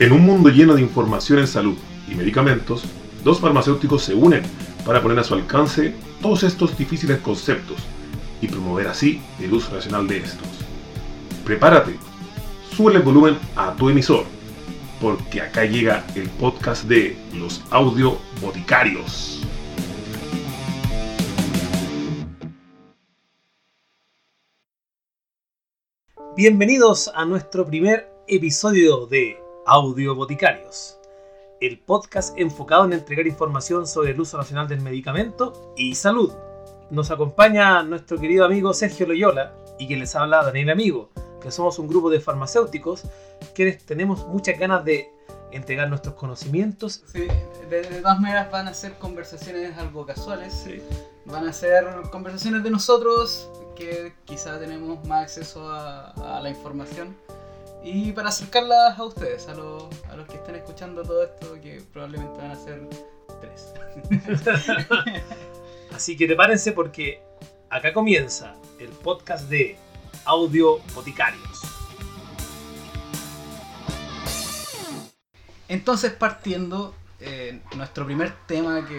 En 0.00 0.12
un 0.12 0.24
mundo 0.24 0.48
lleno 0.48 0.76
de 0.76 0.82
información 0.82 1.40
en 1.40 1.48
salud 1.48 1.76
y 2.08 2.14
medicamentos, 2.14 2.84
dos 3.24 3.40
farmacéuticos 3.40 4.04
se 4.04 4.14
unen 4.14 4.44
para 4.86 5.02
poner 5.02 5.18
a 5.18 5.24
su 5.24 5.34
alcance 5.34 5.92
todos 6.22 6.44
estos 6.44 6.78
difíciles 6.78 7.18
conceptos 7.18 7.78
y 8.40 8.46
promover 8.46 8.86
así 8.86 9.20
el 9.40 9.52
uso 9.52 9.74
racional 9.74 10.06
de 10.06 10.18
estos. 10.18 10.46
Prepárate, 11.44 11.96
sube 12.76 12.94
el 12.94 13.02
volumen 13.02 13.38
a 13.56 13.74
tu 13.74 13.90
emisor, 13.90 14.24
porque 15.00 15.40
acá 15.40 15.64
llega 15.64 16.06
el 16.14 16.28
podcast 16.30 16.84
de 16.84 17.16
los 17.34 17.60
audio 17.70 18.18
boticarios. 18.40 19.42
Bienvenidos 26.36 27.10
a 27.16 27.24
nuestro 27.24 27.66
primer 27.66 28.08
episodio 28.28 29.06
de 29.06 29.47
Audio 29.70 30.14
Boticarios, 30.14 30.98
el 31.60 31.78
podcast 31.78 32.32
enfocado 32.38 32.86
en 32.86 32.94
entregar 32.94 33.26
información 33.26 33.86
sobre 33.86 34.12
el 34.12 34.20
uso 34.20 34.38
racional 34.38 34.66
del 34.66 34.80
medicamento 34.80 35.74
y 35.76 35.94
salud. 35.94 36.32
Nos 36.88 37.10
acompaña 37.10 37.82
nuestro 37.82 38.18
querido 38.18 38.46
amigo 38.46 38.72
Sergio 38.72 39.06
Loyola 39.06 39.54
y 39.78 39.86
quien 39.86 40.00
les 40.00 40.16
habla 40.16 40.42
Daniel 40.42 40.70
Amigo, 40.70 41.10
que 41.42 41.50
somos 41.50 41.78
un 41.78 41.86
grupo 41.86 42.08
de 42.08 42.18
farmacéuticos 42.18 43.02
que 43.54 43.72
tenemos 43.72 44.26
muchas 44.28 44.58
ganas 44.58 44.86
de 44.86 45.12
entregar 45.52 45.90
nuestros 45.90 46.14
conocimientos. 46.14 47.04
Sí, 47.12 47.28
de, 47.68 47.82
de 47.82 48.00
todas 48.00 48.18
maneras 48.20 48.50
van 48.50 48.68
a 48.68 48.72
ser 48.72 48.94
conversaciones 48.94 49.76
algo 49.76 50.06
casuales. 50.06 50.54
Sí. 50.64 50.80
Van 51.26 51.46
a 51.46 51.52
ser 51.52 51.84
conversaciones 52.10 52.62
de 52.62 52.70
nosotros 52.70 53.50
que 53.76 54.14
quizá 54.24 54.58
tenemos 54.58 55.06
más 55.06 55.24
acceso 55.24 55.70
a, 55.70 56.12
a 56.12 56.40
la 56.40 56.48
información 56.48 57.14
y 57.82 58.12
para 58.12 58.28
acercarlas 58.28 58.98
a 58.98 59.04
ustedes, 59.04 59.48
a, 59.48 59.54
los- 59.54 59.84
a 60.10 60.16
los 60.16 60.26
que 60.26 60.36
estén 60.36 60.56
escuchando 60.56 61.02
todo 61.02 61.22
esto, 61.24 61.54
que 61.60 61.82
probablemente 61.92 62.36
van 62.40 62.50
a 62.50 62.56
ser 62.56 62.88
tres. 63.40 63.72
Así 65.94 66.16
que 66.16 66.26
prepárense 66.26 66.72
porque 66.72 67.22
acá 67.70 67.92
comienza 67.92 68.54
el 68.78 68.88
podcast 68.88 69.48
de 69.48 69.76
Audio 70.24 70.78
Boticarios. 70.94 71.62
Entonces, 75.68 76.12
partiendo, 76.12 76.94
eh, 77.20 77.60
nuestro 77.76 78.06
primer 78.06 78.32
tema 78.46 78.86
que 78.86 78.98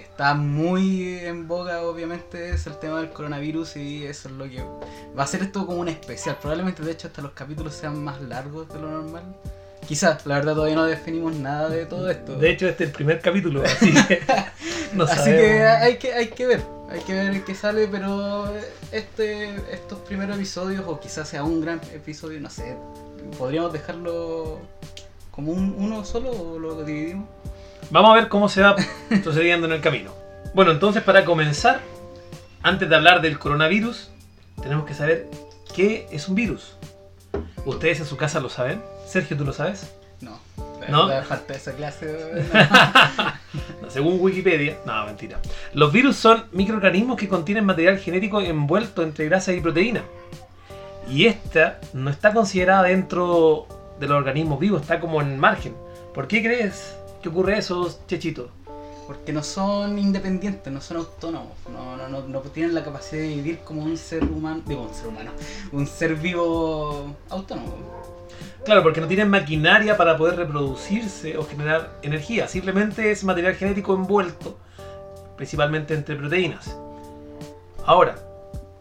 está 0.00 0.34
muy 0.34 1.18
en 1.18 1.46
boga, 1.48 1.82
obviamente, 1.82 2.50
es 2.50 2.66
el 2.66 2.78
tema 2.78 3.00
del 3.00 3.10
coronavirus 3.10 3.76
y 3.76 4.04
eso 4.04 4.28
es 4.28 4.34
lo 4.34 4.44
que 4.48 4.62
va 5.18 5.24
a 5.24 5.26
ser 5.26 5.42
esto 5.42 5.66
como 5.66 5.78
un 5.80 5.88
especial. 5.88 6.36
Probablemente, 6.40 6.82
de 6.82 6.92
hecho, 6.92 7.08
hasta 7.08 7.22
los 7.22 7.32
capítulos 7.32 7.74
sean 7.74 8.02
más 8.02 8.20
largos 8.22 8.68
de 8.68 8.78
lo 8.80 8.88
normal. 8.90 9.22
Quizás, 9.86 10.26
la 10.26 10.34
verdad, 10.36 10.54
todavía 10.54 10.76
no 10.76 10.84
definimos 10.84 11.34
nada 11.36 11.68
de 11.70 11.86
todo 11.86 12.10
esto. 12.10 12.36
De 12.36 12.50
hecho, 12.50 12.68
este 12.68 12.84
es 12.84 12.90
el 12.90 12.94
primer 12.94 13.20
capítulo, 13.20 13.62
así 13.64 13.92
que 14.06 14.20
no 14.92 15.04
Así 15.04 15.16
sabemos. 15.16 15.40
que 15.40 15.62
hay 15.62 15.96
que 15.96 16.12
hay 16.12 16.26
que 16.28 16.46
ver, 16.46 16.62
hay 16.90 17.00
que 17.00 17.14
ver 17.14 17.44
qué 17.44 17.54
sale, 17.54 17.88
pero 17.88 18.52
este 18.92 19.54
estos 19.72 20.00
primeros 20.00 20.36
episodios, 20.36 20.84
o 20.86 21.00
quizás 21.00 21.28
sea 21.28 21.42
un 21.42 21.62
gran 21.62 21.80
episodio, 21.94 22.38
no 22.40 22.50
sé, 22.50 22.76
podríamos 23.38 23.72
dejarlo 23.72 24.58
como 25.30 25.52
un, 25.52 25.74
uno 25.78 26.04
solo 26.04 26.32
o 26.32 26.58
lo 26.58 26.84
dividimos. 26.84 27.26
Vamos 27.90 28.10
a 28.10 28.14
ver 28.14 28.28
cómo 28.28 28.48
se 28.48 28.62
va 28.62 28.76
sucediendo 29.24 29.66
en 29.66 29.72
el 29.72 29.80
camino. 29.80 30.12
Bueno, 30.54 30.72
entonces 30.72 31.02
para 31.02 31.24
comenzar, 31.24 31.80
antes 32.62 32.88
de 32.88 32.94
hablar 32.94 33.22
del 33.22 33.38
coronavirus, 33.38 34.10
tenemos 34.62 34.84
que 34.86 34.94
saber 34.94 35.26
qué 35.74 36.06
es 36.10 36.28
un 36.28 36.34
virus. 36.34 36.76
¿Ustedes 37.64 38.00
en 38.00 38.06
su 38.06 38.16
casa 38.16 38.40
lo 38.40 38.50
saben? 38.50 38.82
Sergio, 39.06 39.36
¿tú 39.36 39.44
lo 39.44 39.52
sabes? 39.52 39.94
No, 40.20 40.38
¿No? 40.88 41.06
me 41.06 41.22
falta 41.22 41.54
esa 41.54 41.72
clase. 41.74 42.44
No, 43.80 43.88
Según 43.88 44.18
Wikipedia, 44.20 44.76
no, 44.84 45.06
mentira. 45.06 45.38
Los 45.72 45.90
virus 45.90 46.16
son 46.16 46.44
microorganismos 46.52 47.16
que 47.16 47.28
contienen 47.28 47.64
material 47.64 47.98
genético 47.98 48.42
envuelto 48.42 49.02
entre 49.02 49.24
grasas 49.24 49.54
y 49.56 49.60
proteínas. 49.60 50.02
Y 51.08 51.24
esta 51.24 51.80
no 51.94 52.10
está 52.10 52.34
considerada 52.34 52.82
dentro 52.82 53.66
de 53.98 54.06
los 54.06 54.18
organismos 54.18 54.60
vivos, 54.60 54.82
está 54.82 55.00
como 55.00 55.22
en 55.22 55.38
margen. 55.38 55.74
¿Por 56.12 56.28
qué 56.28 56.42
crees 56.42 56.98
que 57.28 57.32
ocurre 57.38 57.58
eso, 57.58 57.88
Chechito? 58.06 58.50
Porque 59.06 59.32
no 59.32 59.42
son 59.42 59.98
independientes, 59.98 60.72
no 60.72 60.80
son 60.80 60.98
autónomos, 60.98 61.56
no, 61.72 61.96
no, 61.96 62.08
no, 62.08 62.28
no 62.28 62.40
tienen 62.40 62.74
la 62.74 62.84
capacidad 62.84 63.22
de 63.22 63.28
vivir 63.28 63.58
como 63.60 63.82
un 63.82 63.96
ser 63.96 64.22
humano, 64.24 64.62
digo 64.66 64.82
un 64.82 64.94
ser 64.94 65.08
humano, 65.08 65.30
un 65.72 65.86
ser 65.86 66.14
vivo 66.14 67.14
autónomo. 67.30 67.74
Claro, 68.64 68.82
porque 68.82 69.00
no 69.00 69.08
tienen 69.08 69.30
maquinaria 69.30 69.96
para 69.96 70.18
poder 70.18 70.36
reproducirse 70.36 71.38
o 71.38 71.46
generar 71.46 71.98
energía. 72.02 72.48
Simplemente 72.48 73.10
es 73.10 73.24
material 73.24 73.54
genético 73.54 73.94
envuelto, 73.94 74.58
principalmente 75.36 75.94
entre 75.94 76.16
proteínas. 76.16 76.76
Ahora, 77.86 78.16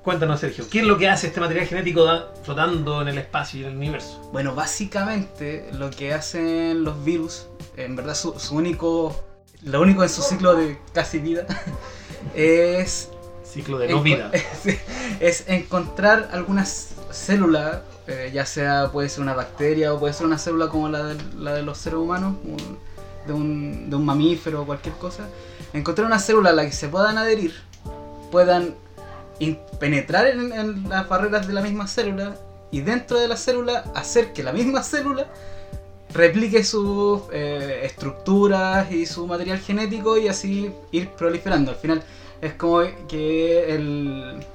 cuéntanos, 0.03 0.41
Sergio, 0.41 0.65
¿qué 0.69 0.79
es 0.79 0.85
lo 0.85 0.97
que 0.97 1.07
hace 1.07 1.27
este 1.27 1.39
material 1.39 1.67
genético 1.67 2.05
flotando 2.43 3.01
en 3.01 3.07
el 3.07 3.17
espacio 3.17 3.61
y 3.61 3.63
en 3.63 3.69
el 3.69 3.77
universo? 3.77 4.29
Bueno, 4.33 4.53
básicamente 4.53 5.69
lo 5.73 5.89
que 5.89 6.13
hacen 6.13 6.83
los 6.83 7.03
virus, 7.05 7.47
en 7.77 7.95
verdad 7.95 8.15
su, 8.15 8.37
su 8.39 8.55
único, 8.55 9.15
lo 9.63 9.81
único 9.81 10.03
en 10.03 10.09
su 10.09 10.21
ciclo 10.21 10.55
de 10.55 10.77
casi 10.93 11.19
vida, 11.19 11.45
es, 12.35 13.09
Ciclo 13.43 13.77
de 13.77 13.87
no 13.87 14.01
vida. 14.03 14.29
es 15.19 15.47
encontrar 15.47 16.29
algunas 16.33 16.89
células, 17.11 17.79
eh, 18.07 18.29
ya 18.33 18.45
sea 18.45 18.89
puede 18.91 19.09
ser 19.09 19.21
una 19.21 19.33
bacteria 19.33 19.93
o 19.93 19.99
puede 19.99 20.13
ser 20.13 20.25
una 20.25 20.37
célula 20.37 20.67
como 20.67 20.89
la 20.89 21.03
de, 21.03 21.17
la 21.37 21.53
de 21.53 21.61
los 21.63 21.77
seres 21.77 21.99
humanos, 21.99 22.35
un- 22.43 22.77
de, 23.25 23.33
un, 23.33 23.89
de 23.89 23.95
un 23.95 24.05
mamífero 24.05 24.61
o 24.61 24.65
cualquier 24.65 24.95
cosa, 24.95 25.23
encontrar 25.73 26.07
una 26.07 26.19
célula 26.19 26.49
a 26.51 26.53
la 26.53 26.65
que 26.65 26.71
se 26.71 26.87
puedan 26.87 27.17
adherir, 27.17 27.53
puedan 28.31 28.75
penetrar 29.79 30.27
en, 30.27 30.51
en 30.51 30.89
las 30.89 31.07
barreras 31.07 31.47
de 31.47 31.53
la 31.53 31.61
misma 31.61 31.87
célula 31.87 32.35
y 32.71 32.81
dentro 32.81 33.19
de 33.19 33.27
la 33.27 33.37
célula 33.37 33.83
hacer 33.95 34.33
que 34.33 34.43
la 34.43 34.51
misma 34.53 34.81
célula 34.83 35.27
replique 36.13 36.63
sus 36.63 37.21
eh, 37.31 37.81
estructuras 37.83 38.91
y 38.91 39.05
su 39.05 39.27
material 39.27 39.59
genético 39.59 40.17
y 40.17 40.27
así 40.27 40.71
ir 40.91 41.09
proliferando. 41.09 41.71
Al 41.71 41.77
final 41.77 42.03
es 42.41 42.53
como 42.53 42.81
que 43.07 43.75
el, 43.75 44.45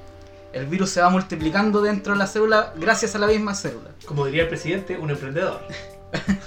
el 0.53 0.65
virus 0.67 0.91
se 0.91 1.01
va 1.01 1.09
multiplicando 1.09 1.81
dentro 1.81 2.13
de 2.13 2.19
la 2.19 2.27
célula 2.27 2.73
gracias 2.77 3.15
a 3.15 3.19
la 3.19 3.27
misma 3.27 3.55
célula. 3.55 3.89
Como 4.05 4.25
diría 4.25 4.43
el 4.43 4.49
presidente, 4.49 4.97
un 4.97 5.09
emprendedor. 5.09 5.61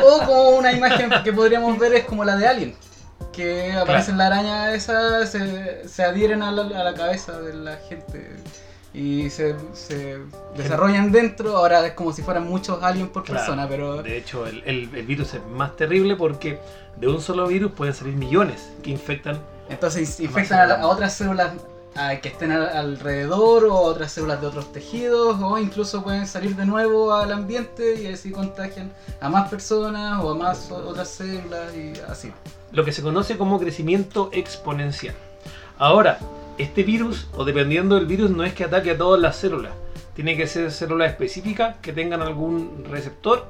O 0.00 0.24
como 0.24 0.50
una 0.50 0.72
imagen 0.72 1.10
que 1.24 1.32
podríamos 1.32 1.76
ver 1.80 1.94
es 1.94 2.04
como 2.04 2.24
la 2.24 2.36
de 2.36 2.46
Alien. 2.46 2.76
Que 3.32 3.72
aparece 3.72 4.12
en 4.12 4.18
la 4.18 4.26
araña 4.26 4.72
esa, 4.72 5.26
se, 5.26 5.88
se 5.88 6.04
adhieren 6.04 6.42
a 6.42 6.52
la, 6.52 6.62
a 6.80 6.84
la 6.84 6.94
cabeza 6.94 7.40
de 7.40 7.54
la 7.54 7.76
gente 7.88 8.36
y 8.94 9.28
se, 9.28 9.56
se 9.72 10.18
desarrollan 10.56 11.10
dentro. 11.12 11.56
Ahora 11.56 11.84
es 11.86 11.92
como 11.94 12.12
si 12.12 12.22
fueran 12.22 12.46
muchos 12.48 12.82
aliens 12.82 13.10
por 13.10 13.24
Claro. 13.24 13.40
persona, 13.40 13.68
pero 13.68 14.02
De 14.02 14.16
hecho, 14.16 14.46
el, 14.46 14.62
el- 14.64 14.88
el 14.94 15.06
virus 15.06 15.34
es 15.34 15.44
más 15.46 15.76
terrible 15.76 16.16
porque 16.16 16.58
de 16.96 17.08
un 17.08 17.20
solo 17.20 17.46
virus 17.48 17.72
pueden 17.72 17.92
salir 17.92 18.14
millones 18.14 18.70
que 18.82 18.90
infectan. 18.90 19.38
entonces 19.68 20.20
infectan 20.20 20.60
a, 20.60 20.66
la- 20.66 20.74
a 20.82 20.86
otras 20.86 21.12
células 21.14 21.52
que 22.22 22.28
estén 22.28 22.50
al- 22.52 22.68
alrededor 22.68 23.64
o 23.66 23.72
a 23.76 23.80
otras 23.80 24.10
células 24.12 24.40
de 24.40 24.46
otros 24.48 24.72
tejidos 24.72 25.36
o 25.40 25.58
incluso 25.58 26.02
pueden 26.02 26.26
salir 26.26 26.54
de 26.56 26.66
nuevo 26.66 27.12
al 27.14 27.30
ambiente 27.32 28.00
y 28.02 28.06
así 28.08 28.30
contagian 28.32 28.92
a 29.20 29.28
más 29.28 29.48
personas 29.48 30.22
o 30.22 30.30
a 30.30 30.34
más 30.34 30.70
o- 30.70 30.76
otras 30.88 31.08
células 31.08 31.72
y 31.74 31.92
así. 32.08 32.32
lo 32.72 32.84
que 32.84 32.92
se 32.92 33.00
conoce 33.02 33.36
como 33.38 33.58
crecimiento 33.60 34.28
exponencial. 34.32 35.14
Ahora, 35.78 36.18
este 36.58 36.82
virus, 36.82 37.28
o 37.34 37.44
dependiendo 37.44 37.96
del 37.96 38.06
virus, 38.06 38.30
no 38.30 38.44
es 38.44 38.54
que 38.54 38.64
ataque 38.64 38.92
a 38.92 38.98
todas 38.98 39.20
las 39.20 39.36
células. 39.36 39.72
Tiene 40.14 40.36
que 40.36 40.46
ser 40.46 40.70
células 40.70 41.10
específicas 41.10 41.76
que 41.82 41.92
tengan 41.92 42.22
algún 42.22 42.84
receptor 42.88 43.46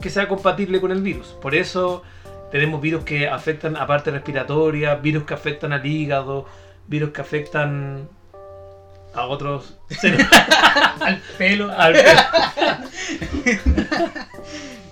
que 0.00 0.10
sea 0.10 0.28
compatible 0.28 0.80
con 0.80 0.92
el 0.92 1.02
virus. 1.02 1.28
Por 1.40 1.54
eso 1.54 2.02
tenemos 2.52 2.80
virus 2.80 3.04
que 3.04 3.28
afectan 3.28 3.76
a 3.76 3.86
parte 3.86 4.10
respiratoria, 4.10 4.94
virus 4.96 5.24
que 5.24 5.34
afectan 5.34 5.72
al 5.72 5.84
hígado, 5.84 6.46
virus 6.86 7.10
que 7.10 7.20
afectan 7.22 8.08
a 9.14 9.24
otros. 9.26 9.78
Al 11.00 11.20
pelo. 11.38 11.70
al- 11.76 11.96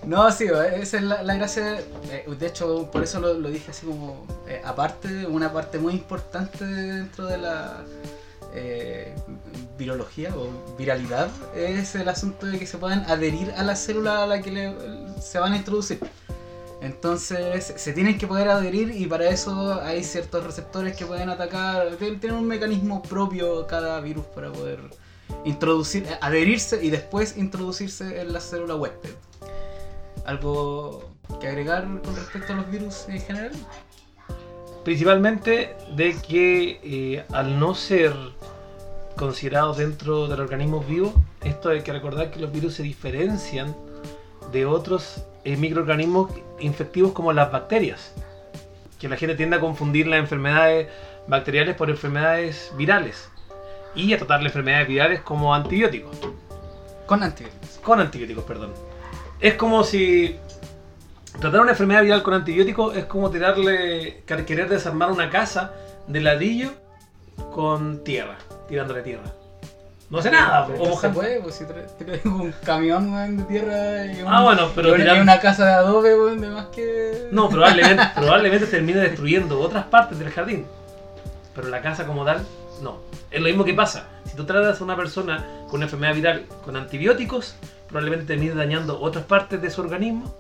No, 0.07 0.31
sí, 0.31 0.45
esa 0.45 0.97
es 0.99 1.03
la, 1.03 1.23
la 1.23 1.35
gracia. 1.37 1.79
eh, 2.11 2.27
De 2.39 2.47
hecho, 2.47 2.91
por 2.91 3.03
eso 3.03 3.21
lo, 3.21 3.35
dije 3.51 3.71
así 3.71 3.87
como 3.87 4.27
eh, 4.47 4.61
aparte, 4.65 5.27
una 5.27 5.53
parte 5.53 5.79
muy 5.79 5.95
importante 5.95 6.65
dentro 6.65 7.27
de 7.27 7.39
la 7.39 7.83
eh, 8.55 9.15
virología 9.79 10.31
o 10.37 10.77
viralidad 10.77 11.29
es 11.57 11.95
el 11.95 12.09
asunto 12.09 12.47
de 12.47 12.59
que 12.59 12.67
se 12.67 12.79
puedan 12.79 13.01
adherir 13.11 13.53
a 13.57 13.63
la 13.63 13.75
célula 13.77 14.23
a 14.25 14.27
la 14.27 14.41
que 14.43 14.75
se 15.21 15.39
van 15.39 15.53
a 15.55 15.57
introducir. 15.57 15.99
Entonces 16.83 17.73
se 17.77 17.93
tienen 17.95 18.19
que 18.19 18.27
poder 18.27 18.49
adherir 18.51 18.91
y 18.95 19.07
para 19.07 19.29
eso 19.31 19.81
hay 19.83 20.05
ciertos 20.05 20.45
receptores 20.45 20.95
que 20.97 21.07
pueden 21.07 21.31
atacar. 21.31 21.89
Tien- 21.99 22.21
Tienen 22.21 22.39
un 22.41 22.47
mecanismo 22.47 23.03
propio 23.03 23.67
cada 23.67 24.01
virus 24.01 24.27
para 24.27 24.53
poder 24.53 24.81
introducir, 25.47 26.07
adherirse 26.21 26.85
y 26.85 26.91
después 26.91 27.39
introducirse 27.39 28.21
en 28.21 28.33
la 28.35 28.41
célula 28.41 28.77
huésped. 28.77 29.11
¿Algo 30.25 31.11
que 31.41 31.49
agregar 31.49 31.85
con 32.03 32.17
respecto 32.17 32.53
a 32.53 32.57
los 32.57 32.71
virus 32.71 33.09
en 33.09 33.21
general? 33.21 33.53
Principalmente 34.85 35.77
de 35.97 36.15
que 36.17 36.81
eh, 36.83 37.25
al 37.33 37.59
no 37.59 37.75
ser 37.75 38.13
considerados 39.17 39.79
dentro 39.79 40.29
del 40.29 40.41
organismo 40.41 40.81
vivo, 40.81 41.15
esto 41.43 41.71
hay 41.71 41.83
que 41.83 41.93
recordar 41.93 42.31
que 42.31 42.41
los 42.41 42.53
virus 42.53 42.75
se 42.75 42.83
diferencian 42.83 43.75
de 44.53 44.67
otros 44.67 45.25
eh, 45.45 45.57
microorganismos 45.57 46.33
infectivos 46.61 47.13
como 47.13 47.33
las 47.33 47.51
bacterias. 47.51 48.15
Que 48.99 49.09
la 49.09 49.17
gente 49.17 49.35
tiende 49.35 49.57
a 49.57 49.61
confundir 49.61 50.07
las 50.07 50.21
enfermedades 50.21 50.89
bacteriales 51.27 51.77
por 51.77 51.91
enfermedades 51.91 52.73
virales 52.77 53.29
y 53.95 54.13
a 54.13 54.19
tratar 54.19 54.41
las 54.41 54.51
enfermedades 54.51 54.89
virales 54.89 55.21
como 55.21 55.55
antibióticos. 55.55 56.17
Con 57.07 57.23
antibióticos. 57.23 57.79
Con 57.83 58.01
antibióticos, 58.01 58.45
perdón. 58.45 58.94
Es 59.45 59.55
como 59.55 59.85
si 59.85 60.37
tratar 61.39 61.61
una 61.61 61.73
enfermedad 61.73 62.01
viral 62.03 62.23
con 62.23 62.33
antibióticos 62.33 62.97
es 62.97 63.05
como 63.05 63.31
tirarle, 63.31 64.23
querer 64.47 64.69
desarmar 64.71 65.11
una 65.11 65.29
casa 65.29 65.73
de 66.07 66.21
ladrillo 66.23 66.71
con 67.53 68.03
tierra, 68.05 68.37
tirándole 68.69 69.03
tierra. 69.03 69.25
No 70.09 70.19
hace 70.19 70.31
nada, 70.31 70.67
Pero 70.67 70.81
o 70.81 70.85
se 70.85 70.91
mojando. 70.93 71.21
puede, 71.21 71.41
pues 71.41 71.57
si 71.57 71.65
tra- 71.65 71.87
traes 71.99 72.25
un 72.25 72.53
camión 72.65 73.13
weón, 73.13 73.37
de 73.37 73.43
tierra 73.45 74.07
y, 74.07 74.23
un- 74.23 74.29
Ah, 74.33 74.43
bueno, 74.43 74.71
pero 74.75 74.89
y 74.89 74.93
una, 74.93 75.05
tirar- 75.05 75.17
y 75.17 75.21
una 75.21 75.41
casa 75.41 75.67
de 75.67 75.73
adobe, 75.73 76.15
weón, 76.19 76.41
de 76.41 76.49
más 76.49 76.67
que. 76.67 77.29
No, 77.31 77.51
probablemente, 77.51 78.03
probablemente 78.15 78.67
termine 78.67 79.01
destruyendo 79.01 79.61
otras 79.61 79.85
partes 79.87 80.19
del 80.19 80.31
jardín. 80.31 80.67
Pero 81.55 81.69
la 81.69 81.83
casa 81.83 82.07
como 82.07 82.25
tal, 82.25 82.41
no. 82.81 82.99
Es 83.31 83.41
lo 83.43 83.47
mismo 83.49 83.65
que 83.65 83.75
pasa. 83.75 84.07
Si 84.25 84.37
tú 84.37 84.45
tratas 84.47 84.81
a 84.81 84.85
una 84.85 84.97
persona 84.97 85.45
con 85.67 85.77
una 85.77 85.85
enfermedad 85.85 86.15
viral 86.15 86.47
con 86.65 86.77
antibióticos, 86.77 87.57
probablemente 87.89 88.27
termine 88.27 88.55
dañando 88.55 89.01
otras 89.01 89.25
partes 89.25 89.61
de 89.63 89.71
su 89.71 89.81
organismo 89.81 90.35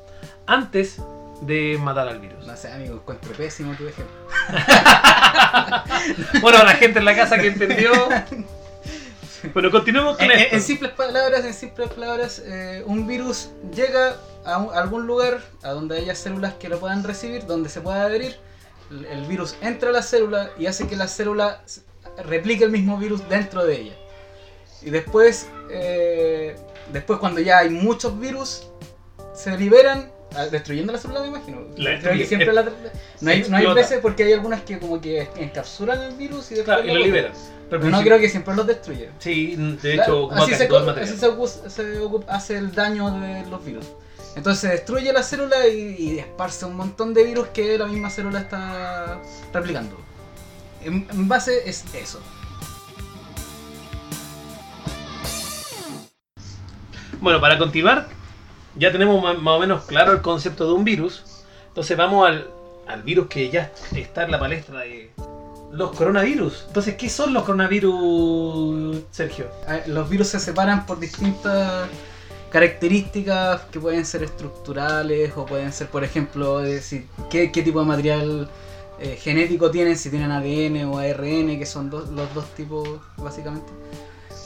antes 0.47 0.99
de 1.43 1.79
matar 1.83 2.09
al 2.09 2.21
virus. 2.21 2.47
No 2.47 2.57
sé, 2.57 2.71
amigo, 2.73 2.95
encuentro 2.97 3.33
pésimo 3.33 3.75
tu 3.75 3.87
ejemplo. 3.87 4.15
Bueno, 6.41 6.63
la 6.65 6.73
gente 6.75 6.99
en 6.99 7.05
la 7.05 7.15
casa 7.17 7.39
que 7.39 7.49
entendió. 7.49 7.93
Bueno, 9.53 9.71
continuemos 9.71 10.17
con 10.17 10.27
En, 10.27 10.33
esto. 10.33 10.57
en 10.57 10.63
simples 10.63 10.93
palabras, 10.93 11.45
en 11.45 11.53
simples 11.55 11.91
palabras, 11.91 12.43
eh, 12.45 12.83
un 12.87 13.07
virus 13.07 13.51
llega 13.75 14.17
a, 14.45 14.59
un- 14.59 14.75
a 14.75 14.79
algún 14.81 15.07
lugar 15.07 15.41
a 15.63 15.71
donde 15.71 15.99
haya 15.99 16.15
células 16.15 16.55
que 16.55 16.69
lo 16.69 16.79
puedan 16.81 17.05
recibir, 17.05 17.47
donde 17.47 17.69
se 17.69 17.81
pueda 17.81 18.03
adherir. 18.05 18.37
El, 18.91 19.05
el 19.07 19.25
virus 19.27 19.55
entra 19.61 19.91
a 19.91 19.93
la 19.93 20.03
célula 20.03 20.51
y 20.59 20.67
hace 20.67 20.87
que 20.87 20.97
la 20.97 21.09
célula 21.09 21.63
replique 22.25 22.65
el 22.65 22.71
mismo 22.71 22.97
virus 22.97 23.27
dentro 23.29 23.65
de 23.67 23.81
ella. 23.81 23.93
Y 24.83 24.91
después, 24.91 25.49
eh, 25.71 26.57
después 26.93 27.19
cuando 27.19 27.41
ya 27.41 27.59
hay 27.59 27.71
muchos 27.71 28.19
virus, 28.19 28.67
se 29.35 29.57
liberan, 29.59 30.11
ah, 30.37 30.47
destruyendo 30.47 30.93
la 30.93 30.99
célula, 30.99 31.21
me 31.23 31.29
imagino. 31.29 31.63
La 31.77 31.99
Creo 31.99 32.13
que 32.13 32.19
destruye, 32.19 32.27
siempre 32.27 32.49
es- 32.49 32.55
la- 32.55 32.63
no, 33.21 33.31
hay, 33.31 33.45
no 33.49 33.57
hay 33.57 33.75
veces 33.75 33.99
porque 34.01 34.25
hay 34.25 34.33
algunas 34.33 34.63
que 34.63 34.79
como 34.79 35.01
que 35.01 35.29
encapsulan 35.37 36.01
el 36.03 36.15
virus 36.15 36.51
y 36.53 36.57
después 36.57 36.77
Claro, 36.77 36.85
y 36.91 36.95
lo 36.95 37.01
liberan. 37.05 37.33
Pero 37.71 37.81
Pero 37.81 37.91
no 37.97 38.03
creo 38.03 38.19
que 38.19 38.29
siempre 38.29 38.55
los 38.55 38.67
destruye. 38.67 39.09
Sí, 39.19 39.57
de 39.83 39.95
hecho, 39.95 40.31
así, 40.31 40.55
se, 40.55 40.67
todo 40.67 40.79
el 40.91 40.99
así 40.99 41.17
se 41.17 41.71
se 41.71 41.99
hace 42.29 42.57
el 42.59 42.73
daño 42.73 43.11
de 43.21 43.47
los 43.47 43.65
virus. 43.65 43.87
Entonces 44.37 44.61
se 44.61 44.69
destruye 44.69 45.13
la 45.13 45.23
célula 45.23 45.67
y, 45.69 45.97
y 45.99 46.19
esparce 46.19 46.67
un 46.67 46.75
montón 46.77 47.15
de 47.15 47.25
virus 47.25 47.49
que 47.49 47.79
la 47.79 47.87
misma 47.87 48.11
célula 48.11 48.41
está 48.41 49.19
replicando. 49.53 49.97
En, 50.83 51.07
en 51.11 51.29
base 51.29 51.69
es 51.69 51.85
eso. 51.95 52.21
Bueno, 57.25 57.41
para 57.41 57.57
continuar, 57.57 58.07
ya 58.77 58.93
tenemos 58.93 59.23
más 59.23 59.55
o 59.57 59.59
menos 59.59 59.85
claro 59.85 60.13
el 60.13 60.21
concepto 60.21 60.67
de 60.67 60.75
un 60.75 60.85
virus. 60.85 61.23
Entonces 61.69 61.97
vamos 61.97 62.29
al, 62.29 62.51
al 62.87 63.03
virus 63.03 63.29
que 63.29 63.49
ya 63.49 63.73
está 63.97 64.25
en 64.25 64.31
la 64.31 64.39
palestra 64.39 64.81
de 64.81 65.11
los 65.73 65.93
coronavirus. 65.97 66.65
Entonces, 66.67 66.97
¿qué 66.97 67.09
son 67.09 67.33
los 67.33 67.45
coronavirus, 67.45 68.99
Sergio? 69.11 69.47
Los 69.87 70.11
virus 70.11 70.29
se 70.29 70.39
separan 70.39 70.85
por 70.85 71.01
distintas 71.01 71.89
características 72.51 73.63
que 73.73 73.81
pueden 73.81 74.05
ser 74.05 74.23
estructurales 74.23 75.33
o 75.35 75.47
pueden 75.47 75.73
ser, 75.73 75.89
por 75.89 76.05
ejemplo, 76.05 76.59
de 76.59 76.83
si- 76.83 77.07
qué, 77.31 77.51
qué 77.51 77.63
tipo 77.63 77.81
de 77.81 77.87
material 77.87 78.51
eh, 79.01 79.17
genético 79.19 79.71
tienen, 79.71 79.97
si 79.97 80.11
tienen 80.11 80.31
ADN 80.31 80.85
o 80.85 80.99
ARN, 80.99 81.59
que 81.59 81.65
son 81.65 81.89
dos- 81.89 82.11
los 82.11 82.33
dos 82.35 82.45
tipos 82.55 82.87
básicamente. 83.17 83.73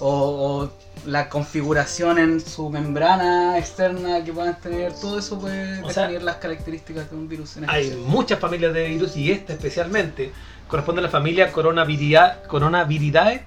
O 0.01 0.69
la 1.07 1.29
configuración 1.29 2.19
en 2.19 2.41
su 2.41 2.71
membrana 2.71 3.59
externa 3.59 4.25
que 4.25 4.33
puedan 4.33 4.61
tener, 4.61 4.93
todo 4.95 5.19
eso 5.19 5.39
puede 5.39 5.83
O 5.83 5.91
sea, 5.91 6.05
definir 6.05 6.23
las 6.23 6.37
características 6.37 7.11
de 7.11 7.17
un 7.17 7.29
virus 7.29 7.57
en 7.57 7.69
Hay 7.69 7.91
muchas 8.07 8.39
familias 8.39 8.73
de 8.75 8.89
virus 8.89 9.17
y 9.17 9.31
esta 9.33 9.53
especialmente 9.53 10.33
corresponde 10.69 11.01
a 11.01 11.05
la 11.05 11.11
familia 11.11 11.53
Coronaviria- 11.53 12.43
Coronaviridae, 12.47 13.45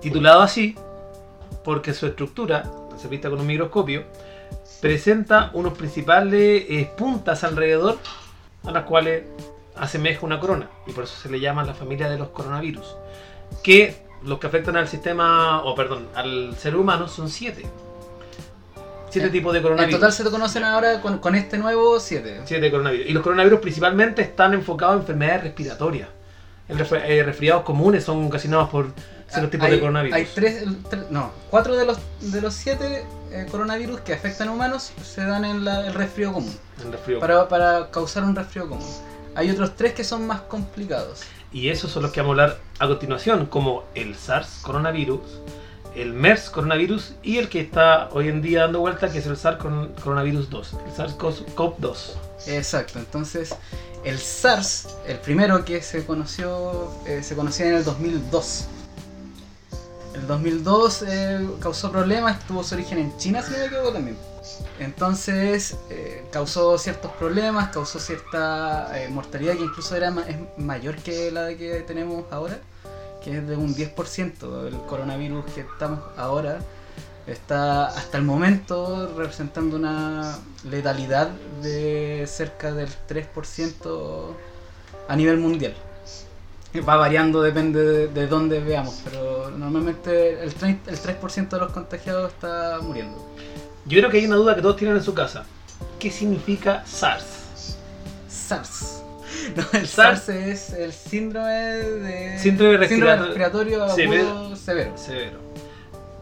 titulado 0.00 0.42
así 0.42 0.76
porque 1.64 1.94
su 1.94 2.06
estructura, 2.06 2.70
se 3.00 3.08
vista 3.08 3.30
con 3.30 3.40
un 3.40 3.46
microscopio, 3.46 4.04
presenta 4.80 5.50
unos 5.54 5.76
principales 5.76 6.64
eh, 6.68 6.90
puntas 6.96 7.44
alrededor 7.44 7.98
a 8.64 8.70
las 8.70 8.84
cuales 8.84 9.24
asemeja 9.76 10.24
una 10.26 10.38
corona 10.38 10.68
y 10.86 10.92
por 10.92 11.04
eso 11.04 11.14
se 11.16 11.30
le 11.30 11.40
llama 11.40 11.64
la 11.64 11.74
familia 11.74 12.08
de 12.10 12.18
los 12.18 12.28
coronavirus. 12.28 12.96
Que 13.62 13.96
los 14.24 14.38
que 14.38 14.46
afectan 14.46 14.76
al 14.76 14.88
sistema, 14.88 15.62
o 15.62 15.74
perdón, 15.74 16.08
al 16.14 16.54
ser 16.58 16.76
humano 16.76 17.08
son 17.08 17.28
siete. 17.28 17.66
Siete 19.10 19.26
En- 19.26 19.32
tipos 19.32 19.52
de 19.52 19.58
En 19.58 19.62
coronavirus. 19.64 19.98
total 20.00 20.12
se 20.12 20.24
conocen 20.30 20.62
ahora 20.64 21.00
con, 21.00 21.18
con 21.18 21.34
este 21.34 21.58
nuevo 21.58 21.98
7. 21.98 22.42
Siete 22.44 22.70
coronavirus. 22.70 23.06
Y 23.08 23.12
los 23.12 23.22
coronavirus 23.24 23.58
principalmente 23.60 24.22
están 24.22 24.54
enfocados 24.54 24.94
en 24.96 25.00
enfermedades 25.00 25.42
respiratorias. 25.44 26.08
El 26.68 26.80
eh, 26.80 27.22
resfriados 27.24 27.64
comunes 27.64 28.04
son 28.04 28.24
ocasionados 28.26 28.68
por 28.70 28.92
ciertos 29.28 29.50
tipos 29.50 29.66
hay, 29.66 29.72
de 29.72 29.80
coronavirus. 29.80 30.14
Hay 30.16 30.28
tres, 30.32 30.64
tres- 30.88 31.10
no, 31.10 31.32
cuatro 31.50 31.76
de 31.76 31.84
los, 31.84 31.98
de 32.20 32.40
los 32.40 32.54
siete 32.54 33.04
eh, 33.32 33.46
coronavirus 33.50 34.00
que 34.02 34.12
afectan 34.14 34.46
a 34.48 34.52
humanos 34.52 34.92
se 35.02 35.24
dan 35.24 35.44
en 35.44 35.64
la- 35.64 35.84
el 35.88 35.94
resfrío 35.94 36.32
común, 36.32 36.56
El 36.84 36.92
resfrío. 36.92 37.18
para, 37.18 37.48
para 37.48 37.90
causar 37.90 38.22
un 38.22 38.36
resfrío 38.36 38.68
común. 38.68 38.86
Hay 39.34 39.50
otros 39.50 39.74
tres 39.74 39.94
que 39.94 40.04
son 40.04 40.24
más 40.28 40.42
complicados. 40.42 41.22
Y 41.52 41.68
esos 41.68 41.90
son 41.90 42.02
los 42.04 42.12
que 42.12 42.20
vamos 42.20 42.38
a 42.38 42.42
hablar 42.42 42.60
a 42.78 42.86
continuación, 42.86 43.46
como 43.46 43.84
el 43.94 44.14
SARS 44.14 44.60
coronavirus, 44.62 45.20
el 45.96 46.12
MERS 46.12 46.50
coronavirus 46.50 47.14
y 47.22 47.38
el 47.38 47.48
que 47.48 47.60
está 47.60 48.08
hoy 48.12 48.28
en 48.28 48.40
día 48.40 48.60
dando 48.62 48.78
vuelta, 48.80 49.10
que 49.10 49.18
es 49.18 49.26
el 49.26 49.36
SARS 49.36 49.58
coron- 49.58 49.92
coronavirus 50.02 50.48
2, 50.48 50.74
el 50.86 50.92
SARS-CoV-2. 50.92 51.96
Exacto, 52.46 52.98
entonces 53.00 53.54
el 54.04 54.18
SARS, 54.18 54.88
el 55.08 55.18
primero 55.18 55.64
que 55.64 55.82
se 55.82 56.06
conoció, 56.06 56.90
eh, 57.06 57.22
se 57.24 57.34
conocía 57.34 57.66
en 57.68 57.74
el 57.74 57.84
2002. 57.84 58.66
El 60.14 60.26
2002 60.26 61.02
eh, 61.08 61.48
causó 61.60 61.90
problemas, 61.90 62.38
tuvo 62.46 62.62
su 62.62 62.74
origen 62.74 62.98
en 62.98 63.16
China, 63.18 63.42
si 63.42 63.52
no 63.52 63.58
me 63.58 63.64
equivoco 63.66 63.92
también. 63.92 64.16
Entonces 64.78 65.76
eh, 65.90 66.24
causó 66.32 66.78
ciertos 66.78 67.12
problemas, 67.12 67.70
causó 67.70 67.98
cierta 67.98 68.90
eh, 68.98 69.08
mortalidad 69.08 69.54
que 69.54 69.64
incluso 69.64 69.94
era 69.96 70.08
es 70.26 70.36
mayor 70.56 70.96
que 70.96 71.30
la 71.30 71.54
que 71.54 71.84
tenemos 71.86 72.24
ahora, 72.30 72.58
que 73.22 73.38
es 73.38 73.46
de 73.46 73.56
un 73.56 73.74
10%. 73.74 74.66
El 74.66 74.76
coronavirus 74.86 75.44
que 75.54 75.60
estamos 75.60 76.00
ahora 76.16 76.60
está 77.26 77.86
hasta 77.86 78.18
el 78.18 78.24
momento 78.24 79.12
representando 79.16 79.76
una 79.76 80.38
letalidad 80.64 81.28
de 81.62 82.24
cerca 82.26 82.72
del 82.72 82.88
3% 83.08 84.34
a 85.08 85.16
nivel 85.16 85.38
mundial. 85.38 85.74
Va 86.88 86.96
variando, 86.96 87.42
depende 87.42 87.84
de, 87.84 88.08
de 88.08 88.26
dónde 88.28 88.60
veamos, 88.60 89.00
pero 89.04 89.50
normalmente 89.50 90.42
el 90.42 90.54
3%, 90.54 90.78
el 90.86 90.98
3% 90.98 91.48
de 91.48 91.58
los 91.58 91.72
contagiados 91.72 92.32
está 92.32 92.78
muriendo. 92.80 93.18
Yo 93.90 93.98
creo 93.98 94.10
que 94.10 94.18
hay 94.18 94.26
una 94.26 94.36
duda 94.36 94.54
que 94.54 94.62
todos 94.62 94.76
tienen 94.76 94.96
en 94.96 95.02
su 95.02 95.12
casa. 95.14 95.44
¿Qué 95.98 96.10
significa 96.10 96.82
SARS? 96.86 97.76
SARS. 98.28 98.96
No, 99.56 99.64
el 99.72 99.86
SARS. 99.88 100.22
SARS 100.24 100.28
es 100.28 100.72
el 100.74 100.92
síndrome 100.92 101.48
de 101.50 102.38
Síndrome 102.38 102.76
respirator- 102.78 103.24
respiratorio 103.26 103.82
agudo 103.82 103.96
severo. 103.96 104.56
severo. 104.56 104.98
severo, 104.98 105.38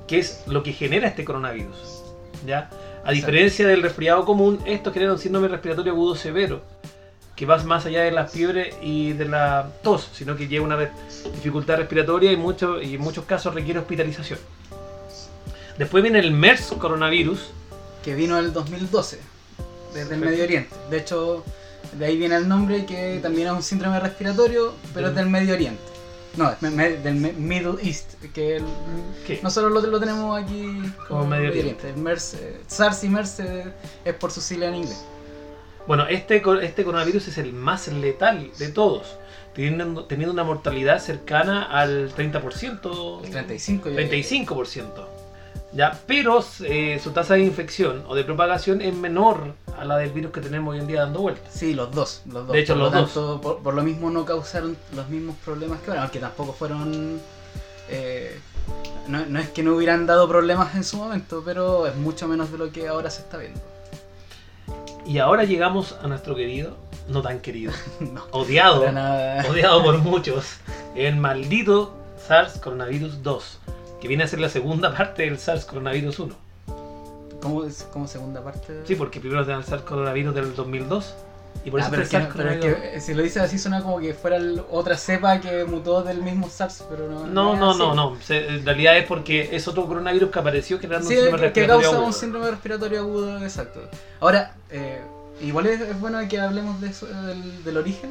que 0.07 0.19
es 0.19 0.43
lo 0.47 0.63
que 0.63 0.73
genera 0.73 1.09
este 1.09 1.25
coronavirus. 1.25 2.05
¿ya? 2.47 2.71
A 3.05 3.13
diferencia 3.13 3.67
del 3.67 3.83
resfriado 3.83 4.25
común, 4.25 4.61
esto 4.67 4.93
genera 4.93 5.13
un 5.13 5.19
síndrome 5.19 5.49
respiratorio 5.49 5.93
agudo 5.93 6.15
severo, 6.15 6.63
que 7.37 7.45
va 7.45 7.59
más 7.65 7.85
allá 7.87 8.03
de 8.03 8.13
la 8.13 8.27
fiebre 8.27 8.71
y 8.83 9.13
de 9.13 9.27
la 9.27 9.69
tos, 9.83 10.09
sino 10.15 10.37
que 10.37 10.47
lleva 10.49 10.65
una 10.65 10.79
dificultad 11.35 11.77
respiratoria 11.77 12.31
y, 12.33 12.37
mucho- 12.37 12.81
y 12.81 12.95
en 12.95 13.01
muchos 13.01 13.25
casos 13.27 13.55
requiere 13.55 13.81
hospitalización. 13.81 14.39
Después 15.77 16.03
viene 16.03 16.19
el 16.21 16.31
MERS 16.33 16.73
coronavirus, 16.79 17.51
que 18.09 18.15
vino 18.15 18.39
en 18.39 18.47
el 18.47 18.53
2012 18.55 19.19
desde 19.93 20.15
el. 20.15 20.21
Medio 20.23 20.43
Oriente. 20.45 20.75
De 20.89 20.97
hecho, 20.97 21.45
de 21.93 22.07
ahí 22.07 22.17
viene 22.17 22.37
el 22.37 22.49
nombre 22.49 22.87
que 22.87 23.19
también 23.23 23.49
es 23.49 23.53
un 23.53 23.63
síndrome 23.63 24.01
respiratorio, 24.01 24.73
pero 24.95 25.09
es 25.09 25.15
del 25.15 25.29
Medio 25.29 25.53
Oriente. 25.53 25.83
No, 26.39 26.51
es 26.51 26.63
me- 26.63 26.71
me- 26.71 26.93
del 26.97 27.17
me- 27.17 27.33
Middle 27.35 27.75
East, 27.83 28.15
que 28.33 28.57
el- 28.57 28.65
nosotros 29.43 29.71
lo, 29.73 29.81
lo 29.91 30.01
tenemos 30.01 30.43
aquí 30.43 30.81
Como 31.07 31.27
Medio 31.27 31.51
Oriente. 31.51 31.91
El 31.91 31.97
MERS, 31.99 32.35
eh, 32.41 32.61
SARS 32.67 33.05
y 33.05 33.09
MERS 33.11 33.41
eh, 33.41 33.65
es 34.07 34.15
por 34.15 34.31
sus 34.31 34.43
siglas 34.45 34.71
en 34.71 34.77
inglés. 34.77 35.05
Bueno, 35.87 36.07
este, 36.09 36.43
este 36.63 36.85
coronavirus 36.85 37.29
es 37.29 37.37
el 37.37 37.53
más 37.53 37.89
letal 37.89 38.51
de 38.59 38.69
todos, 38.69 39.19
teniendo, 39.55 40.07
teniendo 40.07 40.33
una 40.33 40.45
mortalidad 40.45 40.99
cercana 41.03 41.65
al 41.65 42.11
30%. 42.15 43.21
El 43.23 43.31
35 43.31 43.91
yo- 43.91 43.97
35%. 43.97 45.09
¿Ya? 45.73 45.99
Pero 46.07 46.45
eh, 46.65 47.01
su 47.03 47.11
tasa 47.13 47.35
de 47.35 47.41
infección 47.43 48.05
o 48.09 48.15
de 48.15 48.25
propagación 48.25 48.81
es 48.81 48.95
menor 48.95 49.55
a 49.79 49.85
la 49.85 49.97
del 49.97 50.11
virus 50.11 50.33
que 50.33 50.41
tenemos 50.41 50.73
hoy 50.75 50.81
en 50.81 50.87
día 50.87 51.03
dando 51.03 51.21
vueltas. 51.21 51.53
Sí, 51.53 51.75
los 51.75 51.93
dos. 51.95 52.23
Los 52.27 52.47
dos. 52.47 52.53
De 52.55 52.61
hecho, 52.61 52.75
por 52.75 52.83
los 52.83 52.93
lo 52.93 53.01
dos. 53.01 53.15
tanto, 53.15 53.41
Por, 53.41 53.59
por 53.59 53.75
lo 53.75 53.83
mismo 53.83 54.11
no 54.11 54.25
causaron 54.25 54.77
los 54.95 55.09
mismos 55.09 55.37
problemas 55.45 55.81
que 55.81 55.91
ahora, 55.91 56.03
aunque 56.03 56.19
tampoco 56.19 56.53
fueron... 56.53 57.21
eh, 57.89 58.39
no, 59.07 59.25
no 59.27 59.39
es 59.39 59.49
que 59.49 59.63
no 59.63 59.75
hubieran 59.75 60.05
dado 60.07 60.29
problemas 60.29 60.75
en 60.75 60.85
su 60.85 60.99
momento, 60.99 61.43
pero 61.45 61.87
es 61.87 61.95
mucho 61.97 62.29
menos 62.29 62.53
de 62.53 62.59
lo 62.59 62.71
que 62.71 62.89
ahora 62.89 63.09
se 63.11 63.23
está 63.23 63.39
viendo. 63.39 63.61
Y 65.07 65.19
ahora 65.19 65.45
llegamos 65.45 65.97
a 66.03 66.07
nuestro 66.07 66.35
querido, 66.35 66.77
no 67.09 67.23
tan 67.23 67.41
querido, 67.41 67.73
no, 68.01 68.25
odiado, 68.33 68.83
odiado 69.49 69.83
por 69.83 69.99
muchos, 69.99 70.57
el 70.95 71.17
maldito 71.17 71.95
SARS 72.27 72.59
coronavirus 72.59 73.23
2, 73.23 73.59
que 74.01 74.09
viene 74.09 74.25
a 74.25 74.29
ser 74.29 74.41
la 74.41 74.49
segunda 74.49 74.95
parte 74.97 75.23
del 75.23 75.39
SARS 75.39 75.65
coronavirus 75.65 76.19
1. 76.21 76.35
¿Cómo, 77.43 77.65
es- 77.65 77.87
como 77.93 78.07
segunda 78.09 78.43
parte? 78.43 78.81
Sí, 78.85 78.95
porque 78.97 79.21
primero 79.21 79.43
tenía 79.45 79.59
el 79.59 79.65
SARS 79.65 79.83
coronavirus 79.83 80.35
del 80.35 80.55
2002 80.55 81.15
y 81.65 81.71
por 81.71 81.81
Ah, 81.81 81.85
eso 81.85 81.91
pero, 81.91 82.03
es 82.03 82.09
que, 82.09 82.19
pero 82.37 82.51
es 82.51 82.59
que, 82.61 83.01
si 83.01 83.15
lo 83.15 83.23
dices 83.23 83.43
así 83.43 83.59
suena 83.59 83.83
como 83.83 83.99
que 84.01 84.15
fuera 84.15 84.37
el- 84.37 84.63
otra 84.71 84.97
cepa 84.97 85.41
que 85.41 85.65
mutó 85.65 86.03
del 86.03 86.23
mismo 86.23 86.49
SARS, 86.49 86.85
pero 86.91 87.09
no. 87.09 87.27
No, 87.27 87.57
no, 87.57 87.75
no, 87.75 87.95
no. 87.95 88.17
Se- 88.21 88.47
en 88.49 88.65
realidad 88.65 88.97
es 88.99 89.07
porque 89.07 89.51
es 89.53 89.67
otro 89.69 89.87
coronavirus 89.87 90.31
que 90.31 90.39
apareció 90.39 90.79
generando 90.79 91.09
Sí, 91.09 91.15
un 91.17 91.21
síndrome 91.23 91.47
que, 91.49 91.53
que 91.53 91.61
respiratorio 91.61 91.91
causa 91.91 92.07
un 92.07 92.13
síndrome 92.13 92.51
respiratorio 92.51 92.99
agudo, 93.01 93.43
exacto. 93.43 93.81
Ahora, 94.21 94.55
eh, 94.71 95.01
igual 95.41 95.67
es, 95.67 95.81
es 95.81 95.99
bueno 96.01 96.19
que 96.29 96.41
hablemos 96.41 96.81
de 96.81 96.89
eso, 96.89 97.07
del, 97.07 97.65
del 97.65 97.77
origen, 97.77 98.11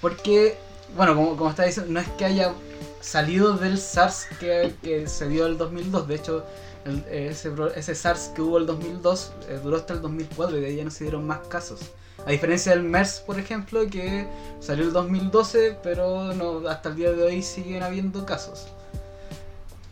porque, 0.00 0.56
bueno, 0.96 1.14
como, 1.14 1.36
como 1.36 1.50
está 1.50 1.64
diciendo, 1.64 1.90
no 1.92 2.00
es 2.00 2.08
que 2.10 2.24
haya 2.26 2.52
salido 3.00 3.54
del 3.54 3.78
SARS 3.78 4.26
que, 4.40 4.74
que 4.82 5.06
se 5.06 5.28
dio 5.28 5.46
el 5.46 5.56
2002, 5.58 6.08
de 6.08 6.14
hecho, 6.14 6.44
el- 6.84 7.04
ese, 7.10 7.94
SARS 7.94 8.32
que 8.34 8.42
hubo 8.42 8.58
el 8.58 8.66
2002 8.66 9.32
eh, 9.48 9.60
duró 9.62 9.76
hasta 9.76 9.94
el 9.94 10.00
2004 10.02 10.58
y 10.58 10.60
de 10.60 10.66
ahí 10.66 10.76
ya 10.76 10.84
no 10.84 10.90
se 10.90 11.04
dieron 11.04 11.26
más 11.26 11.40
casos. 11.48 11.80
A 12.26 12.30
diferencia 12.30 12.72
del 12.72 12.82
MERS, 12.82 13.20
por 13.20 13.38
ejemplo, 13.38 13.80
que 13.88 14.26
salió 14.60 14.84
el 14.84 14.92
2012, 14.92 15.78
pero 15.82 16.34
no, 16.34 16.68
hasta 16.68 16.88
el 16.88 16.96
día 16.96 17.12
de 17.12 17.22
hoy 17.22 17.42
siguen 17.42 17.82
habiendo 17.82 18.26
casos. 18.26 18.66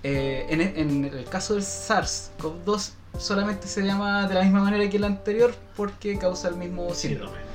Eh, 0.02 0.46
en, 0.50 0.60
en 0.60 1.04
el 1.04 1.24
caso 1.24 1.54
del 1.54 1.62
SARS-CoV-2 1.62 2.90
solamente 3.18 3.66
se 3.66 3.82
llama 3.82 4.28
de 4.28 4.34
la 4.34 4.42
misma 4.42 4.62
manera 4.62 4.88
que 4.90 4.96
el 4.98 5.04
anterior 5.04 5.54
porque 5.76 6.18
causa 6.18 6.48
el 6.48 6.56
mismo 6.56 6.92
síndrome. 6.94 7.30
Síndrome. 7.32 7.46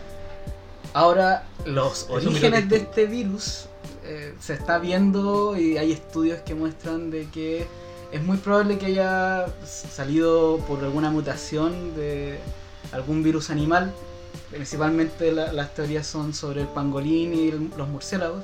Ahora, 0.94 1.44
los 1.66 2.08
orígenes 2.10 2.68
de 2.70 2.78
este 2.78 3.06
virus 3.06 3.66
eh, 4.12 4.34
se 4.40 4.54
está 4.54 4.78
viendo 4.80 5.58
y 5.58 5.78
hay 5.78 5.92
estudios 5.92 6.42
que 6.42 6.54
muestran 6.56 7.10
de 7.12 7.28
que 7.30 7.66
es 8.12 8.22
muy 8.24 8.38
probable 8.38 8.78
que 8.78 8.88
haya 8.88 9.46
salido 9.66 10.58
por 10.68 10.84
alguna 10.84 11.10
mutación 11.12 11.96
de 11.96 12.40
algún 12.92 13.24
virus 13.24 13.50
animal. 13.50 13.94
Principalmente 14.50 15.32
la- 15.32 15.54
las 15.54 15.74
teorías 15.74 16.06
son 16.08 16.34
sobre 16.34 16.62
el 16.62 16.68
pangolín 16.68 17.34
y 17.34 17.52
los 17.78 17.88
murciélagos. 17.88 18.44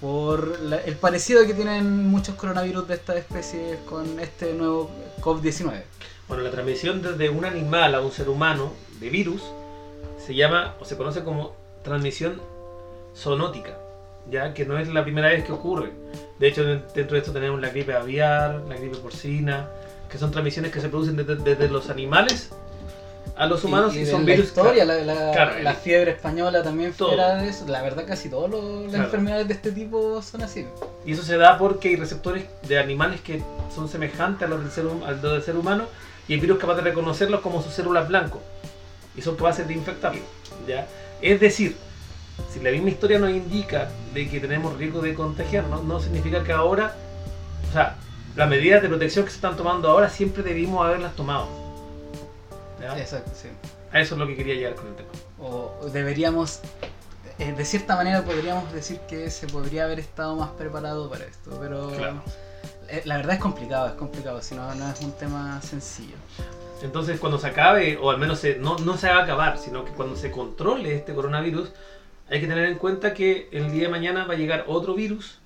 Por 0.00 0.58
el 0.84 0.96
parecido 0.96 1.46
que 1.46 1.54
tienen 1.54 2.08
muchos 2.08 2.34
coronavirus 2.34 2.88
de 2.88 2.94
estas 2.94 3.16
especies 3.18 3.78
con 3.88 4.18
este 4.18 4.52
nuevo 4.52 4.90
COVID-19. 5.20 5.80
Bueno, 6.26 6.42
la 6.42 6.50
transmisión 6.50 7.02
desde 7.02 7.30
un 7.30 7.44
animal 7.44 7.94
a 7.94 8.00
un 8.00 8.10
ser 8.10 8.28
humano 8.28 8.72
de 8.98 9.10
virus 9.10 9.42
se 10.24 10.34
llama 10.34 10.74
o 10.80 10.84
se 10.84 10.96
conoce 10.96 11.22
como 11.22 11.52
transmisión 11.84 12.40
zoonótica, 13.16 13.76
ya 14.30 14.54
que 14.54 14.64
no 14.64 14.78
es 14.78 14.88
la 14.88 15.02
primera 15.02 15.28
vez 15.28 15.44
que 15.44 15.52
ocurre. 15.52 15.90
De 16.38 16.48
hecho, 16.48 16.64
dentro 16.64 17.14
de 17.14 17.18
esto 17.18 17.32
tenemos 17.32 17.60
la 17.60 17.68
gripe 17.70 17.94
aviar, 17.94 18.62
la 18.68 18.76
gripe 18.76 18.96
porcina, 18.98 19.68
que 20.10 20.18
son 20.18 20.30
transmisiones 20.30 20.72
que 20.72 20.80
se 20.80 20.88
producen 20.88 21.16
desde, 21.16 21.36
desde 21.36 21.68
los 21.68 21.88
animales 21.90 22.50
a 23.36 23.46
los 23.46 23.64
humanos 23.64 23.94
y, 23.94 24.00
de 24.00 24.10
son 24.10 24.22
la 24.26 24.32
virus. 24.32 24.46
historia, 24.48 24.84
la, 24.84 24.96
la- 24.96 25.30
Claro, 25.32 25.62
la 25.62 25.74
fiebre 25.74 26.10
española 26.10 26.62
también 26.62 26.92
Todo. 26.92 27.12
era 27.14 27.36
de 27.36 27.48
eso. 27.48 27.66
La 27.66 27.80
verdad 27.82 28.04
casi 28.06 28.28
todas 28.28 28.50
los- 28.50 28.82
las 28.82 28.90
Claro. 28.90 29.04
enfermedades 29.04 29.48
de 29.48 29.54
este 29.54 29.72
tipo 29.72 30.20
son 30.20 30.42
así. 30.42 30.66
Y 31.06 31.12
eso 31.12 31.22
se 31.22 31.36
da 31.38 31.56
porque 31.56 31.88
hay 31.88 31.96
receptores 31.96 32.44
de 32.68 32.78
animales 32.78 33.20
que 33.22 33.42
son 33.74 33.88
semejantes 33.88 34.46
a 34.46 34.50
los 34.50 34.60
del 34.60 34.70
ser, 34.70 34.84
al 35.06 35.22
del 35.22 35.42
ser 35.42 35.56
humano 35.56 35.86
y 36.28 36.34
el 36.34 36.40
virus 36.40 36.56
es 36.56 36.60
capaz 36.60 36.74
de 36.74 36.82
reconocerlos 36.82 37.40
como 37.40 37.62
sus 37.62 37.72
células 37.72 38.06
blancos 38.08 38.40
y 39.16 39.22
son 39.22 39.36
capaces 39.36 39.66
de 39.66 39.74
infectarlos. 39.74 40.24
¿ya? 40.68 40.86
Es 41.22 41.40
decir, 41.40 41.76
si 42.50 42.60
la 42.60 42.70
misma 42.70 42.90
historia 42.90 43.18
nos 43.18 43.30
indica 43.30 43.88
de 44.14 44.28
que 44.28 44.40
tenemos 44.40 44.76
riesgo 44.76 45.00
de 45.00 45.14
contagiarnos, 45.14 45.84
no 45.84 46.00
significa 46.00 46.42
que 46.44 46.52
ahora, 46.52 46.94
o 47.68 47.72
sea, 47.72 47.96
las 48.36 48.48
medidas 48.48 48.82
de 48.82 48.88
protección 48.88 49.24
que 49.24 49.30
se 49.30 49.36
están 49.36 49.56
tomando 49.56 49.88
ahora 49.88 50.08
siempre 50.08 50.42
debimos 50.42 50.84
haberlas 50.86 51.14
tomado. 51.16 51.46
¿ya? 52.80 52.98
Exacto, 52.98 53.30
sí. 53.34 53.48
A 53.92 54.00
eso 54.00 54.14
es 54.14 54.18
lo 54.18 54.26
que 54.26 54.36
quería 54.36 54.54
llegar 54.54 54.74
con 54.74 54.88
el 54.88 54.94
tema. 54.96 55.08
O 55.38 55.74
o 55.82 55.88
deberíamos, 55.90 56.60
eh, 57.38 57.52
de 57.52 57.64
cierta 57.64 57.96
manera 57.96 58.22
podríamos 58.24 58.72
decir 58.72 58.98
que 59.08 59.30
se 59.30 59.46
podría 59.46 59.84
haber 59.84 59.98
estado 60.00 60.36
más 60.36 60.50
preparado 60.50 61.10
para 61.10 61.24
esto, 61.24 61.58
pero 61.60 61.88
Claro. 61.88 62.22
eh, 62.88 63.02
la 63.04 63.16
verdad 63.16 63.34
es 63.34 63.40
complicado, 63.40 63.86
es 63.88 63.92
complicado, 63.94 64.40
si 64.42 64.54
no, 64.54 64.74
no 64.74 64.90
es 64.90 65.00
un 65.00 65.12
tema 65.12 65.60
sencillo. 65.62 66.16
Entonces, 66.82 67.20
cuando 67.20 67.38
se 67.38 67.46
acabe, 67.46 67.96
o 67.96 68.10
al 68.10 68.18
menos 68.18 68.40
se- 68.40 68.56
no, 68.56 68.76
no 68.78 68.96
se 68.96 69.08
va 69.08 69.18
a 69.18 69.22
acabar, 69.22 69.56
sino 69.58 69.84
que 69.84 69.92
cuando 69.92 70.16
se 70.16 70.30
controle 70.32 70.96
este 70.96 71.14
coronavirus, 71.14 71.70
hay 72.32 72.40
que 72.40 72.46
tener 72.46 72.64
en 72.66 72.78
cuenta 72.78 73.12
que 73.14 73.48
el 73.52 73.70
día 73.70 73.82
de 73.84 73.88
mañana 73.90 74.24
va 74.24 74.34
a 74.34 74.36
llegar 74.36 74.64
otro 74.66 74.94
virus 74.94 75.38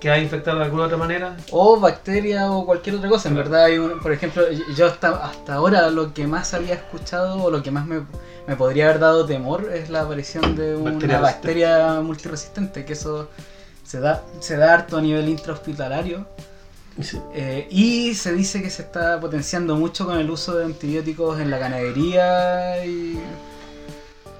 que 0.00 0.08
va 0.08 0.14
a 0.14 0.18
infectar 0.20 0.56
de 0.56 0.62
alguna 0.64 0.84
otra 0.84 0.96
manera. 0.96 1.36
O 1.50 1.80
bacteria 1.80 2.50
o 2.52 2.64
cualquier 2.64 2.96
otra 2.96 3.08
cosa. 3.08 3.28
En 3.28 3.34
Claro. 3.34 3.50
verdad, 3.50 3.64
hay 3.66 3.78
un- 3.78 3.98
por 4.00 4.12
ejemplo, 4.12 4.44
yo 4.76 4.86
hasta, 4.86 5.08
hasta 5.26 5.54
ahora 5.54 5.90
lo 5.90 6.14
que 6.14 6.26
más 6.28 6.54
había 6.54 6.74
escuchado 6.74 7.42
o 7.42 7.50
lo 7.50 7.62
que 7.64 7.72
más 7.72 7.84
me, 7.84 8.02
me 8.46 8.54
podría 8.54 8.84
haber 8.84 9.00
dado 9.00 9.26
temor 9.26 9.70
es 9.74 9.90
la 9.90 10.02
aparición 10.02 10.54
de 10.54 10.76
una 10.76 10.92
Bacteria 10.92 11.20
bacteria, 11.20 12.00
multiresistente, 12.00 12.84
que 12.84 12.92
eso 12.92 13.28
se 13.84 13.98
da, 13.98 14.22
se 14.38 14.56
da 14.56 14.74
harto 14.74 14.98
a 14.98 15.00
nivel 15.02 15.28
intrahospitalario. 15.28 16.26
Eh, 17.34 17.66
y 17.70 18.14
se 18.14 18.32
dice 18.34 18.60
que 18.62 18.70
se 18.70 18.82
está 18.82 19.20
potenciando 19.20 19.76
mucho 19.76 20.04
con 20.06 20.18
el 20.18 20.30
uso 20.30 20.56
de 20.56 20.64
antibióticos 20.64 21.40
en 21.40 21.48
la 21.50 21.58
ganadería 21.58 22.84
y, 22.84 23.18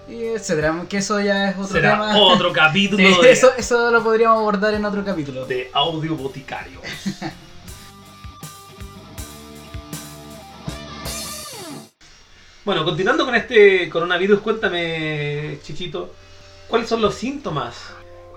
y 0.08 0.24
etcétera. 0.24 0.84
Que 0.88 0.98
eso 0.98 1.20
ya 1.20 1.50
es 1.50 1.56
otro 1.56 1.68
Será 1.68 1.92
tema. 1.92 2.18
otro 2.18 2.52
capítulo 2.54 2.98
Sí, 3.16 3.22
de, 3.22 3.30
eso, 3.32 3.50
eso 3.56 3.90
lo 3.90 4.02
podríamos 4.02 4.38
abordar 4.38 4.74
en 4.74 4.84
otro 4.84 5.04
capítulo. 5.04 5.44
de 5.46 5.70
audio 5.74 6.16
boticario. 6.16 6.80
bueno, 12.64 12.84
continuando 12.84 13.24
con 13.24 13.34
este 13.34 13.88
coronavirus, 13.88 14.40
cuéntame, 14.40 15.58
Chichito, 15.62 16.12
¿cuáles 16.68 16.88
son 16.88 17.00
los 17.00 17.14
síntomas? 17.14 17.76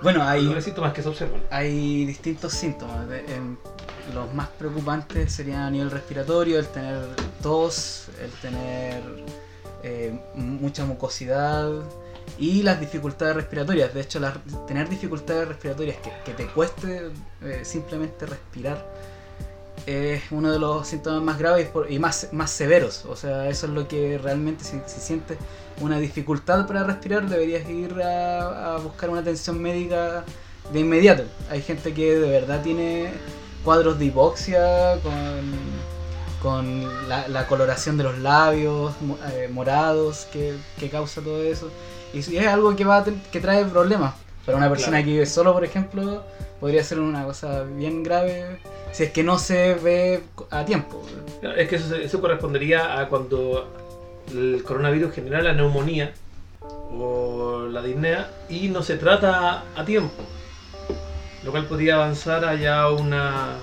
Bueno, 0.02 0.24
hay, 0.24 0.44
Los 0.44 0.64
síntomas 0.64 0.94
que 0.94 1.04
se 1.04 1.10
observan. 1.10 1.44
hay 1.52 2.06
distintos 2.06 2.54
síntomas. 2.54 3.08
de- 3.10 3.24
los 4.16 4.34
más 4.34 4.48
preocupantes 4.50 5.32
serían 5.32 5.62
a 5.62 5.70
nivel 5.70 5.90
respiratorio, 5.92 6.60
el 6.60 6.68
tener 6.68 6.98
tos, 7.42 8.08
el 8.22 8.30
tener 8.42 9.02
eh, 9.84 10.18
mucha 10.36 10.86
mucosidad 10.86 11.70
y 12.38 12.64
las 12.64 12.80
dificultades 12.80 13.36
respiratorias. 13.36 13.94
De 13.94 14.02
hecho, 14.02 14.20
tener 14.68 14.90
dificultades 14.90 15.48
respiratorias 15.48 15.98
que, 16.26 16.34
te 16.34 16.48
cueste 16.48 17.12
eh, 17.44 17.62
simplemente 17.64 18.26
respirar 18.26 18.86
es 19.86 20.22
uno 20.32 20.52
de 20.52 20.60
los 20.60 20.88
síntomas 20.88 21.24
más 21.24 21.40
graves 21.40 21.70
y 21.90 22.00
más, 22.00 22.30
más 22.32 22.52
severos. 22.52 23.06
O 23.06 23.16
sea, 23.16 23.50
eso 23.50 23.66
es 23.66 23.74
lo 23.74 23.88
que 23.88 24.18
realmente 24.18 24.64
si, 24.64 24.80
si 24.86 25.00
sientes 25.00 25.38
una 25.80 25.98
dificultad 25.98 26.68
para 26.68 26.84
respirar 26.84 27.28
deberías 27.28 27.68
ir 27.68 28.00
a, 28.02 28.76
a 28.76 28.78
buscar 28.78 29.10
una 29.10 29.22
atención 29.22 29.60
médica 29.60 30.24
de 30.72 30.80
inmediato. 30.80 31.24
Hay 31.50 31.62
gente 31.62 31.94
que 31.94 32.16
de 32.16 32.30
verdad 32.30 32.62
tiene 32.62 33.12
cuadros 33.64 34.00
de 34.00 34.06
hipoxia 34.06 35.00
con, 35.02 35.12
con 36.42 37.08
la, 37.08 37.28
la 37.28 37.48
coloración 37.48 37.98
de 37.98 38.04
los 38.04 38.18
labios 38.20 38.94
eh, 39.34 39.50
morados 39.52 40.28
que, 40.34 40.56
que 40.80 40.90
causa 40.90 41.22
todo 41.22 41.42
eso. 41.44 41.70
Y 42.14 42.20
es 42.20 42.48
algo 42.48 42.76
que, 42.76 42.84
va 42.84 42.98
a 42.98 43.06
que 43.32 43.40
trae 43.40 43.64
problemas. 43.66 44.16
Para 44.46 44.58
una 44.58 44.70
persona 44.70 44.98
Claro. 44.98 45.06
que 45.06 45.12
vive 45.12 45.26
solo, 45.28 45.54
por 45.54 45.64
ejemplo, 45.64 46.24
podría 46.60 46.84
ser 46.84 47.00
una 47.00 47.24
cosa 47.26 47.62
bien 47.64 48.02
grave 48.04 48.60
si 48.92 49.04
es 49.04 49.12
que 49.12 49.24
no 49.24 49.38
se 49.38 49.76
ve 49.76 50.24
a 50.50 50.66
tiempo. 50.66 51.04
Claro, 51.40 51.56
Es 51.58 51.70
que 51.70 51.76
eso, 51.76 51.96
eso 51.96 52.20
correspondería 52.20 53.00
a 53.00 53.08
cuando 53.08 53.70
el 54.32 54.64
coronavirus 54.66 55.14
genera 55.14 55.42
la 55.44 55.54
neumonía 55.54 56.12
o 56.92 57.68
la 57.70 57.82
disnea 57.82 58.30
y 58.50 58.68
no 58.70 58.82
se 58.84 58.98
trata 58.98 59.64
a 59.76 59.86
tiempo. 59.86 60.12
lo 61.44 61.52
cual 61.52 61.66
podría 61.68 61.96
avanzar 61.96 62.44
allá 62.46 62.90
una, 62.90 63.56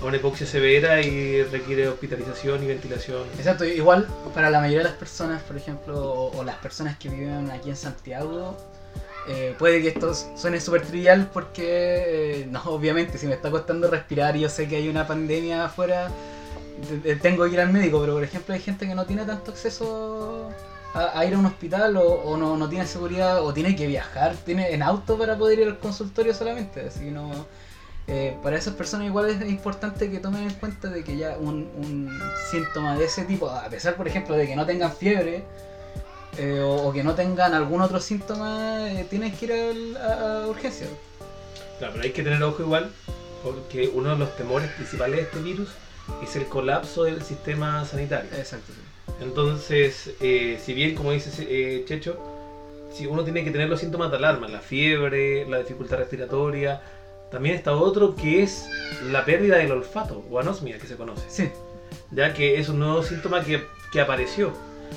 a 0.00 0.04
una 0.04 0.16
hipoxia 0.16 0.46
severa 0.46 1.00
y 1.00 1.42
requiere 1.44 1.88
hospitalización 1.88 2.62
y 2.62 2.66
ventilación. 2.66 3.22
Exacto, 3.36 3.64
igual 3.64 4.06
para 4.34 4.50
la 4.50 4.60
mayoría 4.60 4.78
de 4.78 4.84
las 4.84 4.98
personas, 4.98 5.42
por 5.42 5.56
ejemplo, 5.56 6.30
o, 6.30 6.44
las 6.44 6.56
personas 6.56 6.96
que 6.98 7.08
viven 7.08 7.50
aquí 7.50 7.70
en 7.70 7.76
Santiago, 7.76 8.56
eh, 9.28 9.54
puede 9.58 9.82
que 9.82 9.88
esto 9.88 10.14
suene 10.14 10.60
súper 10.60 10.82
trivial 10.82 11.30
porque, 11.32 12.42
eh, 12.42 12.46
no, 12.50 12.62
obviamente, 12.66 13.18
si 13.18 13.26
me 13.26 13.34
está 13.34 13.50
costando 13.50 13.90
respirar 13.90 14.36
y 14.36 14.40
yo 14.40 14.48
sé 14.48 14.68
que 14.68 14.76
hay 14.76 14.88
una 14.88 15.06
pandemia 15.06 15.64
afuera, 15.64 16.10
tengo 17.20 17.44
que 17.44 17.50
ir 17.50 17.60
al 17.60 17.72
médico, 17.72 18.00
pero 18.00 18.14
por 18.14 18.22
ejemplo 18.22 18.54
hay 18.54 18.60
gente 18.60 18.86
que 18.86 18.94
no 18.94 19.04
tiene 19.04 19.24
tanto 19.24 19.50
acceso 19.50 20.50
a, 20.94 21.24
ir 21.24 21.34
a 21.34 21.38
un 21.38 21.46
hospital 21.46 21.96
o, 21.96 22.36
no, 22.36 22.56
no 22.56 22.68
tiene 22.68 22.86
seguridad 22.86 23.44
o 23.44 23.52
tiene 23.52 23.76
que 23.76 23.86
viajar 23.86 24.34
tiene 24.44 24.72
en 24.72 24.82
auto 24.82 25.18
para 25.18 25.36
poder 25.36 25.60
ir 25.60 25.68
al 25.68 25.78
consultorio 25.78 26.34
solamente, 26.34 26.86
así 26.86 27.10
no... 27.10 27.46
eh, 28.08 28.36
para 28.42 28.56
esas 28.56 28.74
personas 28.74 29.06
igual 29.06 29.28
es 29.28 29.40
importante 29.48 30.10
que 30.10 30.18
tomen 30.18 30.44
en 30.44 30.54
cuenta 30.54 30.88
de 30.88 31.04
que 31.04 31.16
ya 31.16 31.36
un, 31.38 31.70
un 31.76 32.18
síntoma 32.50 32.96
de 32.96 33.04
ese 33.04 33.24
tipo, 33.24 33.48
a 33.50 33.68
pesar 33.68 33.96
por 33.96 34.08
ejemplo 34.08 34.34
de 34.34 34.46
que 34.46 34.56
no 34.56 34.64
tengan 34.66 34.92
fiebre, 34.92 35.44
eh, 36.38 36.60
o, 36.60 36.88
o 36.88 36.92
que 36.92 37.02
no 37.04 37.14
tengan 37.14 37.52
algún 37.54 37.80
otro 37.82 38.00
síntoma, 38.00 38.90
eh, 38.90 39.06
tienen 39.10 39.32
que 39.32 39.44
ir 39.44 39.52
al- 39.52 39.96
a, 39.96 40.42
a 40.44 40.46
urgencia. 40.48 40.86
Claro, 41.78 41.92
pero 41.94 42.04
hay 42.04 42.12
que 42.12 42.22
tener 42.22 42.42
ojo 42.42 42.62
igual, 42.62 42.90
porque 43.42 43.90
uno 43.92 44.10
de 44.10 44.16
los 44.18 44.36
temores 44.36 44.70
principales 44.72 45.16
de 45.16 45.22
este 45.22 45.38
virus 45.40 45.68
es 46.22 46.34
el 46.36 46.46
colapso 46.46 47.04
del 47.04 47.22
sistema 47.22 47.84
sanitario. 47.84 48.30
Exacto. 48.36 48.72
sí. 48.72 48.80
Entonces, 49.20 50.14
eh, 50.20 50.58
si 50.64 50.72
bien, 50.74 50.94
como 50.94 51.12
dice 51.12 51.30
eh, 51.40 51.84
Checho, 51.86 52.16
si 52.92 53.06
uno 53.06 53.24
tiene 53.24 53.44
que 53.44 53.50
tener 53.50 53.68
los 53.68 53.80
síntomas 53.80 54.10
de 54.10 54.16
alarma, 54.16 54.48
la 54.48 54.60
fiebre, 54.60 55.46
la 55.48 55.58
dificultad 55.58 55.98
respiratoria, 55.98 56.80
también 57.30 57.54
está 57.56 57.72
otro 57.76 58.14
que 58.14 58.42
es 58.42 58.66
la 59.10 59.24
pérdida 59.24 59.56
del 59.58 59.72
olfato, 59.72 60.24
o 60.30 60.38
anosmia 60.40 60.78
que 60.78 60.86
se 60.86 60.96
conoce, 60.96 61.22
Sí, 61.28 61.50
ya 62.10 62.32
que 62.34 62.58
es 62.58 62.68
un 62.68 62.78
nuevo 62.78 63.02
síntoma 63.02 63.42
que, 63.44 63.62
que 63.92 64.00
apareció. 64.00 64.52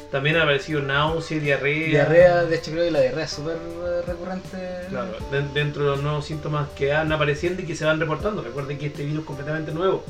También 0.10 0.38
ha 0.38 0.44
aparecido 0.44 0.82
náusea, 0.82 1.40
diarrea. 1.40 1.88
diarrea, 1.88 2.44
de 2.46 2.56
hecho 2.56 2.72
creo 2.72 2.86
que 2.86 2.92
la 2.92 3.02
diarrea 3.02 3.26
es 3.26 3.32
súper 3.32 3.58
eh, 3.58 4.02
recurrente. 4.08 4.58
Claro, 4.90 5.12
de- 5.32 5.48
dentro 5.54 5.84
de 5.84 5.90
los 5.90 6.02
nuevos 6.02 6.24
síntomas 6.26 6.70
que 6.78 6.94
van 6.94 7.12
apareciendo 7.12 7.62
y 7.62 7.66
que 7.66 7.76
se 7.76 7.84
van 7.84 8.00
reportando. 8.00 8.42
Recuerden 8.42 8.78
que 8.78 8.86
este 8.88 9.04
virus 9.04 9.20
es 9.20 9.26
completamente 9.26 9.74
nuevo. 9.74 10.04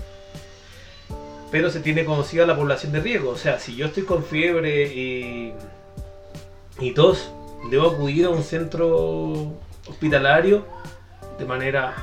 Pero 1.52 1.70
se 1.72 1.80
tiene 1.80 2.06
conocida 2.06 2.46
la 2.46 2.56
población 2.56 2.92
de 2.92 3.00
riesgo. 3.02 3.32
O 3.32 3.38
sea, 3.38 3.60
si 3.60 3.76
yo 3.76 3.88
estoy 3.88 4.04
con 4.04 4.24
fiebre 4.24 4.84
y, 4.94 5.54
y 6.80 6.92
tos, 6.94 7.32
debo 7.72 7.90
acudir 7.90 8.26
a 8.26 8.30
un 8.30 8.44
centro 8.44 9.52
hospitalario 9.90 10.64
de 11.40 11.46
manera 11.46 11.96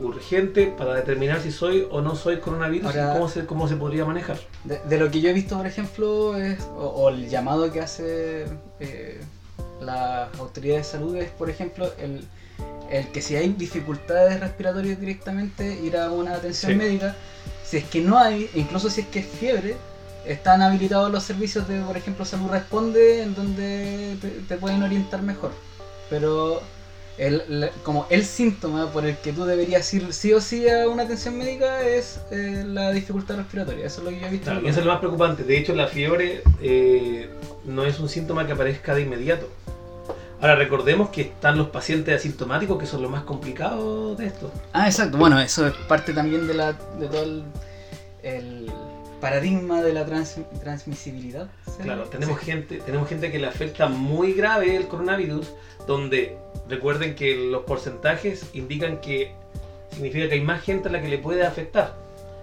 urgente 0.00 0.66
para 0.76 0.94
determinar 0.94 1.40
si 1.40 1.50
soy 1.52 1.86
o 1.90 2.00
no 2.00 2.14
soy 2.16 2.38
coronavirus 2.38 2.86
Ahora- 2.86 3.10
y 3.10 3.12
cómo 3.14 3.28
se, 3.28 3.46
cómo 3.46 3.68
se 3.68 3.76
podría 3.76 4.04
manejar. 4.04 4.38
De, 4.64 4.78
de 4.88 4.98
lo 4.98 5.10
que 5.10 5.20
yo 5.20 5.30
he 5.30 5.32
visto, 5.32 5.56
por 5.56 5.66
ejemplo, 5.66 6.36
es, 6.36 6.60
o, 6.76 6.86
o 6.86 7.08
el 7.10 7.28
llamado 7.28 7.70
que 7.72 7.80
hace 7.80 8.46
eh, 8.80 9.20
las 9.80 10.28
autoridades 10.38 10.86
de 10.86 10.92
salud 10.92 11.16
es, 11.16 11.30
por 11.30 11.48
ejemplo, 11.50 11.90
el, 11.98 12.24
el 12.90 13.08
que 13.08 13.22
si 13.22 13.36
hay 13.36 13.48
dificultades 13.50 14.40
respiratorias 14.40 14.98
directamente, 15.00 15.78
ir 15.82 15.96
a 15.96 16.10
una 16.10 16.34
atención 16.34 16.72
Sí. 16.72 16.78
médica. 16.78 17.14
Si 17.64 17.76
es 17.76 17.84
que 17.84 18.00
no 18.00 18.18
hay, 18.18 18.50
incluso 18.54 18.90
si 18.90 19.02
es 19.02 19.06
que 19.06 19.20
es 19.20 19.26
fiebre, 19.26 19.76
están 20.26 20.60
habilitados 20.60 21.10
los 21.10 21.22
servicios 21.22 21.66
de, 21.68 21.80
por 21.82 21.96
ejemplo, 21.96 22.24
Salud 22.24 22.50
Responde, 22.50 23.22
en 23.22 23.34
donde 23.34 24.16
te, 24.20 24.28
te 24.28 24.56
pueden 24.56 24.82
orientar 24.82 25.22
mejor. 25.22 25.52
Pero 26.10 26.60
el, 27.20 27.42
la- 27.48 27.70
como 27.84 28.06
el 28.10 28.24
síntoma 28.24 28.90
por 28.90 29.04
el 29.04 29.16
que 29.18 29.32
tú 29.32 29.44
deberías 29.44 29.92
ir 29.94 30.12
sí 30.12 30.32
o 30.32 30.40
sí 30.40 30.68
a 30.68 30.88
una 30.88 31.02
atención 31.02 31.36
médica 31.36 31.82
es 31.86 32.18
eh, 32.30 32.64
la 32.66 32.90
dificultad 32.92 33.36
respiratoria. 33.36 33.84
Eso 33.86 33.98
es 34.00 34.04
lo 34.04 34.10
que 34.10 34.20
yo 34.20 34.26
he 34.26 34.30
visto. 34.30 34.46
Claro, 34.50 34.66
y 34.66 34.68
eso 34.70 34.80
es 34.80 34.86
lo 34.86 34.92
más 34.92 35.00
preocupante. 35.00 35.44
De 35.44 35.58
hecho, 35.58 35.74
la 35.74 35.86
fiebre 35.86 36.42
eh, 36.62 37.28
no 37.66 37.84
es 37.84 38.00
un 38.00 38.08
síntoma 38.08 38.46
que 38.46 38.52
aparezca 38.54 38.94
de 38.94 39.02
inmediato. 39.02 39.48
Ahora, 40.40 40.54
recordemos 40.56 41.10
que 41.10 41.20
están 41.20 41.58
los 41.58 41.68
pacientes 41.68 42.16
asintomáticos, 42.16 42.78
que 42.78 42.86
son 42.86 43.02
los 43.02 43.10
más 43.10 43.24
complicados 43.24 44.16
de 44.16 44.26
esto. 44.26 44.50
Ah, 44.72 44.86
exacto. 44.86 45.18
Bueno, 45.18 45.38
eso 45.38 45.66
es 45.66 45.74
parte 45.86 46.14
también 46.14 46.46
de, 46.46 46.54
la, 46.54 46.72
de 46.72 47.06
todo 47.08 47.22
el, 47.24 47.44
el 48.22 48.72
paradigma 49.20 49.82
de 49.82 49.92
la 49.92 50.06
trans- 50.06 50.38
transmisibilidad. 50.62 51.48
¿sí? 51.66 51.82
Claro, 51.82 52.04
tenemos 52.04 52.38
Sí. 52.40 52.46
gente, 52.46 52.78
tenemos 52.78 53.06
gente 53.06 53.30
que 53.30 53.38
le 53.38 53.46
afecta 53.48 53.86
muy 53.88 54.32
grave 54.32 54.76
el 54.76 54.88
coronavirus, 54.88 55.46
donde 55.90 56.38
recuerden 56.68 57.16
que 57.16 57.34
los 57.34 57.64
porcentajes 57.64 58.48
indican 58.54 59.00
que 59.00 59.32
significa 59.90 60.28
que 60.28 60.34
hay 60.34 60.40
más 60.40 60.62
gente 60.62 60.88
a 60.88 60.92
la 60.92 61.02
que 61.02 61.08
le 61.08 61.18
puede 61.18 61.44
afectar, 61.44 61.96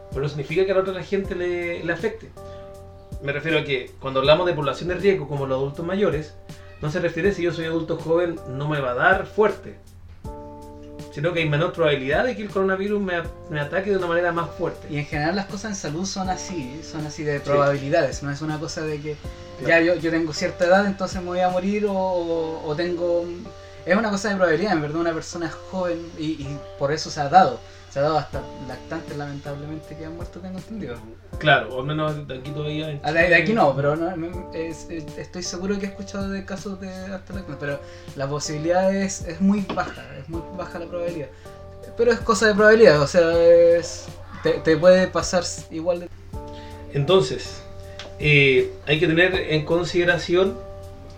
pero 0.10 0.22
no 0.24 0.28
significa 0.28 0.66
que 0.66 0.72
a 0.72 0.76
la 0.76 0.82
otra 0.82 1.02
gente 1.02 1.34
le, 1.34 1.82
le 1.82 1.94
afecte. 1.94 2.30
Me 3.24 3.32
refiero 3.32 3.60
a 3.60 3.64
que 3.64 3.90
cuando 4.02 4.20
hablamos 4.20 4.46
de 4.48 4.54
población 4.54 4.90
de 4.90 4.96
riesgo 4.96 5.30
como 5.30 5.48
los 5.48 5.58
adultos 5.58 5.86
mayores, 5.86 6.36
no 6.82 6.92
se 6.92 7.00
refiere 7.00 7.32
si 7.32 7.42
yo 7.42 7.54
soy 7.54 7.66
adulto 7.66 7.98
joven 7.98 8.36
no 8.50 8.68
me 8.68 8.82
va 8.82 8.92
a 8.92 8.96
dar 8.96 9.26
fuerte, 9.26 9.78
sino 11.14 11.32
que 11.32 11.40
hay 11.40 11.50
menor 11.50 11.72
probabilidad 11.72 12.26
de 12.26 12.36
que 12.36 12.44
el 12.44 12.50
coronavirus 12.50 13.02
me, 13.02 13.14
me 13.50 13.62
ataque 13.62 13.92
de 13.92 13.98
una 13.98 14.08
manera 14.08 14.34
más 14.34 14.50
fuerte. 14.52 14.88
Y 14.90 14.98
en 14.98 15.06
general 15.06 15.38
las 15.38 15.46
cosas 15.46 15.72
en 15.72 15.76
salud 15.76 16.06
son 16.06 16.30
así, 16.30 16.82
son 16.84 17.08
así 17.08 17.24
de 17.24 17.40
probabilidades, 17.40 18.22
no 18.24 18.30
es 18.30 18.42
una 18.42 18.60
cosa 18.60 18.82
de 18.82 19.00
que 19.00 19.16
ya 19.66 19.80
yo, 19.82 19.96
yo 19.96 20.12
tengo 20.12 20.34
cierta 20.34 20.66
edad, 20.66 20.86
entonces 20.86 21.22
me 21.22 21.28
voy 21.28 21.40
a 21.40 21.50
morir 21.50 21.86
o, 21.90 22.74
tengo... 22.76 23.26
Es 23.86 23.96
una 23.96 24.10
cosa 24.12 24.30
de 24.30 24.36
probabilidad, 24.36 24.74
en 24.74 24.82
verdad 24.82 24.98
una 25.00 25.14
persona 25.14 25.48
es 25.48 25.54
joven 25.72 26.12
y, 26.20 26.26
y 26.26 26.60
por 26.78 26.92
eso 26.92 27.10
se 27.10 27.22
ha 27.22 27.30
dado. 27.30 27.58
Se 27.90 28.00
ha 28.00 28.02
dado 28.02 28.18
hasta 28.18 28.42
lactantes 28.68 29.16
lamentablemente 29.18 29.96
que 29.96 30.06
han 30.06 30.16
muerto, 30.18 30.40
tengo 30.42 30.58
entendido. 30.58 30.96
Claro, 31.40 31.74
o 31.74 31.80
al 31.80 31.86
menos 31.88 32.28
de 32.28 32.38
aquí 32.38 32.52
todavía. 32.52 33.00
Ah, 33.02 33.14
De, 33.14 33.30
de 33.30 33.36
aquí 33.36 33.54
no, 33.54 33.74
pero 33.76 33.96
no, 33.96 34.14
no, 34.18 34.52
es- 34.54 34.88
es- 34.90 35.18
estoy 35.18 35.42
seguro 35.42 35.80
que 35.80 35.86
he 35.86 35.90
escuchado 35.90 36.28
de 36.30 36.44
casos 36.44 36.82
de 36.82 36.90
hasta 36.90 37.34
lactantes, 37.34 37.56
pero 37.62 37.80
la 38.18 38.28
posibilidad 38.28 38.94
es, 38.94 39.22
es 39.22 39.40
muy 39.40 39.62
baja, 39.74 40.04
es 40.22 40.28
muy 40.28 40.42
baja 40.58 40.80
la 40.80 40.86
probabilidad. 40.88 41.30
Pero 41.96 42.12
es 42.12 42.20
cosa 42.20 42.48
de 42.48 42.56
probabilidad, 42.56 43.02
o 43.02 43.08
sea, 43.08 43.32
es, 43.42 44.06
te, 44.44 44.52
te 44.52 44.76
puede 44.76 45.08
pasar 45.08 45.44
igual 45.72 46.02
de... 46.02 46.10
Entonces, 46.94 47.62
eh, 48.20 48.72
hay 48.86 49.00
que 49.00 49.08
tener 49.08 49.34
en 49.36 49.66
consideración, 49.66 50.58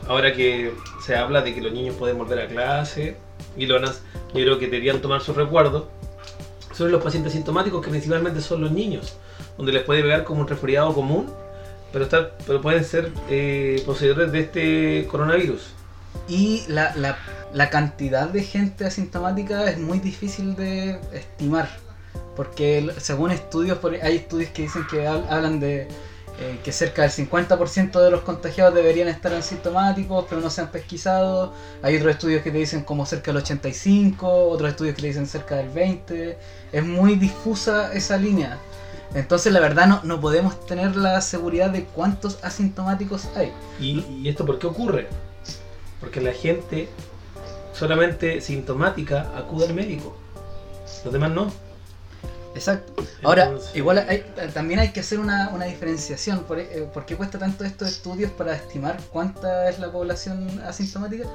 ahora 0.07 0.33
que 0.33 0.71
se 1.05 1.15
habla 1.15 1.41
de 1.41 1.53
que 1.53 1.61
los 1.61 1.71
niños 1.71 1.95
pueden 1.95 2.17
volver 2.17 2.39
a 2.39 2.47
clase, 2.47 3.15
y 3.57 3.65
lo 3.65 3.75
van 3.75 3.85
a- 3.85 3.93
yo 4.33 4.43
creo 4.43 4.59
que 4.59 4.65
deberían 4.65 5.01
tomar 5.01 5.21
su 5.21 5.33
recuerdo, 5.33 5.89
sobre 6.73 6.91
los 6.91 7.03
pacientes 7.03 7.33
sintomáticos, 7.33 7.83
que 7.83 7.89
principalmente 7.89 8.41
son 8.41 8.61
los 8.61 8.71
niños, 8.71 9.13
donde 9.57 9.71
les 9.73 9.83
puede 9.83 10.01
pegar 10.01 10.23
como 10.23 10.41
un 10.41 10.47
resfriado 10.47 10.93
común, 10.93 11.27
pero, 11.91 12.07
pero 12.45 12.61
pueden 12.61 12.83
ser 12.83 13.11
eh, 13.29 13.81
poseedores 13.85 14.31
de 14.31 14.39
este 14.41 15.07
coronavirus. 15.09 15.61
Y 16.27 16.63
la, 16.67 16.93
la, 16.95 17.17
cantidad 17.69 18.29
de 18.29 18.43
gente 18.43 18.85
asintomática 18.85 19.69
es 19.69 19.79
muy 19.79 19.99
difícil 19.99 20.55
de 20.55 20.99
estimar. 21.13 21.69
Porque 22.35 22.89
según 22.97 23.31
estudios, 23.31 23.79
hay 24.01 24.15
estudios 24.17 24.51
que 24.51 24.63
dicen 24.63 24.85
que 24.89 25.07
hab- 25.07 25.27
hablan 25.29 25.59
de 25.59 25.87
eh, 26.41 26.59
que 26.63 26.71
cerca 26.71 27.01
del 27.01 27.11
50% 27.11 27.99
de 27.99 28.11
los 28.11 28.21
contagiados 28.21 28.73
deberían 28.73 29.09
estar 29.09 29.33
asintomáticos, 29.33 30.25
pero 30.29 30.39
no 30.39 30.49
se 30.49 30.61
han 30.61 30.71
pesquisado. 30.71 31.53
Hay 31.81 31.97
otros 31.97 32.13
estudios 32.13 32.41
que 32.43 32.51
te 32.51 32.57
dicen 32.57 32.83
como 32.83 33.05
cerca 33.05 33.31
del 33.31 33.41
85, 33.41 34.47
otros 34.47 34.69
estudios 34.69 34.95
que 34.95 35.01
te 35.01 35.07
dicen 35.07 35.27
cerca 35.27 35.55
del 35.55 35.67
20. 35.67 36.37
Es 36.71 36.85
muy 36.85 37.15
difusa 37.15 37.91
esa 37.93 38.15
línea. 38.15 38.57
Entonces 39.13 39.51
la 39.51 39.59
verdad 39.59 39.87
no, 39.87 40.01
no 40.03 40.21
podemos 40.21 40.65
tener 40.65 40.95
la 40.95 41.19
seguridad 41.19 41.71
de 41.71 41.83
cuántos 41.83 42.41
asintomáticos 42.41 43.27
hay. 43.35 43.51
¿Y, 43.77 44.05
y 44.21 44.29
esto 44.29 44.45
por 44.45 44.59
qué 44.59 44.67
ocurre? 44.67 45.07
Porque 45.99 46.21
la 46.21 46.31
gente 46.31 46.87
solamente 47.73 48.39
sintomática 48.39 49.29
acude 49.35 49.65
al 49.67 49.73
médico, 49.73 50.15
los 51.03 51.11
demás 51.11 51.31
no. 51.31 51.51
Exacto. 52.59 53.03
Ahora, 53.23 53.45
Entonces- 53.45 53.75
igual 53.75 54.05
hay- 54.07 54.23
también 54.53 54.79
hay 54.79 54.91
que 54.91 54.99
hacer 54.99 55.19
una, 55.19 55.49
una 55.49 55.65
diferenciación. 55.65 56.43
¿Por, 56.43 56.59
eh, 56.59 56.87
¿por 56.93 57.05
qué 57.05 57.15
cuesta 57.15 57.39
tanto 57.39 57.63
estos 57.65 57.87
estudios 57.89 58.31
para 58.31 58.53
estimar 58.55 58.97
cuánta 59.11 59.69
es 59.69 59.79
la 59.79 59.91
población 59.91 60.61
asintomática? 60.67 61.25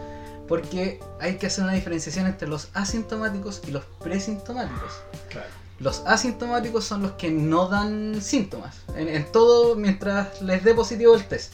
Porque 0.47 1.01
hay 1.21 1.37
que 1.39 1.47
hacer 1.47 1.65
una 1.65 1.73
diferenciación 1.73 2.27
entre 2.27 2.47
los 2.49 2.69
asintomáticos 2.75 3.63
y 3.67 3.71
los 3.71 3.85
presintomáticos. 4.03 4.93
Claro. 5.31 5.49
Los 5.81 6.03
asintomáticos 6.07 6.85
son 6.85 7.03
los 7.03 7.13
que 7.13 7.31
no 7.31 7.69
dan 7.69 8.21
síntomas. 8.23 8.77
En, 8.97 9.09
en 9.09 9.25
todo 9.33 9.75
mientras 9.75 10.41
les 10.43 10.63
dé 10.63 10.75
positivo 10.75 11.15
el 11.15 11.25
test. 11.27 11.53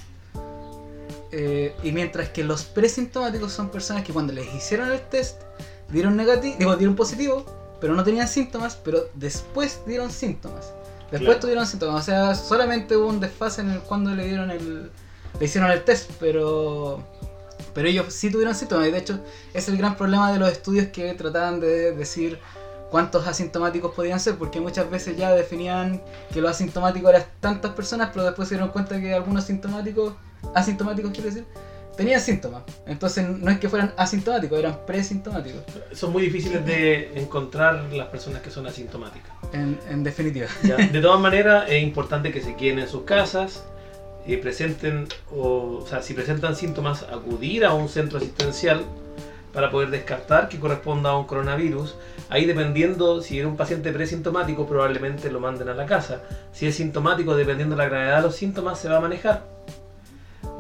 Eh, 1.33 1.75
y 1.85 1.93
mientras 1.93 2.29
que 2.31 2.43
los 2.43 2.65
presintomáticos 2.65 3.53
son 3.53 3.69
personas 3.71 4.03
que 4.05 4.13
cuando 4.13 4.33
les 4.33 4.53
hicieron 4.53 4.91
el 4.91 5.01
test 5.01 5.41
dieron 5.89 6.17
negativo, 6.17 6.57
digo, 6.59 6.77
dieron 6.77 6.97
positivo, 6.97 7.45
pero 7.81 7.95
no 7.95 8.05
tenían 8.05 8.29
síntomas, 8.29 8.77
pero 8.77 9.09
después 9.15 9.81
dieron 9.87 10.11
síntomas. 10.11 10.73
Después 11.11 11.23
Claro. 11.23 11.41
tuvieron 11.41 11.67
síntomas, 11.67 12.03
o 12.03 12.05
sea, 12.05 12.35
solamente 12.35 12.97
hubo 12.97 13.09
un 13.09 13.19
desfase 13.21 13.63
en 13.63 13.71
el 13.71 13.81
cuando 13.81 14.11
le 14.15 14.27
dieron 14.27 14.51
el 14.51 14.91
le 15.39 15.47
hicieron 15.47 15.71
el 15.71 15.83
test, 15.85 16.11
pero 16.21 17.03
pero 17.73 17.89
ellos 17.89 18.13
sí 18.13 18.31
tuvieron 18.31 18.55
síntomas 18.55 18.89
y 18.89 18.91
de 18.91 18.99
hecho 18.99 19.21
es 19.55 19.69
el 19.69 19.77
gran 19.77 19.97
problema 19.97 20.33
de 20.33 20.39
los 20.39 20.51
estudios 20.51 20.89
que 20.89 21.15
trataban 21.15 21.61
de 21.61 21.93
decir 21.93 22.39
cuántos 22.91 23.27
asintomáticos 23.27 23.95
podían 23.95 24.19
ser, 24.21 24.37
porque 24.37 24.61
muchas 24.61 24.91
veces 24.91 25.17
ya 25.17 25.31
definían 25.33 26.03
que 26.33 26.41
los 26.41 26.51
asintomáticos 26.51 27.11
eran 27.11 27.25
tantas 27.41 27.73
personas, 27.73 28.11
pero 28.13 28.25
después 28.25 28.49
se 28.49 28.57
dieron 28.57 28.71
cuenta 28.71 29.01
que 29.01 29.15
algunos 29.15 29.45
sintomáticos, 29.45 30.15
asintomáticos 30.55 31.13
quiere 31.13 31.29
decir, 31.31 31.47
tenían 31.97 32.21
síntomas. 32.21 32.63
Entonces 32.87 33.29
no 33.29 33.51
es 33.51 33.59
que 33.59 33.69
fueran 33.69 33.93
asintomáticos, 33.97 34.59
eran 34.59 34.79
presintomáticos. 34.87 35.63
Son 35.93 36.13
muy 36.13 36.23
difíciles 36.23 36.65
de 36.65 37.13
encontrar 37.15 37.93
las 37.93 38.09
personas 38.09 38.43
que 38.43 38.51
son 38.51 38.67
asintomáticas. 38.67 39.33
En, 39.53 39.79
en 39.89 40.03
definitiva. 40.03 40.47
Ya, 40.63 40.77
De 40.77 41.01
todas 41.03 41.21
maneras, 41.21 41.65
es 41.69 41.83
importante 41.83 42.33
que 42.33 42.41
se 42.41 42.57
queden 42.57 42.79
en 42.79 42.89
sus 42.89 43.03
casas, 43.03 43.65
eh, 44.27 44.39
presenten, 44.39 45.09
o, 45.31 45.81
o 45.83 45.87
sea, 45.87 46.03
si 46.03 46.15
presentan 46.15 46.57
síntomas, 46.57 47.03
acudir 47.05 47.65
a 47.65 47.75
un 47.75 47.89
centro 47.89 48.19
asistencial 48.19 48.85
para 49.53 49.71
poder 49.71 49.91
descartar 49.91 50.49
que 50.49 50.59
corresponda 50.59 51.11
a 51.11 51.19
un 51.19 51.27
coronavirus. 51.27 51.97
Ahí 52.29 52.47
dependiendo, 52.47 53.23
si 53.23 53.39
era 53.39 53.49
un 53.49 53.57
paciente 53.57 53.93
presintomático, 53.93 54.67
probablemente 54.67 55.31
lo 55.31 55.41
manden 55.41 55.69
a 55.69 55.75
la 55.75 55.87
casa. 55.87 56.23
Si 56.53 56.67
es 56.67 56.77
sintomático, 56.77 57.37
dependiendo 57.37 57.75
de 57.75 57.83
la 57.83 57.89
gravedad 57.89 58.17
de 58.17 58.23
los 58.23 58.37
síntomas, 58.37 58.79
se 58.79 58.89
va 58.89 58.99
a 58.99 59.01
manejar. 59.01 59.43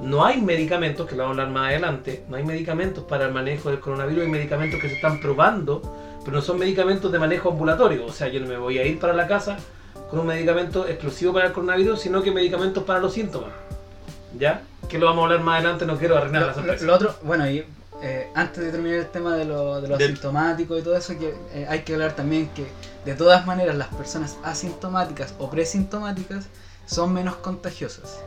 No 0.00 0.24
hay 0.24 0.40
medicamentos, 0.40 1.06
que 1.08 1.14
lo 1.14 1.24
vamos 1.24 1.38
a 1.38 1.42
hablar 1.42 1.54
más 1.54 1.68
adelante, 1.70 2.24
no 2.28 2.36
hay 2.36 2.44
medicamentos 2.44 3.04
para 3.04 3.26
el 3.26 3.32
manejo 3.32 3.70
del 3.70 3.80
coronavirus, 3.80 4.24
hay 4.24 4.30
medicamentos 4.30 4.80
que 4.80 4.88
se 4.88 4.94
están 4.94 5.20
probando, 5.20 5.82
pero 6.24 6.36
no 6.36 6.42
son 6.42 6.58
medicamentos 6.58 7.12
de 7.12 7.18
manejo 7.18 7.50
ambulatorio. 7.50 8.06
O 8.06 8.12
sea, 8.12 8.28
yo 8.28 8.40
no 8.40 8.46
me 8.46 8.56
voy 8.56 8.78
a 8.78 8.86
ir 8.86 8.98
para 8.98 9.12
la 9.12 9.26
casa 9.26 9.58
con 10.08 10.20
un 10.20 10.26
medicamento 10.26 10.86
exclusivo 10.88 11.32
para 11.34 11.46
el 11.48 11.52
coronavirus, 11.52 12.00
sino 12.00 12.22
que 12.22 12.30
medicamentos 12.30 12.82
para 12.84 12.98
los 12.98 13.12
síntomas. 13.12 13.50
¿Ya? 14.38 14.62
Que 14.88 14.98
lo 14.98 15.06
vamos 15.06 15.22
a 15.22 15.24
hablar 15.26 15.40
más 15.42 15.54
adelante, 15.60 15.84
no 15.86 15.96
quiero 15.98 16.16
arruinar 16.16 16.42
la 16.42 16.46
Lo, 16.48 16.52
lo- 16.52 16.58
sorpresa. 16.62 16.84
lo 16.86 16.94
otro, 16.94 17.14
bueno, 17.22 17.50
y 17.50 17.64
eh, 18.02 18.28
antes 18.34 18.64
de 18.64 18.70
terminar 18.70 18.98
el 19.00 19.06
tema 19.08 19.36
de 19.36 19.44
lo, 19.44 19.80
de 19.82 19.88
lo 19.88 19.96
asintomático 19.96 20.78
y 20.78 20.82
todo 20.82 20.96
eso, 20.96 21.18
que 21.18 21.34
eh, 21.52 21.66
hay 21.68 21.80
que 21.80 21.92
hablar 21.92 22.12
también 22.16 22.48
que 22.54 22.66
de 23.04 23.14
todas 23.14 23.44
maneras 23.46 23.76
las 23.76 23.88
personas 23.88 24.38
asintomáticas 24.42 25.34
o 25.38 25.50
presintomáticas 25.50 26.46
son 26.86 27.12
menos 27.12 27.36
contagiosas. 27.36 28.18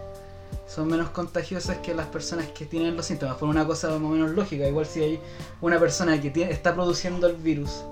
Son 0.68 0.88
menos 0.88 1.10
contagiosas 1.10 1.78
que 1.78 1.94
las 1.94 2.08
personas 2.08 2.48
que 2.48 2.66
tienen 2.66 2.96
los 2.96 3.06
síntomas, 3.06 3.38
por 3.38 3.50
una 3.50 3.66
cosa 3.66 3.90
más 3.90 3.98
o 3.98 4.10
menos 4.10 4.32
lógica. 4.32 4.68
Igual 4.68 4.86
si 4.86 5.02
hay 5.02 5.20
una 5.62 5.80
persona 5.80 6.20
que 6.22 6.30
tiene, 6.30 6.52
está 6.52 6.74
produciendo 6.74 7.28
el 7.28 7.36
virus 7.36 7.84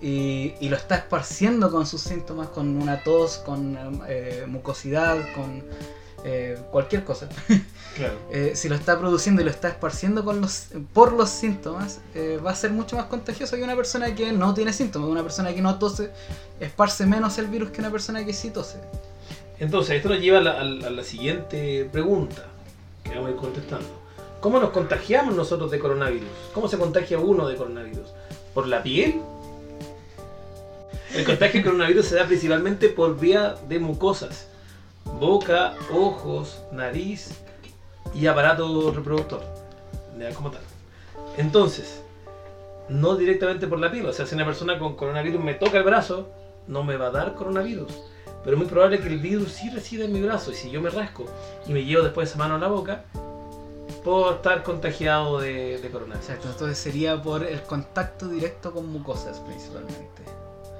y, 0.00 0.54
y 0.60 0.68
lo 0.68 0.76
está 0.76 0.96
esparciendo 0.96 1.70
con 1.70 1.86
sus 1.86 2.02
síntomas, 2.02 2.48
con 2.48 2.80
una 2.80 3.02
tos, 3.02 3.38
con 3.38 3.78
eh, 4.06 4.44
mucosidad, 4.46 5.16
con 5.34 5.64
eh, 6.24 6.58
cualquier 6.70 7.04
cosa. 7.04 7.28
Claro. 7.94 8.14
Eh, 8.32 8.54
si 8.56 8.68
lo 8.68 8.74
está 8.74 8.98
produciendo 8.98 9.40
y 9.40 9.44
lo 9.44 9.52
está 9.52 9.68
esparciendo 9.68 10.24
con 10.24 10.40
los, 10.40 10.66
por 10.92 11.12
los 11.12 11.30
síntomas, 11.30 12.00
eh, 12.16 12.40
va 12.44 12.50
a 12.50 12.56
ser 12.56 12.72
mucho 12.72 12.96
más 12.96 13.06
contagioso 13.06 13.54
que 13.54 13.62
una 13.62 13.76
persona 13.76 14.12
que 14.16 14.32
no 14.32 14.52
tiene 14.52 14.72
síntomas. 14.72 15.08
Una 15.08 15.22
persona 15.22 15.54
que 15.54 15.62
no 15.62 15.78
tose 15.78 16.10
esparce 16.58 17.06
menos 17.06 17.38
el 17.38 17.46
virus 17.46 17.70
que 17.70 17.80
una 17.80 17.92
persona 17.92 18.24
que 18.24 18.32
sí 18.32 18.50
tose. 18.50 18.78
Entonces, 19.58 19.96
esto 19.96 20.08
nos 20.08 20.20
lleva 20.20 20.38
a 20.38 20.64
la, 20.64 21.04
siguiente 21.04 21.88
pregunta 21.90 22.46
que 23.04 23.10
vamos 23.10 23.28
a 23.28 23.30
ir 23.30 23.36
contestando. 23.36 23.88
¿Cómo 24.40 24.58
nos 24.58 24.70
contagiamos 24.70 25.34
nosotros 25.34 25.70
de 25.70 25.78
coronavirus? 25.78 26.28
¿Cómo 26.52 26.68
se 26.68 26.76
contagia 26.76 27.18
uno 27.18 27.46
de 27.48 27.56
coronavirus? 27.56 28.12
¿Por 28.52 28.66
la 28.66 28.82
piel? 28.82 29.20
El 31.14 31.24
contagio 31.24 31.60
de 31.60 31.64
coronavirus 31.64 32.06
se 32.06 32.16
da 32.16 32.26
principalmente 32.26 32.88
por 32.88 33.18
vía 33.18 33.54
de 33.68 33.78
mucosas. 33.78 34.48
Boca, 35.04 35.74
ojos, 35.92 36.62
nariz 36.72 37.30
y 38.14 38.26
aparato 38.26 38.92
reproductor. 38.92 39.42
Ya, 40.18 40.34
como 40.34 40.50
tal. 40.50 40.62
Entonces, 41.36 42.02
no 42.88 43.16
directamente 43.16 43.66
por 43.66 43.78
la 43.78 43.90
piel. 43.90 44.06
O 44.06 44.12
sea, 44.12 44.26
si 44.26 44.34
una 44.34 44.44
persona 44.44 44.78
con 44.78 44.96
coronavirus 44.96 45.42
me 45.42 45.54
toca 45.54 45.78
el 45.78 45.84
brazo, 45.84 46.28
no 46.66 46.82
me 46.82 46.96
va 46.96 47.06
a 47.06 47.10
dar 47.10 47.34
coronavirus. 47.34 47.92
Pero 48.44 48.56
es 48.56 48.58
muy 48.58 48.68
probable 48.68 49.00
que 49.00 49.08
el 49.08 49.18
virus 49.18 49.52
sí 49.52 49.70
resida 49.70 50.04
en 50.04 50.12
mi 50.12 50.20
brazo. 50.20 50.52
Y 50.52 50.54
si 50.54 50.70
yo 50.70 50.80
me 50.80 50.90
rasco 50.90 51.24
y 51.66 51.72
me 51.72 51.84
llevo 51.84 52.04
después 52.04 52.28
esa 52.28 52.38
mano 52.38 52.56
a 52.56 52.58
la 52.58 52.68
boca, 52.68 53.04
puedo 54.04 54.34
estar 54.34 54.62
contagiado 54.62 55.40
de, 55.40 55.78
de 55.78 55.90
coronavirus. 55.90 56.28
Exacto, 56.28 56.50
entonces 56.50 56.78
sería 56.78 57.20
por 57.22 57.42
el 57.42 57.62
contacto 57.62 58.28
directo 58.28 58.72
con 58.72 58.90
mucosas 58.92 59.40
principalmente. 59.40 60.22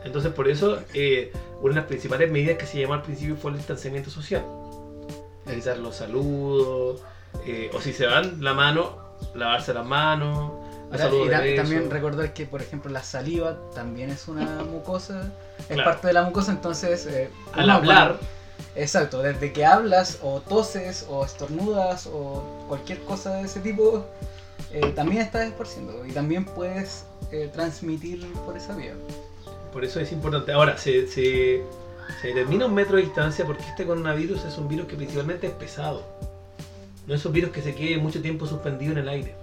Entonces, 0.05 0.33
por 0.33 0.49
eso, 0.49 0.79
eh, 0.93 1.33
una 1.63 1.75
de 1.75 1.81
las 1.81 1.87
principales 1.87 2.31
medidas 2.31 2.59
que 2.59 2.67
se 2.67 2.79
llamó 2.79 2.95
al 2.95 3.03
principio 3.03 3.37
fue 3.37 3.51
el 3.51 3.57
distanciamiento 3.57 4.11
social. 4.11 4.45
Evitar 5.47 5.79
los 5.79 5.97
saludos, 5.97 7.01
eh, 7.47 7.71
o 7.75 7.81
si 7.81 7.93
se 7.93 8.07
van 8.07 8.45
la 8.45 8.53
mano, 8.53 8.99
lavarse 9.35 9.73
las 9.73 9.87
manos. 9.87 10.53
Ahora, 11.03 11.47
y 11.49 11.55
ta- 11.57 11.63
también 11.63 11.91
recordar 11.91 12.33
que, 12.33 12.47
por 12.47 12.63
ejemplo, 12.63 12.91
la 12.91 13.03
saliva 13.03 13.57
también 13.75 14.11
es 14.11 14.29
una 14.29 14.63
mucosa, 14.65 15.31
es 15.61 15.67
Claro. 15.75 15.91
parte 15.91 16.07
de 16.09 16.13
la 16.13 16.23
mucosa, 16.23 16.53
entonces... 16.53 17.07
eh, 17.07 17.31
Al 17.53 17.71
hablar, 17.71 18.19
cuando- 18.19 18.27
exacto, 18.77 19.23
desde 19.23 19.53
que 19.53 19.65
hablas 19.65 20.19
o 20.23 20.41
toses 20.41 21.07
o 21.09 21.25
estornudas 21.25 22.07
o 22.07 22.65
cualquier 22.69 23.01
cosa 23.05 23.35
de 23.37 23.43
ese 23.43 23.61
tipo, 23.61 24.05
eh, 24.73 24.93
también 24.95 25.23
estás 25.23 25.47
esparciendo 25.47 26.05
y 26.07 26.13
también 26.13 26.45
puedes 26.45 27.05
eh, 27.33 27.51
transmitir 27.53 28.27
por 28.47 28.57
esa 28.57 28.75
vía. 28.75 28.95
por 29.73 29.85
eso 29.85 29.99
es 30.01 30.13
importante. 30.13 30.53
Ahora, 30.53 30.79
se, 30.79 31.07
se, 31.09 31.63
se 32.21 32.29
determina 32.29 32.67
un 32.67 32.75
metro 32.75 32.97
de 32.97 33.03
distancia 33.03 33.45
porque 33.45 33.63
este 33.65 33.85
coronavirus 33.85 34.45
es 34.45 34.57
un 34.59 34.69
virus 34.69 34.87
que 34.87 34.95
principalmente 34.97 35.49
es 35.49 35.53
pesado. 35.53 36.05
No 37.09 37.15
es 37.15 37.25
un 37.27 37.33
virus 37.33 37.51
que 37.51 37.61
se 37.61 37.75
quede 37.75 37.99
mucho 37.99 38.23
tiempo 38.23 38.47
suspendido 38.47 38.93
en 38.93 38.99
el 38.99 39.09
aire. 39.09 39.35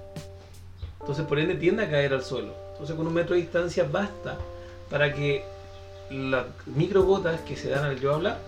Entonces, 1.01 1.25
por 1.25 1.39
ende, 1.39 1.55
tiende 1.55 1.83
a 1.83 1.89
caer 1.89 2.13
al 2.13 2.23
suelo. 2.23 2.53
Entonces, 2.71 2.95
con 2.95 3.07
un 3.07 3.13
metro 3.13 3.35
de 3.35 3.41
distancia 3.41 3.87
basta 3.91 4.37
para 4.89 5.13
que 5.13 5.43
las 6.09 6.45
microgotas 6.65 7.41
que 7.41 7.55
se 7.55 7.69
dan 7.69 7.85
al 7.85 7.99
yo 7.99 8.13
hablar 8.13 8.39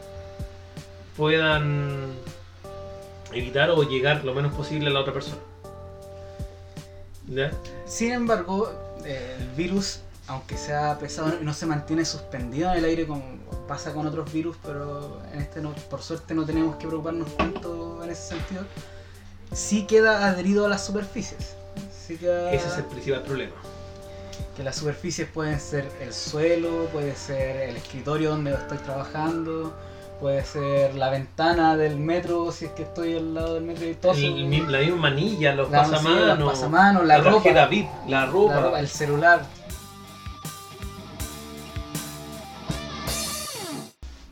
puedan 1.15 2.11
evitar 3.31 3.69
o 3.71 3.83
llegar 3.83 4.23
lo 4.23 4.33
menos 4.33 4.53
posible 4.53 4.89
a 4.89 4.91
la 4.91 5.01
otra 5.01 5.13
persona. 5.13 5.37
Sin 7.85 8.11
embargo, 8.11 8.71
el 9.05 9.47
virus, 9.55 10.01
aunque 10.27 10.57
sea 10.57 10.97
pesado, 10.99 11.39
no 11.41 11.53
se 11.53 11.65
mantiene 11.65 12.05
suspendido 12.05 12.71
en 12.71 12.79
el 12.79 12.85
aire 12.85 13.07
como 13.07 13.23
pasa 13.67 13.93
con 13.93 14.05
otros 14.05 14.31
virus, 14.31 14.57
pero 14.63 15.21
en 15.33 15.39
este 15.41 15.61
no, 15.61 15.73
por 15.89 16.01
suerte 16.01 16.33
no 16.33 16.45
tenemos 16.45 16.75
que 16.75 16.87
preocuparnos 16.87 17.35
tanto 17.37 18.03
en 18.03 18.09
ese 18.09 18.35
sentido. 18.35 18.63
Sí 19.53 19.85
queda 19.85 20.27
adherido 20.27 20.65
a 20.65 20.69
las 20.69 20.85
superficies. 20.85 21.55
Ese 22.09 22.67
es 22.67 22.77
el 22.77 22.83
principal 22.85 23.21
problema. 23.23 23.53
Que 24.57 24.63
las 24.63 24.75
superficies 24.75 25.27
pueden 25.29 25.59
ser 25.59 25.89
el 26.01 26.13
suelo, 26.13 26.85
puede 26.91 27.15
ser 27.15 27.69
el 27.69 27.77
escritorio 27.77 28.31
donde 28.31 28.53
estoy 28.53 28.77
trabajando, 28.79 29.73
puede 30.19 30.43
ser 30.43 30.95
la 30.95 31.09
ventana 31.09 31.77
del 31.77 31.97
metro 31.97 32.51
si 32.51 32.65
es 32.65 32.71
que 32.71 32.83
estoy 32.83 33.15
al 33.15 33.33
lado 33.33 33.53
del 33.55 33.63
metro 33.63 33.87
y 33.87 33.93
toso. 33.95 34.19
El 34.19 34.51
la 34.71 34.79
misma 34.79 34.95
manilla, 34.97 35.55
los 35.55 35.71
La- 35.71 35.83
pasamanos, 35.83 36.39
los 36.39 36.49
pasamanos, 36.51 37.05
la 37.05 37.17
ropa. 37.19 37.31
tarjeta 37.31 37.67
VIP, 37.67 37.87
la 38.07 38.25
ropa. 38.25 38.55
la 38.55 38.61
ropa, 38.61 38.79
el 38.79 38.87
celular. 38.89 39.45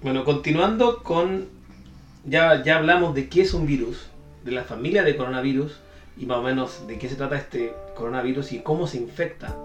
Bueno, 0.01 0.25
continuando 0.25 1.03
con. 1.03 1.47
Ya, 2.25 2.63
ya 2.63 2.77
hablamos 2.77 3.15
de 3.15 3.29
qué 3.29 3.41
es 3.41 3.53
un 3.53 3.65
virus, 3.65 3.97
de 4.43 4.51
la 4.51 4.63
familia 4.63 5.03
de 5.03 5.15
coronavirus 5.15 5.73
y 6.21 6.27
más 6.27 6.37
o 6.37 6.43
menos 6.43 6.87
de 6.87 6.99
qué 6.99 7.09
se 7.09 7.15
trata 7.15 7.35
este 7.35 7.73
coronavirus 7.95 8.51
y 8.51 8.59
cómo 8.59 8.85
se 8.85 8.97
infecta, 8.97 9.57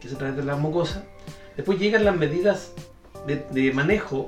que 0.00 0.08
se 0.08 0.16
trata 0.16 0.36
de 0.36 0.42
la 0.42 0.56
mucosa. 0.56 1.04
Después 1.54 1.78
llegan 1.78 2.04
las 2.04 2.16
medidas 2.16 2.72
de, 3.26 3.72
manejo 3.72 4.24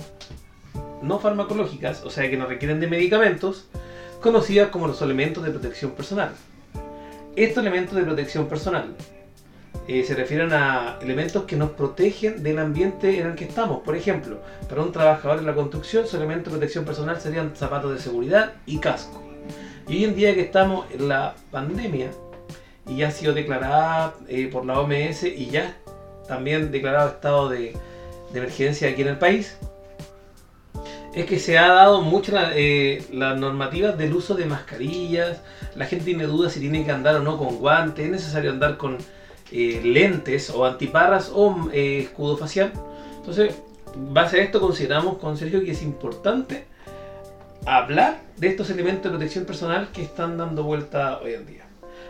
no 1.03 1.19
farmacológicas, 1.19 2.05
o 2.05 2.11
sea 2.11 2.29
que 2.29 2.37
no 2.37 2.47
requieren 2.47 2.81
de 2.81 2.87
medicamentos, 2.87 3.67
conocidas 4.21 4.69
como 4.69 4.89
los 4.89 5.01
elementos 5.01 5.43
de 5.43 5.51
protección 5.51 5.93
personal. 5.93 6.33
Estos 7.35 7.63
elementos 7.63 7.95
de 7.97 8.03
protección 8.03 8.47
personal 8.47 8.95
eh, 9.87 10.05
se 10.05 10.15
refieren 10.15 10.53
a 10.53 10.99
elementos 11.01 11.45
que 11.45 11.57
nos 11.57 11.71
protegen 11.71 12.43
del 12.43 12.59
ambiente 12.59 13.21
en 13.21 13.29
el 13.29 13.35
que 13.37 13.45
estamos. 13.45 13.83
Por 13.83 13.97
ejemplo, 13.97 14.43
para 14.69 14.83
un 14.83 14.93
trabajador 14.93 15.39
en 15.39 15.47
la 15.47 15.55
construcción, 15.55 16.07
su 16.07 16.19
elemento 16.19 16.51
de 16.51 16.59
protección 16.59 16.85
personal 16.85 17.19
serían 17.19 17.57
zapatos 17.57 17.95
de 17.95 18.01
seguridad 18.01 18.53
y 18.67 18.79
casco. 18.79 19.28
Y 19.89 19.97
hoy 19.97 20.05
en 20.05 20.15
día 20.15 20.35
que 20.35 20.43
estamos 20.43 20.87
en 20.93 21.09
la 21.09 21.35
pandemia, 21.51 22.11
y 22.87 22.97
ya 22.97 23.09
ha 23.09 23.11
sido 23.11 23.33
declarada 23.35 24.15
eh, 24.29 24.49
por 24.53 24.65
la 24.65 24.81
OMS 24.81 25.25
y 25.25 25.47
ya 25.51 25.77
también 26.27 26.71
declarado 26.71 27.09
estado 27.09 27.49
de, 27.49 27.75
emergencia 28.35 28.91
aquí 28.91 29.01
en 29.01 29.09
el 29.09 29.19
país, 29.19 29.57
es 31.15 31.25
que 31.25 31.39
se 31.39 31.57
ha 31.57 31.69
dado 31.69 32.03
mucho 32.03 32.33
la- 32.33 32.53
eh, 32.55 33.03
las 33.11 33.39
normativas 33.39 33.97
del 33.97 34.13
uso 34.13 34.35
de 34.35 34.45
mascarillas, 34.45 35.41
la 35.75 35.87
gente 35.87 36.05
tiene 36.05 36.25
dudas 36.25 36.53
si 36.53 36.61
tiene 36.61 36.85
que 36.85 36.91
andar 36.91 37.17
o 37.17 37.21
no 37.21 37.39
con 37.39 37.59
guantes, 37.59 38.05
es 38.05 38.11
necesario 38.11 38.51
andar 38.51 38.77
con 38.77 38.99
eh, 39.51 39.81
lentes 39.83 40.51
o 40.51 40.67
antiparras 40.67 41.33
o 41.35 41.71
eh, 41.73 42.01
escudo 42.01 42.37
facial. 42.37 42.73
Entonces, 43.17 43.55
base 43.97 44.41
a 44.41 44.45
esto 44.45 44.61
consideramos 44.61 45.17
con 45.17 45.39
Sergio 45.39 45.65
que 45.65 45.71
es 45.71 45.83
importante 45.83 46.67
hablar 47.67 48.21
de 48.37 48.49
estos 48.49 48.71
elementos 48.71 49.05
de 49.05 49.11
protección 49.11 49.45
personal 49.45 49.89
que 49.93 50.03
están 50.03 50.39
dando 50.39 50.63
vuelta 50.63 51.19
hoy 51.21 51.35
en 51.35 51.47
día. 51.47 51.65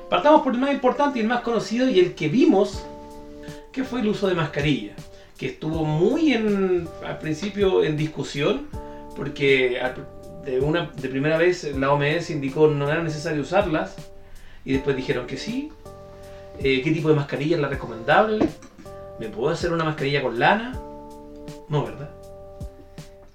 Partamos 0.09 0.43
por 0.43 0.55
el 0.55 0.61
más 0.61 0.73
importante 0.73 1.19
y 1.19 1.23
el 1.23 1.29
más 1.29 1.41
conocido 1.41 1.89
y 1.89 1.99
el 2.01 2.15
que 2.15 2.29
vimos, 2.29 2.85
que 3.73 3.85
fue 3.85 4.01
el 4.01 4.09
uso 4.09 4.29
de 4.29 4.35
mascarilla. 4.35 4.95
que 5.37 5.47
estuvo 5.47 5.85
muy 5.85 6.33
en, 6.33 6.89
al 7.07 7.19
principio 7.19 7.85
en 7.85 7.97
discusión, 7.97 8.67
porque 9.15 9.81
de, 10.45 10.61
una, 10.61 10.91
de 11.01 11.09
primera 11.09 11.39
vez 11.39 11.63
la 11.77 11.93
OMS 11.93 12.31
indicó 12.31 12.67
no 12.67 12.91
era 12.91 13.03
necesario 13.03 13.43
usarlas, 13.43 13.95
y 14.65 14.73
después 14.73 14.97
dijeron 14.97 15.27
que 15.27 15.37
sí. 15.37 15.71
Eh, 16.59 16.83
¿Qué 16.83 16.91
tipo 16.91 17.09
de 17.09 17.15
mascarilla 17.15 17.55
es 17.55 17.63
la 17.63 17.69
recomendable? 17.69 18.49
¿Me 19.21 19.29
puedo 19.29 19.51
hacer 19.51 19.73
una 19.73 19.85
mascarilla 19.85 20.23
con 20.23 20.41
lana? 20.41 20.73
No, 21.69 21.85
¿verdad? 21.85 22.11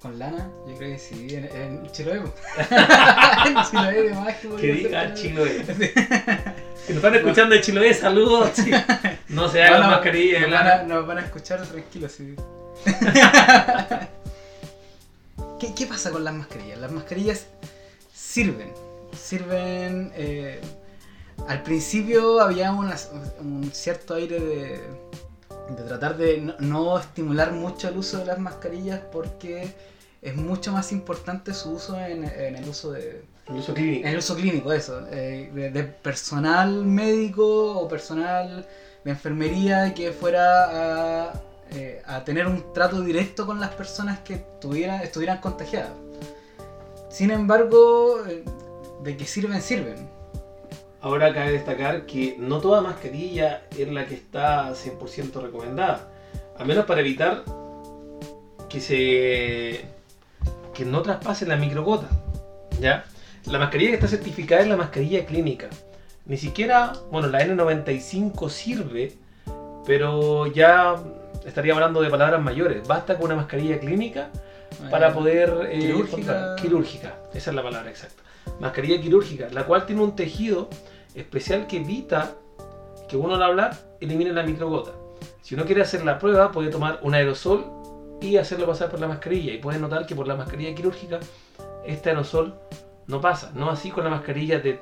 Con 0.04 0.20
lana, 0.20 0.50
yo 0.68 0.76
creo 0.76 0.92
que 0.92 1.00
sí, 1.00 1.28
en, 1.34 1.46
en 1.46 1.92
Chiloé. 1.94 2.18
en 2.18 3.56
Chiloé 3.72 4.02
de 4.04 4.14
más 4.14 4.36
que 4.60 4.74
diga 4.74 5.14
Chiloé. 5.14 5.64
Si 6.86 6.92
nos 6.92 6.98
están 7.02 7.16
escuchando 7.16 7.56
de 7.56 7.62
Chiloé, 7.62 7.94
saludos. 7.94 8.52
No 9.30 9.48
se 9.50 9.64
hagan 9.64 9.90
mascarilla 9.90 10.42
nos 10.42 10.52
van, 10.52 10.68
a, 10.68 10.84
nos 10.84 11.08
van 11.08 11.18
a 11.20 11.22
escuchar 11.22 11.66
tranquilos. 11.66 12.12
sí. 12.12 12.36
¿Qué, 15.60 15.74
qué 15.74 15.86
pasa 15.88 16.12
con 16.12 16.24
las 16.26 16.34
mascarillas? 16.34 16.80
Las 16.80 16.92
mascarillas 16.92 17.46
sirven. 18.14 18.74
Sirven. 19.18 20.12
eh, 20.16 20.60
al 21.48 21.64
principio 21.64 22.42
había 22.42 22.72
una- 22.74 22.98
un 23.40 23.72
cierto 23.74 24.16
aire 24.16 24.40
de, 24.40 24.82
de 25.70 25.84
tratar 25.88 26.18
de 26.18 26.38
no, 26.40 26.56
no 26.60 27.00
estimular 27.00 27.54
mucho 27.54 27.88
el 27.88 27.98
uso 27.98 28.18
de 28.20 28.26
las 28.26 28.40
mascarillas 28.40 29.00
porque 29.12 29.72
es 30.24 30.36
mucho 30.36 30.72
más 30.72 30.92
importante 30.92 31.54
su 31.54 31.72
uso 31.72 32.00
en, 32.00 32.24
en 32.24 32.56
el 32.56 32.68
uso 32.68 32.92
de, 32.92 33.24
El 33.48 33.56
uso 33.56 33.74
clínico. 33.74 34.08
en 34.08 34.14
el 34.14 34.20
uso 34.20 34.36
clínico, 34.36 34.72
eso, 34.72 35.06
eh, 35.12 35.52
de, 35.54 35.70
de 35.72 35.84
personal 35.84 36.86
médico 36.86 37.78
o 37.80 37.88
personal 37.88 38.66
de 39.04 39.12
enfermería 39.12 39.94
que 39.94 40.12
fuera 40.14 41.26
a, 41.28 41.34
eh, 41.72 42.02
a 42.06 42.24
tener 42.24 42.48
un 42.48 42.74
trato 42.74 43.02
directo 43.02 43.46
con 43.46 43.60
las 43.60 43.72
personas 43.72 44.20
que 44.20 44.38
tuviera, 44.62 45.04
estuvieran 45.04 45.40
contagiadas. 45.40 45.92
Sin 47.10 47.30
embargo, 47.30 48.26
eh, 48.26 48.44
de 49.04 49.18
que 49.18 49.26
sirven, 49.26 49.62
sirven. 49.62 50.10
Ahora 51.02 51.34
cabe 51.34 51.52
destacar 51.52 52.06
que 52.06 52.38
no 52.40 52.62
toda 52.62 52.80
mascarilla 52.80 53.64
es 53.78 53.92
la 53.92 54.06
que 54.06 54.14
está 54.16 54.74
100% 54.74 55.42
recomendada. 55.42 56.10
Al 56.58 56.66
menos 56.66 56.86
para 56.86 57.02
evitar 57.02 57.44
que 58.70 58.80
se 58.80 59.93
que 60.74 60.86
no 60.86 61.02
traspase 61.02 61.46
la 61.46 61.56
microgota. 61.56 62.08
¿Ya? 62.80 63.06
La 63.46 63.60
mascarilla 63.60 63.90
que 63.92 63.96
está 63.96 64.08
certificada 64.08 64.62
es 64.62 64.68
la 64.68 64.78
mascarilla 64.78 65.26
clínica. 65.26 65.68
Ni 66.26 66.38
siquiera, 66.38 66.94
bueno, 67.12 67.28
la 67.28 67.40
N95 67.46 68.50
sirve, 68.50 69.14
pero 69.86 70.48
ya 70.48 70.96
estaría 71.46 71.74
hablando 71.74 72.02
de 72.02 72.10
palabras 72.10 72.42
mayores. 72.42 72.88
Basta 72.88 73.16
con 73.16 73.26
una 73.26 73.36
mascarilla 73.36 73.80
clínica 73.80 74.30
para 74.90 75.10
Eh, 75.10 75.12
poder 75.14 75.70
eh, 75.72 75.80
quirúrgica. 75.80 76.56
quirúrgica, 76.62 77.16
esa 77.34 77.50
es 77.52 77.56
la 77.56 77.64
palabra 77.64 77.90
exacta. 77.90 78.24
Mascarilla 78.60 79.00
quirúrgica, 79.02 79.50
la 79.52 79.66
cual 79.66 79.86
tiene 79.86 80.02
un 80.02 80.16
tejido 80.16 80.70
especial 81.16 81.68
que 81.68 81.78
evita 81.78 82.32
que 83.10 83.18
uno 83.18 83.36
al 83.36 83.44
hablar 83.44 83.78
elimine 84.00 84.32
la 84.32 84.44
microgota. 84.44 84.92
Si 85.42 85.56
uno 85.56 85.66
quiere 85.66 85.82
hacer 85.82 86.04
la 86.06 86.18
prueba, 86.20 86.52
puede 86.52 86.70
tomar 86.70 87.00
un 87.04 87.14
aerosol 87.14 87.66
y 88.24 88.38
hacerlo 88.38 88.66
pasar 88.68 88.90
por 88.90 89.00
la 89.00 89.08
mascarilla. 89.08 89.54
Y 89.54 89.58
puede 89.58 89.80
notar 89.80 90.06
que 90.06 90.16
por 90.16 90.28
la 90.28 90.36
mascarilla 90.36 90.74
quirúrgica, 90.74 91.20
este 91.86 92.10
aerosol 92.10 92.56
no 93.08 93.20
pasa. 93.22 93.52
No 93.54 93.70
así 93.70 93.92
con 93.92 94.04
la 94.06 94.10
mascarilla 94.10 94.60
de, 94.60 94.80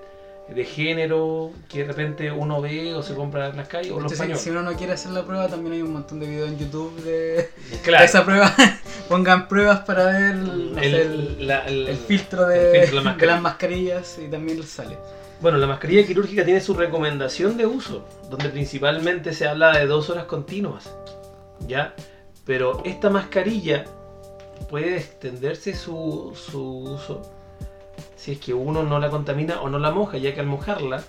de 0.54 0.64
género 0.66 1.52
que 1.70 1.80
de 1.80 1.86
repente 1.86 2.32
uno 2.32 2.62
ve 2.62 2.94
o 2.94 3.02
se 3.02 3.16
compra 3.16 3.48
en 3.50 3.58
las 3.58 3.68
calles 3.68 3.92
o 3.92 4.00
los 4.00 4.12
hecho, 4.12 4.36
si, 4.36 4.50
uno 4.50 4.62
no 4.64 4.74
quiere 4.74 4.94
hacer 4.94 5.12
la 5.12 5.24
prueba, 5.24 5.48
también 5.48 5.74
hay 5.74 5.82
un 5.82 5.94
montón 5.94 6.20
de 6.20 6.28
videos 6.28 6.50
en 6.50 6.60
YouTube 6.60 6.94
de, 7.04 7.50
Claro. 7.84 8.00
de 8.00 8.06
esa 8.06 8.24
prueba. 8.26 8.54
Pongan 9.10 9.48
pruebas 9.48 9.80
para 9.82 10.06
ver 10.06 10.36
El- 10.36 10.78
el, 10.96 11.48
la- 11.48 11.66
el- 11.66 11.88
el 11.88 11.98
filtro 11.98 12.46
de, 12.48 12.82
filtro 12.82 13.02
la 13.02 13.16
las 13.26 13.42
mascarillas 13.42 14.20
y 14.24 14.30
también 14.30 14.60
les 14.60 14.70
sale. 14.70 14.98
Bueno, 15.42 15.58
la 15.58 15.66
mascarilla 15.66 16.06
quirúrgica 16.06 16.46
tiene 16.46 16.62
su 16.62 16.76
recomendación 16.76 17.58
de 17.58 17.66
uso, 17.66 18.06
donde 18.30 18.50
principalmente 18.50 19.34
se 19.34 19.48
habla 19.48 19.72
de 19.76 19.88
dos 19.88 20.10
horas 20.12 20.26
continuas, 20.26 20.92
¿ya? 21.68 21.96
Pero 22.46 22.82
esta 22.86 23.10
mascarilla 23.10 23.86
puede 24.70 24.98
extenderse 24.98 25.76
su, 25.76 26.34
su 26.36 26.62
uso 26.62 27.22
si 28.22 28.34
es 28.34 28.40
que 28.40 28.54
uno 28.54 28.84
no 28.84 29.00
la 29.00 29.10
contamina 29.10 29.62
o 29.62 29.70
no 29.70 29.80
la 29.80 29.90
moja, 29.90 30.20
ya 30.20 30.36
que 30.36 30.40
al 30.40 30.46
mojarla, 30.46 31.04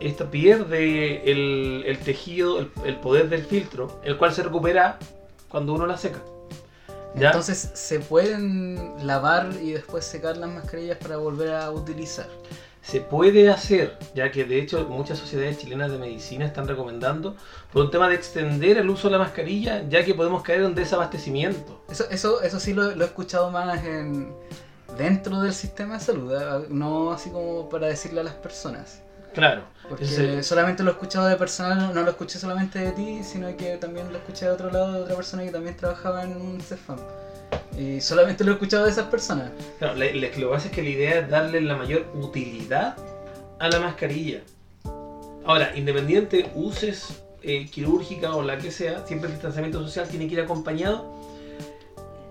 esta 0.00 0.30
pierde 0.30 1.30
el, 1.30 1.84
el 1.86 1.98
tejido, 1.98 2.58
el, 2.58 2.70
el 2.86 2.96
poder 2.96 3.28
del 3.28 3.44
filtro, 3.44 4.00
el 4.04 4.16
cual 4.16 4.32
se 4.32 4.42
recupera 4.42 4.98
cuando 5.50 5.74
uno 5.74 5.86
la 5.86 5.98
seca. 5.98 6.20
¿ya? 7.14 7.26
Entonces, 7.26 7.72
¿se 7.74 8.00
pueden 8.00 9.06
lavar 9.06 9.50
y 9.62 9.72
después 9.72 10.06
secar 10.06 10.38
las 10.38 10.48
mascarillas 10.48 10.96
para 10.96 11.18
volver 11.18 11.52
a 11.52 11.70
utilizar? 11.70 12.28
Se 12.84 13.00
puede 13.00 13.48
hacer, 13.48 13.96
ya 14.14 14.30
que 14.30 14.44
de 14.44 14.60
hecho 14.60 14.86
muchas 14.88 15.18
sociedades 15.18 15.58
chilenas 15.58 15.90
de 15.90 15.98
medicina 15.98 16.44
están 16.44 16.68
recomendando 16.68 17.34
por 17.72 17.86
un 17.86 17.90
tema 17.90 18.08
de 18.08 18.14
extender 18.14 18.76
el 18.76 18.90
uso 18.90 19.08
de 19.08 19.12
la 19.12 19.18
mascarilla, 19.18 19.88
ya 19.88 20.04
que 20.04 20.14
podemos 20.14 20.42
caer 20.42 20.60
en 20.62 20.74
desabastecimiento. 20.74 21.82
Eso, 21.90 22.04
eso, 22.10 22.42
eso 22.42 22.60
sí 22.60 22.74
lo, 22.74 22.94
lo 22.94 23.04
he 23.04 23.06
escuchado 23.06 23.50
más 23.50 23.82
en, 23.84 24.34
dentro 24.98 25.40
del 25.40 25.54
sistema 25.54 25.94
de 25.94 26.00
salud, 26.00 26.32
¿eh? 26.34 26.66
no 26.68 27.10
así 27.10 27.30
como 27.30 27.68
para 27.68 27.86
decirle 27.86 28.20
a 28.20 28.24
las 28.24 28.34
personas. 28.34 29.00
Claro, 29.32 29.64
Porque 29.88 30.42
solamente 30.44 30.84
lo 30.84 30.90
he 30.90 30.92
escuchado 30.92 31.26
de 31.26 31.36
personal, 31.36 31.92
no 31.92 32.02
lo 32.02 32.10
escuché 32.10 32.38
solamente 32.38 32.78
de 32.78 32.92
ti, 32.92 33.24
sino 33.24 33.56
que 33.56 33.76
también 33.78 34.12
lo 34.12 34.18
escuché 34.18 34.44
de 34.44 34.52
otro 34.52 34.70
lado 34.70 34.92
de 34.92 35.00
otra 35.00 35.16
persona 35.16 35.42
que 35.42 35.50
también 35.50 35.76
trabajaba 35.76 36.22
en 36.22 36.36
un 36.36 36.60
CEFAM. 36.60 36.98
Y 37.78 38.00
solamente 38.00 38.44
lo 38.44 38.50
he 38.52 38.54
escuchado 38.54 38.84
de 38.84 38.90
esas 38.90 39.06
personas. 39.06 39.50
claro, 39.78 39.94
le- 39.96 40.14
lo 40.14 40.30
que 40.30 40.46
pasa 40.46 40.68
es 40.68 40.72
que 40.72 40.82
la 40.82 40.88
idea 40.90 41.18
es 41.20 41.28
darle 41.30 41.60
la 41.60 41.76
mayor 41.76 42.06
utilidad 42.14 42.96
a 43.58 43.68
la 43.68 43.78
mascarilla. 43.80 44.40
Ahora, 45.44 45.72
independiente 45.76 46.50
uses 46.54 47.20
eh, 47.42 47.66
quirúrgica 47.70 48.34
o 48.34 48.42
la 48.42 48.56
que 48.56 48.70
sea, 48.70 49.06
siempre 49.06 49.28
el 49.28 49.34
distanciamiento 49.34 49.82
social 49.82 50.08
tiene 50.08 50.26
que 50.26 50.34
ir 50.34 50.40
acompañado 50.40 51.04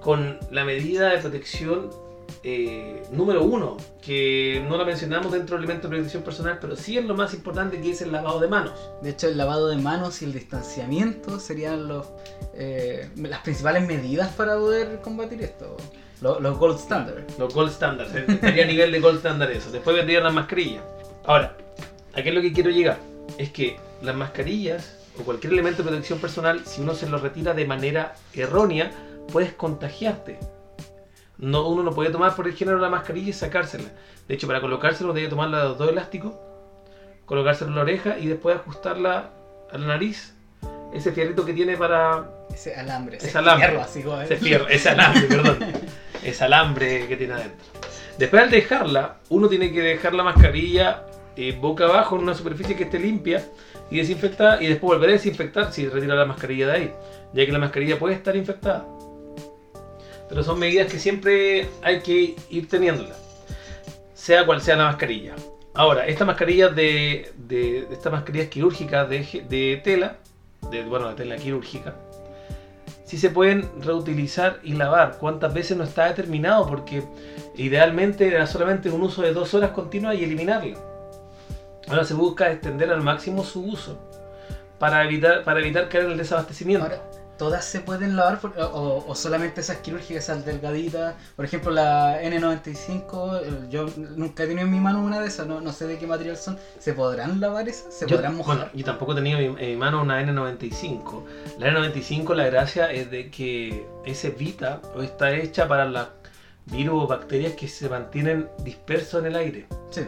con 0.01 0.39
la 0.51 0.65
medida 0.65 1.09
de 1.11 1.19
protección 1.19 1.89
eh, 2.43 3.03
número 3.11 3.43
uno, 3.43 3.77
que 4.01 4.63
no 4.67 4.77
la 4.77 4.83
mencionamos 4.83 5.31
dentro 5.31 5.55
del 5.55 5.63
elemento 5.63 5.87
de 5.87 5.95
protección 5.95 6.23
personal, 6.23 6.57
pero 6.59 6.75
sí 6.75 6.97
es 6.97 7.05
lo 7.05 7.15
más 7.15 7.33
importante 7.33 7.79
que 7.79 7.91
es 7.91 8.01
el 8.01 8.11
lavado 8.11 8.39
de 8.39 8.49
manos. 8.49 8.73
De 9.01 9.11
hecho, 9.11 9.27
el 9.27 9.37
lavado 9.37 9.69
de 9.69 9.77
manos 9.77 10.21
y 10.21 10.25
el 10.25 10.33
distanciamiento 10.33 11.39
serían 11.39 11.87
los, 11.87 12.07
eh, 12.53 13.09
las 13.15 13.39
principales 13.41 13.87
medidas 13.87 14.33
para 14.33 14.57
poder 14.57 14.99
combatir 15.01 15.41
esto. 15.41 15.77
Los, 16.21 16.41
los 16.41 16.57
gold 16.57 16.77
standard. 16.77 17.23
Los 17.37 17.53
gold 17.53 17.71
standards, 17.71 18.13
eh, 18.13 18.25
estaría 18.27 18.65
a 18.65 18.67
nivel 18.67 18.91
de 18.91 18.99
gold 18.99 19.17
standard 19.17 19.51
eso. 19.51 19.71
Después 19.71 19.95
vendrían 19.95 20.23
las 20.23 20.33
mascarillas. 20.33 20.83
Ahora, 21.25 21.55
¿a 22.13 22.21
qué 22.21 22.29
es 22.29 22.35
lo 22.35 22.41
que 22.41 22.51
quiero 22.51 22.69
llegar? 22.69 22.97
Es 23.37 23.51
que 23.51 23.77
las 24.01 24.15
mascarillas 24.15 24.97
o 25.17 25.23
cualquier 25.23 25.53
elemento 25.53 25.81
de 25.81 25.89
protección 25.89 26.19
personal, 26.19 26.65
si 26.65 26.81
uno 26.81 26.93
se 26.93 27.09
lo 27.09 27.19
retira 27.19 27.53
de 27.53 27.65
manera 27.65 28.15
errónea, 28.33 28.91
puedes 29.31 29.53
contagiarte. 29.53 30.39
No, 31.37 31.67
uno 31.67 31.83
no 31.83 31.91
puede 31.91 32.09
tomar 32.09 32.35
por 32.35 32.47
el 32.47 32.53
género 32.53 32.77
la 32.77 32.89
mascarilla 32.89 33.29
y 33.29 33.33
sacársela. 33.33 33.89
De 34.27 34.35
hecho, 34.35 34.47
para 34.47 34.61
colocárselo 34.61 35.13
debe 35.13 35.27
tomarla 35.27 35.59
de 35.59 35.63
los 35.69 35.77
dos 35.77 35.89
elásticos, 35.89 36.33
colocárselo 37.25 37.71
en 37.71 37.75
la 37.75 37.81
oreja 37.81 38.17
y 38.19 38.27
después 38.27 38.55
ajustarla 38.55 39.31
a 39.71 39.77
la 39.77 39.87
nariz. 39.87 40.33
Ese 40.93 41.11
fierrito 41.11 41.43
que 41.43 41.53
tiene 41.53 41.75
para 41.75 42.23
Ese 42.53 42.75
alambre. 42.75 43.17
Ese 43.17 43.35
alambre. 43.37 43.67
fierro, 43.67 43.81
así 43.81 44.03
como, 44.03 44.21
¿eh? 44.21 44.25
ese 44.25 44.37
fierro, 44.37 44.67
ese 44.67 44.89
alambre, 44.89 45.23
perdón. 45.23 45.57
Ese 46.23 46.43
alambre 46.45 47.07
que 47.07 47.17
tiene 47.17 47.33
adentro. 47.33 47.65
Después 48.17 48.43
al 48.43 48.51
dejarla, 48.51 49.17
uno 49.29 49.49
tiene 49.49 49.73
que 49.73 49.81
dejar 49.81 50.13
la 50.13 50.23
mascarilla 50.23 51.03
eh, 51.35 51.57
boca 51.59 51.85
abajo 51.85 52.15
en 52.15 52.23
una 52.23 52.35
superficie 52.35 52.75
que 52.75 52.83
esté 52.83 52.99
limpia 52.99 53.43
y 53.89 53.97
desinfectada 53.97 54.61
y 54.61 54.67
después 54.67 54.97
volver 54.97 55.09
a 55.09 55.13
desinfectar 55.13 55.73
si 55.73 55.87
retira 55.89 56.15
la 56.15 56.25
mascarilla 56.25 56.67
de 56.67 56.73
ahí, 56.73 56.93
ya 57.33 57.45
que 57.45 57.51
la 57.51 57.59
mascarilla 57.59 57.97
puede 57.97 58.15
estar 58.15 58.35
infectada. 58.35 58.85
Pero 60.33 60.43
son 60.43 60.57
medidas 60.57 60.91
que 60.91 60.97
siempre 60.97 61.69
hay 61.83 61.99
que 61.99 62.35
ir 62.49 62.67
teniéndolas, 62.67 63.15
sea 64.15 64.47
cual 64.47 64.61
sea 64.61 64.75
la 64.75 64.85
mascarilla. 64.85 65.35
Ahora, 65.75 66.07
esta 66.07 66.25
mascarilla 66.25 66.69
de, 66.69 67.31
estas 67.91 68.11
mascarillas 68.11 68.47
quirúrgicas 68.47 69.07
de, 69.07 69.81
tela, 69.83 70.17
de, 70.71 70.83
bueno, 70.85 71.09
de 71.09 71.13
tela 71.13 71.35
quirúrgica, 71.35 71.93
si 73.05 73.19
se 73.19 73.29
pueden 73.29 73.69
reutilizar 73.83 74.59
y 74.63 74.73
lavar. 74.73 75.19
¿Cuántas 75.19 75.53
veces 75.53 75.77
no 75.77 75.83
está 75.83 76.07
determinado? 76.07 76.65
Porque 76.65 77.03
idealmente 77.55 78.25
era 78.25 78.47
solamente 78.47 78.89
un 78.89 79.03
uso 79.03 79.21
de 79.21 79.33
dos 79.33 79.53
horas 79.53 79.69
continuas 79.69 80.15
y 80.15 80.23
eliminarla. 80.23 80.79
Ahora 81.89 82.05
se 82.05 82.15
busca 82.15 82.51
extender 82.51 82.89
al 82.89 83.03
máximo 83.03 83.43
su 83.43 83.63
uso 83.63 83.99
para 84.79 85.03
evitar, 85.03 85.43
para 85.43 85.59
evitar 85.59 85.89
caer 85.89 86.05
en 86.05 86.11
el 86.13 86.17
desabastecimiento. 86.17 86.89
¿Todas 87.37 87.65
se 87.65 87.79
pueden 87.79 88.15
lavar 88.15 88.39
por- 88.39 88.57
o, 88.59 89.03
o 89.07 89.15
solamente 89.15 89.61
esas 89.61 89.77
quirúrgicas, 89.77 90.23
esas 90.25 90.45
delgaditas? 90.45 91.15
Por 91.35 91.45
ejemplo, 91.45 91.71
la 91.71 92.21
N95, 92.21 93.41
eh, 93.43 93.51
yo 93.69 93.87
nunca 94.15 94.43
he 94.43 94.47
tenido 94.47 94.65
en 94.65 94.71
mi 94.71 94.79
mano 94.79 95.03
una 95.03 95.19
de 95.19 95.27
esas, 95.27 95.47
no, 95.47 95.59
no 95.59 95.71
sé 95.73 95.87
de 95.87 95.97
qué 95.97 96.05
material 96.05 96.37
son. 96.37 96.57
¿Se 96.79 96.93
podrán 96.93 97.39
lavar 97.39 97.67
esas? 97.67 97.93
¿Se 97.93 98.05
Yo- 98.05 98.17
podrán 98.17 98.35
mojar? 98.37 98.57
Bueno, 98.57 98.71
yo 98.75 98.85
tampoco 98.85 99.15
tenía 99.15 99.39
en 99.39 99.55
mi, 99.55 99.63
en 99.63 99.69
mi 99.71 99.75
mano 99.77 100.01
una 100.01 100.21
N95. 100.21 101.23
La 101.59 101.67
N95, 101.69 102.35
la 102.35 102.45
gracia 102.45 102.91
es 102.91 103.09
de 103.09 103.29
que 103.31 103.85
es 104.05 104.23
evita 104.25 104.81
o 104.95 105.01
está 105.01 105.31
hecha 105.31 105.67
para 105.67 105.85
las 105.85 106.09
virus 106.65 107.03
o 107.03 107.07
bacterias 107.07 107.53
que 107.53 107.67
se 107.67 107.89
mantienen 107.89 108.47
dispersos 108.59 109.21
en 109.21 109.27
el 109.27 109.35
aire. 109.35 109.67
Sí. 109.89 110.01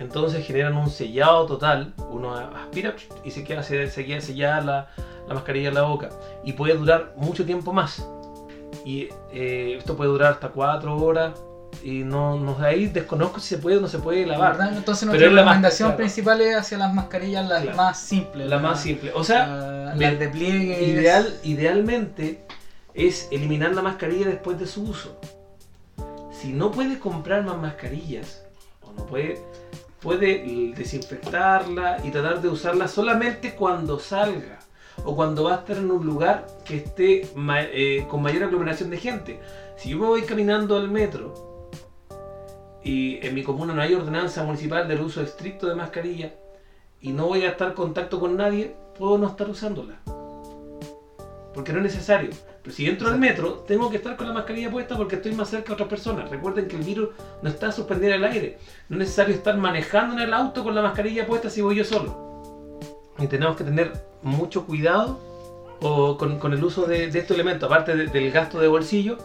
Entonces 0.00 0.44
generan 0.44 0.76
un 0.76 0.90
sellado 0.90 1.46
total. 1.46 1.92
Uno 2.10 2.34
aspira 2.34 2.96
y 3.22 3.30
se 3.30 3.44
queda, 3.44 3.62
se, 3.62 3.88
se 3.88 4.04
queda 4.04 4.20
sellada 4.20 4.60
la, 4.62 4.88
la 5.28 5.34
mascarilla 5.34 5.68
en 5.68 5.74
la 5.74 5.82
boca. 5.82 6.08
Y 6.42 6.54
puede 6.54 6.74
durar 6.74 7.12
mucho 7.16 7.44
tiempo 7.44 7.72
más. 7.72 8.04
Y 8.84 9.08
eh, 9.32 9.76
esto 9.78 9.96
puede 9.96 10.10
durar 10.10 10.32
hasta 10.32 10.48
4 10.48 10.96
horas. 10.96 11.32
Y 11.84 11.98
no, 12.02 12.36
no 12.38 12.56
ahí 12.60 12.86
desconozco 12.86 13.38
si 13.40 13.48
se 13.54 13.58
puede 13.58 13.76
o 13.76 13.80
no 13.80 13.88
se 13.88 13.98
puede 13.98 14.26
lavar. 14.26 14.56
¿Verdad? 14.56 14.76
Entonces 14.76 15.06
nuestra 15.06 15.28
recomendación 15.28 15.96
principal 15.96 16.40
es 16.40 16.56
hacia 16.56 16.78
las 16.78 16.92
mascarillas 16.92 17.46
las 17.48 17.62
Claro. 17.62 17.76
más 17.76 18.00
simples. 18.00 18.48
La 18.48 18.58
más 18.58 18.80
simple. 18.80 19.12
O 19.14 19.22
sea, 19.22 19.92
las 19.94 20.18
de 20.18 20.28
pliegue. 20.28 20.82
Ideal, 20.82 21.38
idealmente 21.44 22.42
es 22.94 23.28
eliminar 23.30 23.72
la 23.74 23.82
mascarilla 23.82 24.26
después 24.26 24.58
de 24.58 24.66
su 24.66 24.82
uso. 24.82 25.16
Si 26.32 26.52
no 26.52 26.70
puede 26.70 26.98
comprar 26.98 27.44
más 27.44 27.58
mascarillas 27.58 28.42
o 28.82 28.92
no 28.92 29.06
puede, 29.06 29.40
puede 30.00 30.72
desinfectarla 30.76 31.98
y 32.04 32.10
tratar 32.10 32.40
de 32.40 32.48
usarla 32.48 32.88
solamente 32.88 33.54
cuando 33.54 33.98
salga 33.98 34.58
o 35.04 35.14
cuando 35.14 35.44
va 35.44 35.54
a 35.54 35.58
estar 35.58 35.76
en 35.76 35.90
un 35.90 36.04
lugar 36.04 36.46
que 36.64 36.76
esté 36.76 37.28
eh, 37.72 38.06
con 38.08 38.22
mayor 38.22 38.44
aglomeración 38.44 38.90
de 38.90 38.98
gente. 38.98 39.40
Si 39.76 39.90
yo 39.90 39.98
me 39.98 40.06
voy 40.06 40.22
caminando 40.22 40.76
al 40.76 40.90
metro 40.90 41.70
y 42.82 43.24
en 43.24 43.34
mi 43.34 43.42
comuna 43.42 43.74
no 43.74 43.82
hay 43.82 43.94
ordenanza 43.94 44.42
municipal 44.44 44.88
del 44.88 45.00
uso 45.00 45.22
estricto 45.22 45.68
de 45.68 45.74
mascarilla 45.74 46.34
y 47.00 47.12
no 47.12 47.26
voy 47.26 47.44
a 47.44 47.50
estar 47.50 47.68
en 47.68 47.74
contacto 47.74 48.20
con 48.20 48.36
nadie, 48.36 48.74
puedo 48.98 49.18
no 49.18 49.28
estar 49.28 49.48
usándola. 49.48 49.96
Porque 51.54 51.72
no 51.72 51.78
es 51.78 51.84
necesario. 51.84 52.30
Pero 52.62 52.76
si 52.76 52.86
entro 52.86 53.08
al 53.08 53.18
metro, 53.18 53.64
tengo 53.66 53.88
que 53.90 53.96
estar 53.96 54.16
con 54.16 54.28
la 54.28 54.34
mascarilla 54.34 54.70
puesta 54.70 54.96
porque 54.96 55.16
estoy 55.16 55.32
más 55.32 55.48
cerca 55.48 55.68
de 55.68 55.72
otras 55.74 55.88
personas. 55.88 56.28
Recuerden 56.28 56.68
que 56.68 56.76
el 56.76 56.82
virus 56.82 57.08
no 57.42 57.48
está 57.48 57.72
suspendido 57.72 58.12
en 58.14 58.22
el 58.22 58.30
aire. 58.30 58.58
No 58.90 58.96
es 58.96 59.00
necesario 59.00 59.34
estar 59.34 59.56
manejando 59.56 60.14
en 60.16 60.20
el 60.20 60.34
auto 60.34 60.62
con 60.62 60.74
la 60.74 60.82
mascarilla 60.82 61.26
puesta 61.26 61.48
si 61.48 61.62
voy 61.62 61.76
yo 61.76 61.84
solo. 61.84 62.78
Y 63.18 63.26
tenemos 63.28 63.56
que 63.56 63.64
tener 63.64 63.92
mucho 64.22 64.66
cuidado 64.66 65.18
o 65.80 66.18
con, 66.18 66.38
con 66.38 66.52
el 66.52 66.62
uso 66.62 66.84
de, 66.84 67.10
de 67.10 67.18
estos 67.18 67.34
elementos. 67.34 67.66
Aparte 67.66 67.96
de- 67.96 68.06
del 68.08 68.30
gasto 68.30 68.60
de 68.60 68.68
bolsillo, 68.68 69.16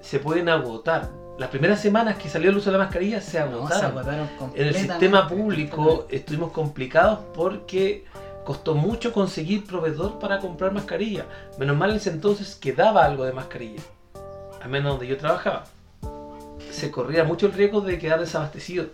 se 0.00 0.18
pueden 0.18 0.48
agotar. 0.48 1.10
Las 1.38 1.50
primeras 1.50 1.82
semanas 1.82 2.16
que 2.16 2.30
salió 2.30 2.48
el 2.50 2.56
uso 2.56 2.70
de 2.72 2.78
la 2.78 2.84
mascarilla 2.84 3.20
se 3.20 3.38
No, 3.40 3.48
se 3.68 3.74
agotaron. 3.74 3.90
agotaron 3.98 4.28
En 4.54 4.68
el 4.68 4.74
sistema 4.74 5.28
público 5.28 6.06
estuvimos 6.10 6.52
complicados 6.52 7.18
porque 7.34 8.06
costó 8.46 8.74
mucho 8.74 9.12
conseguir 9.12 9.66
proveedor 9.66 10.18
para 10.18 10.38
comprar 10.38 10.72
mascarilla. 10.72 11.26
Menos 11.58 11.76
mal 11.76 11.90
en 11.90 11.96
ese 11.96 12.10
entonces 12.10 12.54
quedaba 12.54 13.04
algo 13.04 13.24
de 13.24 13.32
mascarilla, 13.32 13.82
a 14.62 14.68
menos 14.68 14.92
donde 14.92 15.08
yo 15.08 15.18
trabajaba. 15.18 15.64
Se 16.70 16.90
corría 16.90 17.24
mucho 17.24 17.46
el 17.46 17.52
riesgo 17.52 17.80
de 17.82 17.98
quedar 17.98 18.20
desabastecido. 18.20 18.86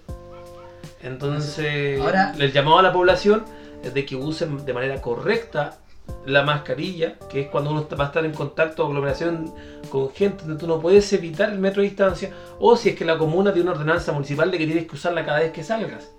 Entonces, 1.02 2.00
Ahora- 2.00 2.34
el 2.38 2.52
llamado 2.52 2.78
a 2.78 2.82
la 2.82 2.92
población 2.92 3.44
es 3.82 3.92
de 3.92 4.06
que 4.06 4.16
usen 4.16 4.64
de 4.64 4.72
manera 4.72 5.00
correcta 5.00 5.78
la 6.26 6.42
mascarilla, 6.42 7.18
que 7.30 7.42
es 7.42 7.48
cuando 7.48 7.70
uno 7.70 7.86
va 7.98 8.04
a 8.04 8.06
estar 8.08 8.24
en 8.24 8.32
contacto 8.32 8.82
o 8.84 8.86
aglomeración 8.86 9.52
con 9.90 10.10
gente 10.10 10.44
donde 10.44 10.58
tú 10.60 10.66
no 10.66 10.80
puedes 10.80 11.12
evitar 11.12 11.50
el 11.50 11.58
metro 11.58 11.82
de 11.82 11.88
distancia, 11.88 12.32
o 12.58 12.76
si 12.76 12.90
es 12.90 12.96
que 12.96 13.04
la 13.04 13.18
comuna 13.18 13.52
tiene 13.52 13.68
una 13.70 13.78
ordenanza 13.78 14.12
municipal 14.12 14.50
de 14.50 14.58
que 14.58 14.66
tienes 14.66 14.86
que 14.86 14.94
usarla 14.94 15.24
cada 15.24 15.40
vez 15.40 15.52
que 15.52 15.62
salgas. 15.64 16.10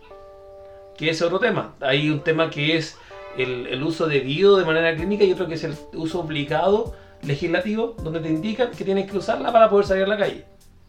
Que 0.97 1.09
es 1.09 1.21
otro 1.21 1.39
tema. 1.39 1.73
Hay 1.79 2.09
un 2.09 2.19
tema 2.21 2.49
que 2.49 2.77
es 2.77 2.97
el, 3.37 3.67
el 3.67 3.83
uso 3.83 4.07
debido 4.07 4.57
de 4.57 4.65
manera 4.65 4.95
clínica 4.95 5.23
y 5.23 5.31
otro 5.33 5.47
que 5.47 5.55
es 5.55 5.63
el 5.63 5.75
uso 5.93 6.19
obligado 6.19 6.93
legislativo, 7.21 7.95
donde 8.03 8.19
te 8.19 8.29
indican 8.29 8.71
que 8.71 8.83
tienes 8.83 9.09
que 9.09 9.17
usarla 9.17 9.51
para 9.51 9.69
poder 9.69 9.85
salir 9.85 10.03
a 10.03 10.07
la 10.07 10.17
calle. 10.17 10.45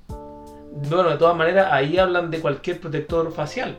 Bueno, 0.09 1.11
de 1.11 1.16
todas 1.16 1.37
maneras, 1.37 1.68
ahí 1.70 1.98
hablan 1.98 2.30
de 2.30 2.40
cualquier 2.40 2.80
protector 2.80 3.33
facial. 3.33 3.78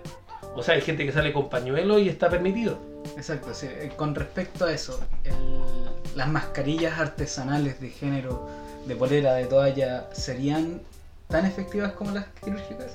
O 0.55 0.63
sea, 0.63 0.75
hay 0.75 0.81
gente 0.81 1.05
que 1.05 1.11
sale 1.11 1.33
con 1.33 1.49
pañuelo 1.49 1.99
y 1.99 2.07
está 2.07 2.29
permitido. 2.29 2.77
Exacto, 3.17 3.53
sí. 3.53 3.67
Eh, 3.69 3.91
Con 3.95 4.15
respecto 4.15 4.65
a 4.65 4.71
eso, 4.73 4.97
el- 5.25 6.15
las 6.15 6.29
mascarillas 6.29 6.97
artesanales 6.97 7.81
de 7.81 7.89
género, 7.89 8.47
de 8.87 8.95
polera, 8.95 9.33
de 9.33 9.45
toalla, 9.45 10.07
¿serían 10.13 10.81
tan 11.27 11.45
efectivas 11.45 11.91
como 11.91 12.11
las 12.11 12.25
quirúrgicas? 12.41 12.93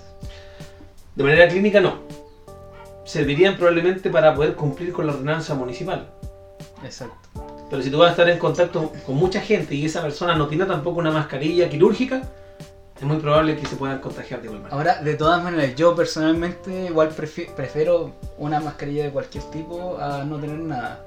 De 1.15 1.23
manera 1.23 1.47
clínica 1.49 1.81
no. 1.81 1.99
Servirían 3.05 3.57
probablemente 3.57 4.11
para 4.11 4.35
poder 4.35 4.55
cumplir 4.55 4.93
con 4.93 5.07
la 5.07 5.13
ordenanza 5.15 5.55
municipal. 5.55 6.11
Exacto. 6.85 7.17
Pero 7.69 7.83
si 7.83 7.91
tú 7.91 7.99
vas 7.99 8.09
a 8.09 8.11
estar 8.13 8.29
en 8.29 8.39
contacto 8.39 8.93
con 9.07 9.17
mucha 9.17 9.41
gente 9.41 9.75
y 9.75 9.85
esa 9.87 10.03
persona 10.03 10.35
no 10.35 10.49
tiene 10.49 10.65
tampoco 10.67 10.99
una 10.99 11.11
mascarilla 11.11 11.69
quirúrgica, 11.69 12.23
es 12.97 13.03
muy 13.03 13.17
probable 13.19 13.57
que 13.57 13.67
se 13.67 13.77
puedan 13.77 14.01
contagiar 14.01 14.41
de 14.41 14.47
igual 14.47 14.61
manera. 14.63 14.77
Ahora, 14.77 15.03
de 15.03 15.15
todas 15.15 15.43
maneras, 15.43 15.75
yo 15.75 15.95
personalmente 15.95 16.87
igual 16.87 17.15
prefi- 17.17 17.49
prefiero 17.55 18.13
una 18.39 18.61
mascarilla 18.61 19.05
de 19.05 19.11
cualquier 19.11 19.45
tipo 19.45 19.99
a 19.99 20.25
no 20.25 20.39
tener 20.39 20.59
nada. 20.59 21.05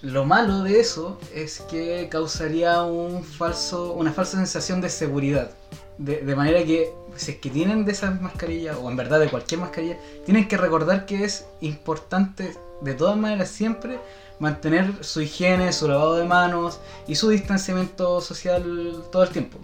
Lo 0.00 0.24
malo 0.24 0.62
de 0.62 0.80
eso 0.80 1.18
es 1.34 1.60
que 1.70 2.08
causaría 2.10 2.82
un 2.82 3.22
falso, 3.22 3.92
una 3.92 4.12
falsa 4.12 4.38
sensación 4.38 4.80
de 4.80 4.88
seguridad. 4.88 5.50
De, 5.98 6.20
de 6.22 6.34
manera 6.36 6.64
que 6.64 6.90
si 7.16 7.32
es 7.32 7.36
que 7.38 7.50
tienen 7.50 7.84
de 7.84 7.92
esas 7.92 8.20
mascarillas, 8.20 8.76
o 8.80 8.90
en 8.90 8.96
verdad 8.96 9.20
de 9.20 9.28
cualquier 9.28 9.60
mascarilla, 9.60 9.96
tienen 10.24 10.48
que 10.48 10.56
recordar 10.56 11.04
que 11.06 11.24
es 11.24 11.46
importante 11.60 12.56
de 12.80 12.94
todas 12.94 13.16
maneras 13.16 13.48
siempre 13.48 13.98
mantener 14.38 14.90
su 15.04 15.20
higiene, 15.20 15.72
su 15.72 15.86
lavado 15.86 16.16
de 16.16 16.24
manos 16.24 16.80
y 17.06 17.14
su 17.14 17.28
distanciamiento 17.28 18.20
social 18.20 19.04
todo 19.12 19.22
el 19.22 19.28
tiempo. 19.28 19.58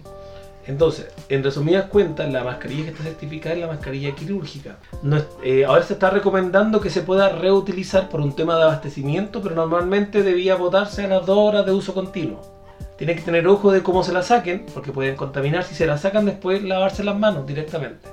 Entonces, 0.67 1.07
en 1.29 1.43
resumidas 1.43 1.85
cuentas, 1.85 2.31
la 2.31 2.43
mascarilla 2.43 2.83
que 2.83 2.89
está 2.91 3.03
certificada 3.03 3.55
es 3.55 3.61
la 3.61 3.67
mascarilla 3.67 4.13
quirúrgica. 4.13 4.77
No 5.01 5.17
es- 5.17 5.25
eh, 5.43 5.65
ahora 5.65 5.81
se 5.83 5.93
está 5.93 6.11
recomendando 6.11 6.79
que 6.79 6.91
se 6.91 7.01
pueda 7.01 7.29
reutilizar 7.29 8.07
por 8.07 8.21
un 8.21 8.35
tema 8.35 8.55
de 8.55 8.63
abastecimiento, 8.63 9.41
pero 9.41 9.55
normalmente 9.55 10.21
debía 10.21 10.55
botarse 10.55 11.05
a 11.05 11.07
las 11.07 11.25
dos 11.25 11.37
horas 11.39 11.65
de 11.65 11.71
uso 11.71 11.93
continuo. 11.95 12.58
Tienen 12.99 13.15
que 13.15 13.23
tener 13.23 13.47
ojo 13.47 13.71
de 13.71 13.81
cómo 13.81 14.03
se 14.03 14.11
la 14.13 14.21
saquen, 14.21 14.65
porque 14.73 14.91
pueden 14.91 15.15
contaminar. 15.15 15.63
Si 15.63 15.73
se 15.73 15.87
la 15.87 15.97
sacan 15.97 16.25
después, 16.25 16.61
lavarse 16.63 17.03
las 17.03 17.17
manos 17.17 17.47
directamente. 17.47 18.07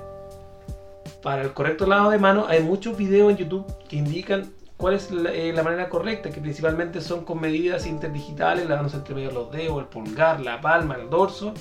Para 1.21 1.41
el 1.41 1.53
correcto 1.53 1.85
lavado 1.85 2.09
de 2.11 2.17
manos, 2.17 2.45
hay 2.49 2.63
muchos 2.63 2.97
videos 2.97 3.29
en 3.31 3.37
YouTube 3.37 3.65
que 3.89 3.97
indican 3.97 4.49
cuál 4.77 4.93
es 4.93 5.11
la, 5.11 5.31
eh, 5.33 5.51
la 5.51 5.61
manera 5.61 5.89
correcta, 5.89 6.29
que 6.29 6.39
principalmente 6.39 7.01
son 7.01 7.25
con 7.25 7.41
medidas 7.41 7.85
interdigitales, 7.85 8.67
lavándose 8.67 8.97
entre 8.97 9.13
medio 9.13 9.27
de 9.29 9.33
los 9.35 9.51
dedos, 9.51 9.79
el 9.79 9.85
pulgar, 9.87 10.39
la 10.39 10.61
palma, 10.61 10.95
el 10.95 11.09
dorso 11.09 11.53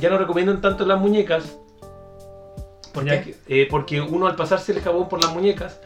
ya 0.00 0.10
no 0.10 0.18
recomiendan 0.18 0.60
tanto 0.60 0.84
las 0.84 0.98
muñecas. 1.00 1.56
Eh, 3.48 3.66
porque 3.70 4.00
uno 4.00 4.26
al 4.26 4.36
pasarse 4.36 4.72
el 4.72 4.80
jabón 4.80 5.08
por 5.08 5.22
las 5.22 5.32
muñecas 5.34 5.78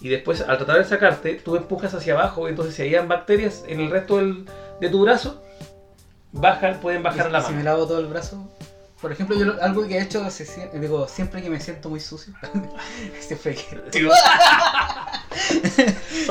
y 0.00 0.08
después 0.08 0.40
al 0.40 0.56
tratar 0.58 0.78
de 0.78 0.84
sacarte, 0.84 1.34
tú 1.34 1.56
empujas 1.56 1.94
hacia 1.94 2.14
abajo, 2.14 2.48
entonces 2.48 2.74
si 2.74 2.82
hay 2.82 2.94
bacterias 3.06 3.64
en 3.66 3.80
el 3.80 3.90
resto 3.90 4.18
del- 4.18 4.46
de 4.82 4.90
tu 4.90 5.00
brazo, 5.02 5.40
bajan, 6.32 6.80
pueden 6.80 7.02
bajar 7.02 7.30
la 7.30 7.38
Y 7.38 7.42
Si 7.42 7.48
me 7.52 7.58
mano. 7.58 7.70
lavo 7.70 7.86
todo 7.86 8.00
el 8.00 8.06
brazo. 8.06 8.46
Por 9.00 9.10
ejemplo, 9.10 9.36
yo 9.36 9.44
lo- 9.46 9.62
algo 9.62 9.86
que 9.86 9.98
he 9.98 10.02
hecho, 10.02 10.28
se 10.30 10.44
digo, 10.74 11.08
siempre 11.08 11.42
que 11.42 11.50
me 11.50 11.58
siento 11.60 11.88
muy 11.88 11.98
sucio, 12.00 12.32
siempre 13.20 13.54
que... 13.56 13.62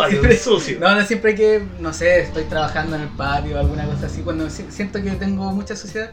Siempre- 0.10 0.38
sucio. 0.38 0.80
No, 0.80 0.96
no, 0.96 1.06
siempre 1.06 1.36
que, 1.36 1.66
no 1.80 1.94
sé, 1.94 2.22
estoy 2.22 2.44
trabajando 2.46 2.96
en 2.96 3.04
el 3.04 3.10
patio 3.10 3.58
o 3.58 3.60
alguna 3.60 3.86
cosa 3.86 4.06
así, 4.08 4.22
cuando 4.22 4.50
si- 4.50 4.72
siento 4.72 5.02
que 5.02 5.12
tengo 5.12 5.52
mucha 5.52 5.76
suciedad, 5.76 6.12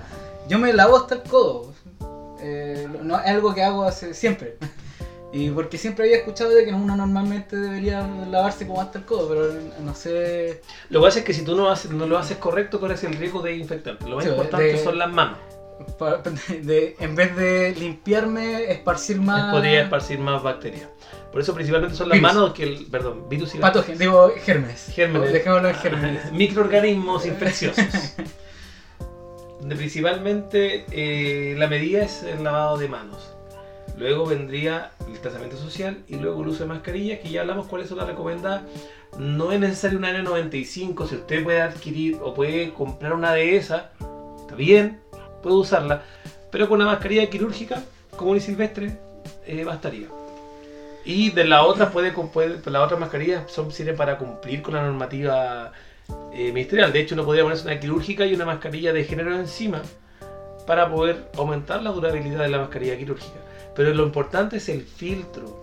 yo 0.48 0.58
me 0.58 0.72
lavo 0.72 0.96
hasta 0.96 1.16
el 1.16 1.22
codo. 1.22 1.72
Eh, 2.40 2.88
no, 3.02 3.20
es 3.20 3.26
algo 3.26 3.54
que 3.54 3.62
hago 3.62 3.84
hace- 3.84 4.14
siempre. 4.14 4.58
Y 5.32 5.50
porque 5.50 5.76
siempre 5.76 6.04
había 6.06 6.16
escuchado 6.18 6.50
de 6.54 6.64
que 6.64 6.72
uno 6.72 6.96
normalmente 6.96 7.54
debería 7.56 8.00
lavarse 8.30 8.66
como 8.66 8.80
hasta 8.80 8.98
el 8.98 9.04
codo, 9.04 9.28
pero 9.28 9.52
no 9.84 9.94
sé... 9.94 10.62
Lo 10.88 11.00
que 11.00 11.06
pasa 11.06 11.18
es 11.18 11.24
que 11.26 11.34
si 11.34 11.42
tú 11.42 11.54
no, 11.54 11.68
haces, 11.70 11.90
no 11.90 12.06
lo 12.06 12.16
haces 12.16 12.38
correcto, 12.38 12.80
corres 12.80 13.04
el 13.04 13.12
riesgo 13.14 13.42
de 13.42 13.54
infectarte. 13.56 14.08
Lo 14.08 14.16
más 14.16 14.24
Sí, 14.24 14.30
importante 14.30 14.64
de- 14.72 14.78
son 14.82 14.96
las 14.98 15.10
manos. 15.12 15.36
de- 16.62 16.96
en 16.98 17.14
vez 17.14 17.36
de 17.36 17.74
limpiarme, 17.78 18.72
esparcir 18.72 19.20
más... 19.20 19.52
Podría 19.52 19.82
esparcir 19.82 20.18
más 20.18 20.42
bacterias. 20.42 20.88
Por 21.30 21.42
eso 21.42 21.52
principalmente 21.54 21.94
son 21.94 22.08
las 22.08 22.18
Virus. 22.18 22.34
manos 22.34 22.52
que 22.54 22.62
el, 22.62 22.86
perdón, 22.86 23.28
virus 23.28 23.54
y 23.54 23.58
Patógenos, 23.58 23.98
digo 23.98 24.32
gérmenes. 24.42 24.86
Gérmenes. 24.94 25.30
Dejémoslo 25.30 25.68
en 25.68 25.74
gérmenes. 25.74 26.32
Microorganismos 26.32 27.26
infecciosos. 27.26 27.84
Donde 29.60 29.76
principalmente 29.76 30.86
eh, 30.90 31.54
la 31.58 31.66
medida 31.66 32.02
es 32.02 32.22
el 32.22 32.42
lavado 32.44 32.78
de 32.78 32.88
manos. 32.88 33.34
Luego 33.98 34.26
vendría 34.26 34.92
el 35.00 35.12
distanciamiento 35.12 35.56
social 35.56 35.98
y 36.08 36.16
luego 36.16 36.42
el 36.42 36.48
uso 36.48 36.60
de 36.60 36.68
mascarillas, 36.68 37.18
que 37.20 37.30
ya 37.30 37.40
hablamos 37.42 37.66
cuáles 37.66 37.88
son 37.88 37.98
las 37.98 38.06
recomendadas. 38.06 38.62
No 39.18 39.52
es 39.52 39.60
necesario 39.60 39.98
una 39.98 40.12
N95, 40.12 41.08
si 41.08 41.14
usted 41.16 41.42
puede 41.42 41.60
adquirir 41.60 42.18
o 42.22 42.34
puede 42.34 42.72
comprar 42.72 43.12
una 43.12 43.32
de 43.32 43.56
esas, 43.56 43.84
está 44.40 44.54
bien, 44.54 45.00
puede 45.42 45.56
usarla, 45.56 46.02
pero 46.50 46.68
con 46.68 46.80
una 46.80 46.90
mascarilla 46.90 47.28
quirúrgica 47.28 47.82
común 48.16 48.36
y 48.36 48.40
silvestre 48.40 48.98
eh, 49.46 49.64
bastaría. 49.64 50.08
Y 51.04 51.30
de 51.30 51.44
la 51.44 51.64
otra 51.64 51.90
puede, 51.90 52.12
puede 52.12 52.60
las 52.70 52.82
otras 52.82 53.00
mascarillas 53.00 53.50
son, 53.50 53.72
sirven 53.72 53.96
para 53.96 54.18
cumplir 54.18 54.60
con 54.62 54.74
la 54.74 54.82
normativa 54.82 55.72
eh, 56.34 56.52
ministerial. 56.52 56.92
De 56.92 57.00
hecho, 57.00 57.14
uno 57.14 57.24
podría 57.24 57.44
ponerse 57.44 57.64
una 57.64 57.80
quirúrgica 57.80 58.26
y 58.26 58.34
una 58.34 58.44
mascarilla 58.44 58.92
de 58.92 59.04
género 59.04 59.34
encima 59.34 59.80
para 60.66 60.90
poder 60.90 61.30
aumentar 61.38 61.82
la 61.82 61.90
durabilidad 61.90 62.40
de 62.40 62.50
la 62.50 62.58
mascarilla 62.58 62.98
quirúrgica. 62.98 63.38
Pero 63.78 63.94
lo 63.94 64.02
importante 64.04 64.56
es 64.58 64.68
el 64.68 64.82
filtro. 64.82 65.56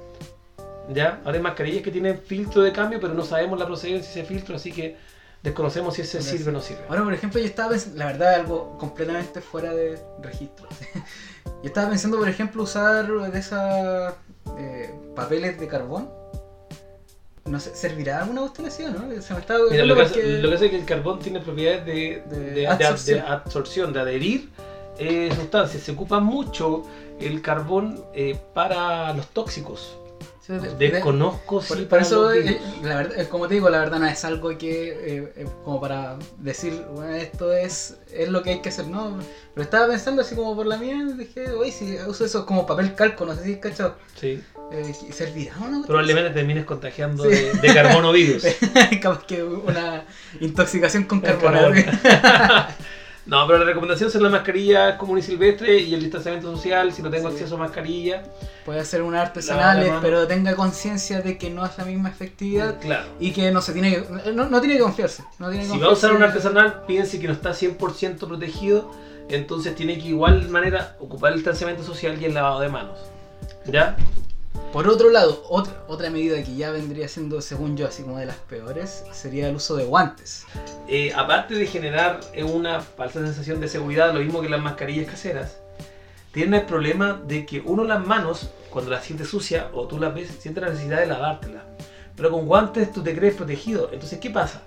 ¿Ya? 0.90 1.20
Ahora 1.26 1.38
hay 1.38 1.44
mascarillas 1.44 1.84
que 1.84 1.92
tienen 1.92 2.18
filtro 2.20 2.62
de 2.62 2.72
cambio, 2.72 3.00
pero 3.02 3.14
no 3.14 3.26
sabemos 3.26 3.60
la 3.60 3.66
procedencia 3.66 4.12
de 4.14 4.22
ese 4.22 4.24
filtro, 4.24 4.56
así 4.56 4.72
que 4.72 4.96
desconocemos 5.44 5.96
si 5.96 6.02
ese 6.04 6.22
sirve 6.22 6.50
o 6.50 6.54
no 6.54 6.62
sirve. 6.62 6.82
Ahora, 6.88 7.04
por 7.04 7.14
ejemplo, 7.14 7.40
yo 7.42 7.46
estaba 7.46 7.70
pensando, 7.72 7.98
la 8.00 8.06
verdad, 8.06 8.36
algo 8.36 8.78
completamente 8.78 9.42
fuera 9.42 9.74
de 9.74 10.00
registro. 10.22 10.68
yo 11.46 11.52
estaba 11.66 11.90
pensando, 11.90 12.18
por 12.18 12.30
ejemplo, 12.30 12.64
usar 12.64 13.06
de 13.32 13.38
esas 13.40 14.14
eh, 14.58 14.94
papeles 15.16 15.60
de 15.60 15.68
carbón. 15.68 16.10
No 17.46 17.60
sé, 17.60 17.76
¿servirá 17.76 18.22
alguna 18.22 18.42
cuestión 18.42 18.68
así 18.68 18.84
no? 18.84 19.22
Se 19.22 19.34
me 19.34 19.40
está 19.42 19.56
Mira, 19.70 19.86
lo, 19.86 19.96
que 19.96 20.04
porque- 20.04 20.20
hace, 20.20 20.38
lo 20.42 20.50
que 20.50 20.56
hace 20.56 20.66
es 20.66 20.72
que 20.72 20.78
el 20.80 20.86
carbón 20.86 21.20
tiene 21.20 21.40
propiedades 21.42 21.86
de, 21.86 22.24
De 22.30 22.40
de- 22.40 22.52
de 22.54 22.68
absorción, 23.20 23.92
de 23.94 24.00
adherir 24.00 24.50
eh, 25.00 25.30
sustancias. 25.36 25.84
Se 25.84 25.92
ocupa 25.92 26.20
mucho 26.20 26.84
el 27.20 27.42
carbón 27.42 28.04
eh, 28.14 28.38
para 28.54 29.14
los 29.14 29.28
tóxicos. 29.28 29.98
Sí, 30.46 30.54
Desconozco 30.78 31.60
si 31.60 31.86
Por, 31.86 32.00
eso, 32.00 32.32
eh, 32.32 32.62
la 32.84 32.98
verdad, 32.98 33.28
como 33.30 33.48
te 33.48 33.56
digo, 33.56 33.68
la 33.68 33.80
verdad 33.80 33.98
no 33.98 34.06
es 34.06 34.24
algo 34.26 34.56
que, 34.56 34.90
eh, 34.90 35.34
eh, 35.38 35.48
como 35.64 35.82
para 35.82 36.18
decir, 36.38 36.86
bueno, 36.94 37.16
esto 37.16 37.52
es, 37.52 37.98
es 38.14 38.30
lo 38.30 38.44
que 38.44 38.52
hay 38.52 38.62
que 38.62 38.70
hacer, 38.70 38.86
¿no? 38.88 39.18
Pero 39.56 39.64
estaba 39.64 39.88
pensando 39.88 40.22
así 40.22 40.36
como 40.36 40.56
por 40.56 40.68
la 40.68 40.78
mía, 40.78 41.04
dije, 41.18 41.50
oye, 41.50 41.72
si 41.72 41.96
uso 42.08 42.26
eso 42.26 42.46
como 42.46 42.68
papel 42.68 42.94
calco, 42.94 43.26
no 43.26 43.34
sé 43.36 43.44
si 43.44 43.56
cachado, 43.60 43.96
Sí. 44.22 44.40
eh, 44.72 44.94
¿servirá 45.12 45.56
o 45.64 45.68
no? 45.68 45.82
Probablemente 45.84 46.30
termines 46.30 46.66
contagiando 46.66 47.24
Sí. 47.24 47.30
de, 47.32 47.54
de 47.54 47.74
carbono 47.74 48.12
virus. 48.12 48.44
Capaz 49.02 49.26
que 49.26 49.44
una 49.44 50.04
intoxicación 50.40 51.06
con 51.06 51.22
Con 51.22 51.40
carbono. 51.40 51.74
No, 53.26 53.48
pero 53.48 53.58
la 53.60 53.66
recomendación 53.66 54.12
son 54.12 54.22
las 54.22 54.32
mascarillas 54.32 54.98
común 54.98 55.18
y 55.18 55.22
silvestre 55.24 55.80
y 55.80 55.94
el 55.96 56.00
distanciamiento 56.02 56.52
social 56.56 56.94
si 56.94 57.02
no 57.02 57.10
tengo 57.10 57.30
Sí. 57.30 57.36
acceso 57.36 57.56
a 57.56 57.58
mascarilla. 57.58 58.22
Puede 58.66 58.86
ser 58.86 59.02
unas 59.02 59.22
La 59.22 59.28
artesanales, 59.28 59.94
pero 60.02 60.28
tenga 60.28 60.56
conciencia 60.56 61.22
de 61.22 61.38
que 61.38 61.50
no 61.50 61.66
es 61.66 61.76
la 61.78 61.86
misma 61.86 62.10
efectividad 62.10 62.80
Claro. 62.80 63.06
y 63.20 63.32
que 63.32 63.52
no 63.52 63.62
se 63.62 63.74
tiene 63.74 63.92
que, 63.96 64.32
no, 64.34 64.48
no 64.50 64.60
tiene 64.62 64.76
que 64.78 64.84
confiarse. 64.84 65.24
No 65.40 65.50
tiene 65.50 65.66
que 65.66 65.72
Si 65.72 65.80
va 65.80 65.88
a 65.88 65.92
usar 65.92 66.14
un 66.14 66.22
artesanal, 66.22 66.84
piense 66.86 67.20
que 67.20 67.28
no 67.28 67.34
está 67.34 67.54
100% 67.54 68.28
protegido, 68.28 68.92
entonces 69.30 69.74
tiene 69.76 69.98
que 69.98 70.10
igual 70.10 70.48
manera 70.50 70.96
ocupar 71.00 71.32
el 71.32 71.40
distanciamiento 71.40 71.84
social 71.84 72.22
y 72.22 72.26
el 72.26 72.34
lavado 72.36 72.60
de 72.60 72.70
manos. 72.70 73.00
¿Ya? 73.66 73.96
Por 74.72 74.88
otro 74.90 75.10
lado, 75.10 75.44
otra, 75.50 75.84
otra 75.88 76.10
medida 76.10 76.42
que 76.44 76.56
ya 76.56 76.72
vendría 76.72 77.08
siendo, 77.08 77.40
según 77.42 77.78
yo, 77.78 77.88
así 77.88 78.04
como 78.04 78.18
de 78.18 78.26
las 78.26 78.36
peores, 78.36 79.06
sería 79.12 79.48
el 79.48 79.56
uso 79.56 79.76
de 79.76 79.86
guantes. 79.86 80.46
Eh, 80.88 81.14
aparte 81.16 81.56
de 81.56 81.66
generar 81.66 82.20
eh, 82.34 82.44
una 82.44 82.82
falsa 82.82 83.22
sensación 83.22 83.62
de 83.62 83.70
seguridad, 83.70 84.14
lo 84.14 84.20
mismo 84.20 84.42
que 84.42 84.50
las 84.50 84.62
mascarillas 84.62 85.10
caseras, 85.10 85.58
tienen 86.34 86.56
el 86.56 86.66
problema 86.66 87.14
de 87.26 87.46
que 87.46 87.62
uno 87.62 87.86
las 87.86 88.06
manos, 88.06 88.50
cuando 88.70 88.92
las 88.92 89.06
sientes 89.06 89.30
sucia 89.30 89.70
o 89.74 89.88
tú 89.88 89.98
las 89.98 90.14
ves, 90.14 90.30
siente 90.40 90.60
la 90.60 90.70
necesidad 90.70 91.00
de 91.00 91.06
lavártelas. 91.08 91.64
Pero 92.18 92.32
con 92.32 92.46
guantes 92.46 92.92
tú 92.92 93.02
te 93.02 93.16
crees 93.16 93.36
protegido. 93.36 93.90
Entonces, 93.94 94.20
¿qué 94.20 94.30
pasa? 94.30 94.62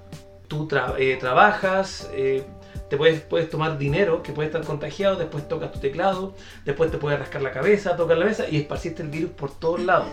Tú 0.48 0.66
tra- 0.66 0.94
eh, 0.98 1.16
trabajas, 1.20 2.08
eh, 2.14 2.44
te 2.88 2.96
puedes, 2.96 3.20
puedes 3.20 3.50
tomar 3.50 3.78
dinero 3.78 4.22
que 4.22 4.32
puede 4.32 4.48
estar 4.48 4.64
contagiado, 4.64 5.16
después 5.16 5.46
tocas 5.48 5.72
tu 5.72 5.78
teclado, 5.78 6.34
después 6.64 6.90
te 6.90 6.98
puedes 6.98 7.18
rascar 7.18 7.42
la 7.42 7.52
cabeza, 7.52 7.96
tocar 7.96 8.16
la 8.18 8.24
mesa 8.24 8.48
y 8.48 8.56
esparciste 8.56 9.02
el 9.02 9.08
virus 9.08 9.30
por 9.30 9.50
todos 9.50 9.80
lados. 9.80 10.08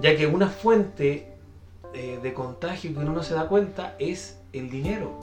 Ya 0.00 0.16
que 0.16 0.26
una 0.26 0.48
fuente 0.48 1.32
eh, 1.94 2.18
de 2.22 2.34
contagio 2.34 2.92
que 2.92 2.98
uno 2.98 3.12
no 3.12 3.22
se 3.22 3.34
da 3.34 3.46
cuenta 3.46 3.94
es 3.98 4.38
el 4.52 4.70
dinero. 4.70 5.18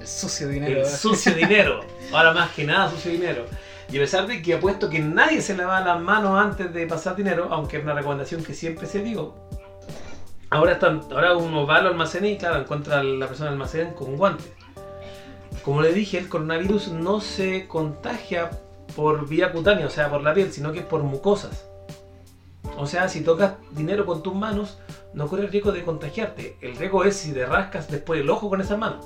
El 0.00 0.06
sucio 0.06 0.48
dinero. 0.48 0.80
El 0.80 0.86
sucio 0.86 1.34
dinero. 1.36 1.80
Ahora 2.12 2.32
más 2.32 2.50
que 2.52 2.64
nada 2.64 2.90
sucio 2.90 3.12
dinero. 3.12 3.46
Y 3.90 3.98
a 3.98 4.00
pesar 4.00 4.26
de 4.26 4.42
que 4.42 4.54
apuesto 4.54 4.90
que 4.90 4.98
nadie 4.98 5.40
se 5.40 5.56
lava 5.56 5.80
las 5.80 6.00
manos 6.00 6.38
antes 6.38 6.72
de 6.72 6.86
pasar 6.86 7.14
dinero, 7.14 7.48
aunque 7.50 7.76
es 7.78 7.84
una 7.84 7.94
recomendación 7.94 8.42
que 8.42 8.52
siempre 8.52 8.86
se 8.86 9.02
digo, 9.02 9.48
ahora, 10.50 10.72
están, 10.72 11.02
ahora 11.10 11.36
uno 11.36 11.66
va 11.66 11.76
al 11.76 11.86
almacén 11.86 12.24
y 12.24 12.36
claro, 12.36 12.60
encuentra 12.60 12.98
a 12.98 13.02
la 13.02 13.26
persona 13.26 13.50
del 13.50 13.54
almacén 13.54 13.92
con 13.92 14.16
guantes. 14.16 14.50
Como 15.66 15.82
le 15.82 15.92
dije, 15.92 16.16
el 16.18 16.28
coronavirus 16.28 16.88
no 16.92 17.20
se 17.20 17.66
contagia 17.66 18.50
por 18.94 19.28
vía 19.28 19.50
cutánea, 19.50 19.86
o 19.88 19.90
sea, 19.90 20.08
por 20.08 20.22
la 20.22 20.32
piel, 20.32 20.52
sino 20.52 20.72
que 20.72 20.80
por 20.82 21.02
mucosas. 21.02 21.64
O 22.78 22.86
sea, 22.86 23.08
si 23.08 23.22
tocas 23.22 23.54
dinero 23.72 24.06
con 24.06 24.22
tus 24.22 24.32
manos, 24.34 24.78
no 25.12 25.26
corres 25.26 25.50
riesgo 25.50 25.72
de 25.72 25.82
contagiarte. 25.82 26.56
El 26.60 26.76
riesgo 26.76 27.02
es 27.02 27.16
si 27.16 27.32
te 27.32 27.44
rascas 27.46 27.90
después 27.90 28.20
el 28.20 28.30
ojo 28.30 28.48
con 28.48 28.60
esa 28.60 28.76
mano, 28.76 29.00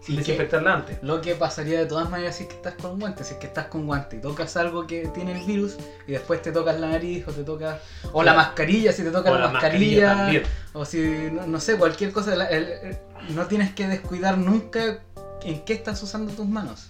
sin 0.00 0.14
desinfectarla 0.16 0.74
antes. 0.74 0.98
Lo 1.02 1.20
que 1.20 1.34
pasaría 1.34 1.78
de 1.80 1.86
todas 1.86 2.08
maneras 2.08 2.36
si 2.36 2.44
es 2.44 2.50
que 2.50 2.54
estás 2.56 2.74
con 2.74 3.00
guantes, 3.00 3.26
si 3.26 3.34
es 3.34 3.40
que 3.40 3.46
estás 3.48 3.66
con 3.66 3.84
guantes 3.86 4.20
y 4.20 4.22
tocas 4.22 4.56
algo 4.56 4.86
que 4.86 5.08
tiene 5.08 5.32
el 5.36 5.44
virus 5.44 5.76
y 6.06 6.12
después 6.12 6.40
te 6.40 6.52
tocas 6.52 6.78
la 6.78 6.88
nariz 6.90 7.26
o 7.26 7.32
te 7.32 7.42
tocas... 7.42 7.80
O 8.12 8.22
la 8.22 8.32
mascarilla, 8.34 8.92
si 8.92 9.02
te 9.02 9.10
tocas 9.10 9.32
la, 9.32 9.46
la 9.46 9.46
mascarilla, 9.54 10.26
o 10.72 10.84
si, 10.84 11.30
no, 11.32 11.48
no 11.48 11.58
sé, 11.58 11.76
cualquier 11.76 12.12
cosa, 12.12 12.32
el- 12.34 12.42
el- 12.42 12.98
no 13.34 13.46
tienes 13.46 13.74
que 13.74 13.88
descuidar 13.88 14.38
nunca 14.38 15.00
en 15.46 15.60
qué 15.60 15.74
estás 15.74 16.02
usando 16.02 16.32
tus 16.32 16.46
manos. 16.46 16.88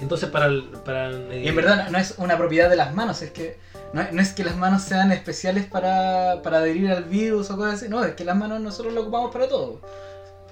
Entonces, 0.00 0.28
para 0.28 0.46
el. 0.46 0.62
Para, 0.84 1.10
eh, 1.10 1.42
Y 1.44 1.48
en 1.48 1.56
verdad 1.56 1.88
no, 1.90 1.98
es 1.98 2.14
una 2.18 2.36
propiedad 2.36 2.68
de 2.68 2.76
las 2.76 2.94
manos, 2.94 3.22
es 3.22 3.30
que 3.30 3.58
no, 3.92 4.02
no 4.12 4.20
es 4.20 4.32
que 4.32 4.44
las 4.44 4.56
manos 4.56 4.82
sean 4.82 5.10
especiales 5.12 5.66
para, 5.66 6.42
para 6.42 6.58
adherir 6.58 6.90
al 6.90 7.04
virus 7.04 7.50
o 7.50 7.56
cosas 7.56 7.74
así, 7.74 7.88
no, 7.88 8.04
es 8.04 8.14
que 8.14 8.24
las 8.24 8.36
manos 8.36 8.60
nosotros 8.60 8.92
lo 8.92 9.02
ocupamos 9.02 9.32
para 9.32 9.48
todo. 9.48 9.80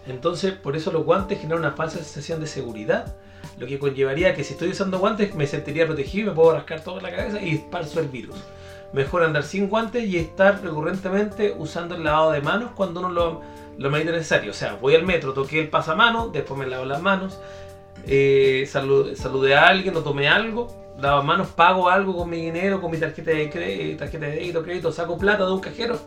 Entonces, 0.06 0.52
por 0.52 0.76
eso 0.76 0.90
los 0.90 1.04
guantes 1.04 1.40
generan 1.40 1.60
una 1.60 1.72
falsa 1.72 1.98
sensación 1.98 2.40
de 2.40 2.46
seguridad. 2.46 3.14
Lo 3.58 3.66
que 3.66 3.78
conllevaría 3.78 4.34
que 4.34 4.44
si 4.44 4.54
estoy 4.54 4.70
usando 4.70 4.98
guantes 4.98 5.34
me 5.34 5.46
sentiría 5.46 5.86
protegido 5.86 6.26
y 6.26 6.30
me 6.30 6.34
puedo 6.34 6.54
rascar 6.54 6.82
toda 6.82 7.02
la 7.02 7.14
cabeza 7.14 7.40
y 7.40 7.56
esparzo 7.56 8.00
el 8.00 8.08
virus. 8.08 8.36
Mejor 8.92 9.22
andar 9.22 9.42
sin 9.42 9.68
guantes 9.68 10.04
y 10.04 10.18
estar 10.18 10.62
recurrentemente 10.62 11.54
usando 11.56 11.94
el 11.94 12.04
lavado 12.04 12.32
de 12.32 12.40
manos 12.40 12.72
cuando 12.74 13.00
uno 13.00 13.10
lo, 13.10 13.42
lo 13.78 13.90
medita 13.90 14.12
necesario. 14.12 14.50
O 14.50 14.54
sea, 14.54 14.74
voy 14.74 14.94
al 14.94 15.04
metro, 15.04 15.32
toqué 15.32 15.60
el 15.60 15.68
pasamanos, 15.68 16.32
después 16.32 16.58
me 16.58 16.66
lavo 16.66 16.84
las 16.84 17.00
manos, 17.02 17.38
eh, 18.06 18.68
salu- 18.70 19.14
saludé 19.14 19.54
a 19.54 19.66
alguien 19.68 19.96
o 19.96 20.00
tomé 20.02 20.28
algo, 20.28 20.94
lavo 21.00 21.22
manos, 21.22 21.48
pago 21.48 21.88
algo 21.88 22.16
con 22.16 22.30
mi 22.30 22.38
dinero, 22.38 22.80
con 22.80 22.90
mi 22.90 22.98
tarjeta 22.98 23.30
de, 23.30 23.50
cre- 23.50 23.98
tarjeta 23.98 24.26
de 24.26 24.32
débito, 24.36 24.62
crédito, 24.62 24.92
saco 24.92 25.16
plata 25.18 25.44
de 25.44 25.52
un 25.52 25.60
cajero, 25.60 25.98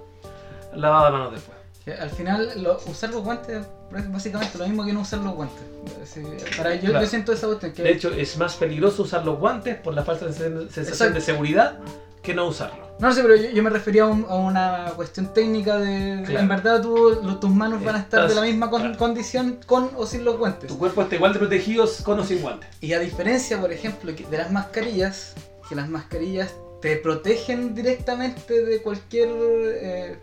lavado 0.74 1.06
de 1.06 1.12
manos 1.12 1.32
después. 1.34 1.56
Al 2.00 2.10
final, 2.10 2.52
lo- 2.64 2.80
usar 2.88 3.12
los 3.12 3.24
guantes 3.24 3.64
es 3.96 4.12
básicamente 4.12 4.58
lo 4.58 4.66
mismo 4.68 4.84
que 4.84 4.92
no 4.92 5.02
usar 5.02 5.20
los 5.20 5.36
guantes. 5.36 5.62
Sí, 6.06 6.24
para, 6.58 6.74
yo, 6.76 6.90
Claro. 6.90 7.02
yo 7.06 7.10
siento 7.10 7.32
esa 7.32 7.46
cuestión 7.46 7.74
que 7.74 7.84
De 7.84 7.92
hecho, 7.92 8.10
es 8.12 8.38
más 8.38 8.56
peligroso 8.56 9.04
usar 9.04 9.24
los 9.24 9.38
guantes 9.38 9.76
por 9.78 9.94
la 9.94 10.04
falsa 10.04 10.26
sen- 10.28 10.68
sensación 10.70 10.88
Exacto. 10.88 11.14
de 11.14 11.22
seguridad 11.22 11.78
que 12.26 12.34
no 12.34 12.48
usarlo. 12.48 12.86
No 13.00 13.12
sé, 13.14 13.22
pero 13.22 13.36
yo, 13.36 13.50
yo 13.50 13.62
me 13.62 13.70
refería 13.70 14.04
a, 14.04 14.08
un- 14.08 14.26
a 14.30 14.36
una 14.36 14.92
cuestión 14.96 15.34
técnica 15.34 15.78
de... 15.78 16.24
Claro. 16.24 16.40
En 16.40 16.48
verdad 16.48 16.82
tú, 16.82 17.20
lo- 17.24 17.38
tus 17.40 17.50
manos 17.50 17.84
van 17.84 17.96
a 17.96 18.00
estar 18.00 18.28
de 18.28 18.34
la 18.36 18.42
misma 18.42 18.70
con- 18.70 18.82
claro. 18.82 18.98
condición 18.98 19.60
con 19.66 19.92
o 19.98 20.06
sin 20.06 20.24
los 20.24 20.38
guantes. 20.38 20.68
Tu 20.70 20.78
cuerpo 20.78 21.02
está 21.02 21.16
igual 21.16 21.34
de 21.34 21.40
protegido 21.40 21.86
con 22.04 22.20
o 22.20 22.24
sin 22.24 22.42
guantes. 22.42 22.70
Y 22.82 22.94
a 22.94 23.00
diferencia, 23.00 23.60
por 23.60 23.72
ejemplo, 23.74 24.12
de 24.14 24.38
las 24.38 24.50
mascarillas, 24.52 25.34
que 25.68 25.76
las 25.76 25.90
mascarillas 25.90 26.54
te 26.82 26.96
protegen 26.98 27.76
directamente 27.76 28.64
de 28.64 28.82
cualquier... 28.82 29.30
eh, 29.30 30.18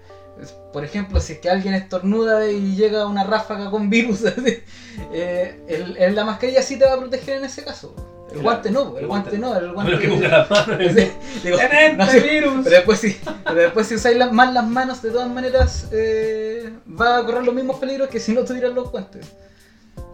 por 0.72 0.82
ejemplo, 0.82 1.20
si 1.20 1.34
es 1.34 1.38
que 1.40 1.50
alguien 1.50 1.74
estornuda 1.74 2.50
y 2.50 2.74
llega 2.74 3.06
una 3.06 3.22
ráfaga 3.22 3.70
con 3.70 3.90
virus, 3.90 4.22
eh, 5.12 5.60
el- 5.68 5.96
el- 5.98 6.14
la 6.14 6.24
mascarilla 6.24 6.62
sí 6.62 6.78
te 6.78 6.86
va 6.86 6.94
a 6.94 6.98
proteger 6.98 7.36
en 7.36 7.44
ese 7.44 7.62
caso. 7.64 7.94
El 8.32 8.40
Claro, 8.40 8.42
guante 8.42 8.70
no, 8.70 8.80
el, 8.96 9.02
el 9.02 9.06
guante, 9.06 9.30
guante 9.30 9.38
no, 9.38 9.56
el 9.56 9.72
guante... 9.72 9.90
menos 9.92 10.00
que 10.00 10.08
ponga 10.08 10.28
las 10.38 10.50
manos 10.68 10.80
en 10.80 10.94
Sí, 10.96 11.12
digo, 11.44 11.58
¡En 11.60 11.96
no 11.98 12.04
este 12.04 12.20
sé, 12.20 12.28
virus! 12.28 12.52
pero 12.64 12.76
después 12.76 12.98
si, 13.00 13.20
pero 13.44 13.54
después 13.60 13.86
si 13.86 13.94
usáis 13.96 14.16
las- 14.16 14.32
más 14.32 14.52
las 14.52 14.66
manos, 14.66 15.02
de 15.02 15.10
todas 15.10 15.28
maneras, 15.30 15.88
eh, 15.92 16.72
va 17.00 17.18
a 17.18 17.24
correr 17.24 17.44
los 17.44 17.54
mismos 17.54 17.76
peligros 17.78 18.08
que 18.08 18.18
si 18.20 18.32
no 18.32 18.42
tuvieras 18.44 18.72
los 18.72 18.90
guantes. 18.90 19.32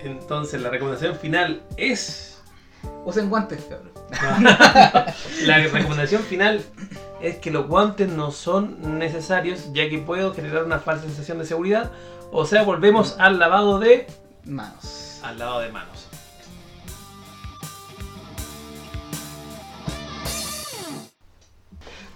Entonces, 0.00 0.60
la 0.60 0.70
recomendación 0.70 1.16
final 1.16 1.62
es. 1.76 2.38
Usen 3.04 3.28
guantes, 3.28 3.64
cabrón. 3.68 3.92
la 5.46 5.58
recomendación 5.58 6.22
final 6.22 6.62
es 7.20 7.36
que 7.36 7.50
los 7.50 7.66
guantes 7.66 8.08
no 8.08 8.30
son 8.30 8.98
necesarios, 8.98 9.72
ya 9.72 9.88
que 9.88 9.98
puedo 9.98 10.32
generar 10.34 10.64
una 10.64 10.78
falsa 10.78 11.04
sensación 11.04 11.38
de 11.38 11.44
seguridad. 11.46 11.90
O 12.30 12.46
sea, 12.46 12.62
volvemos 12.62 13.16
al 13.18 13.38
lavado 13.38 13.78
de. 13.78 14.06
Manos. 14.44 15.20
al 15.22 15.38
lavado 15.38 15.60
de 15.60 15.70
manos. 15.72 16.07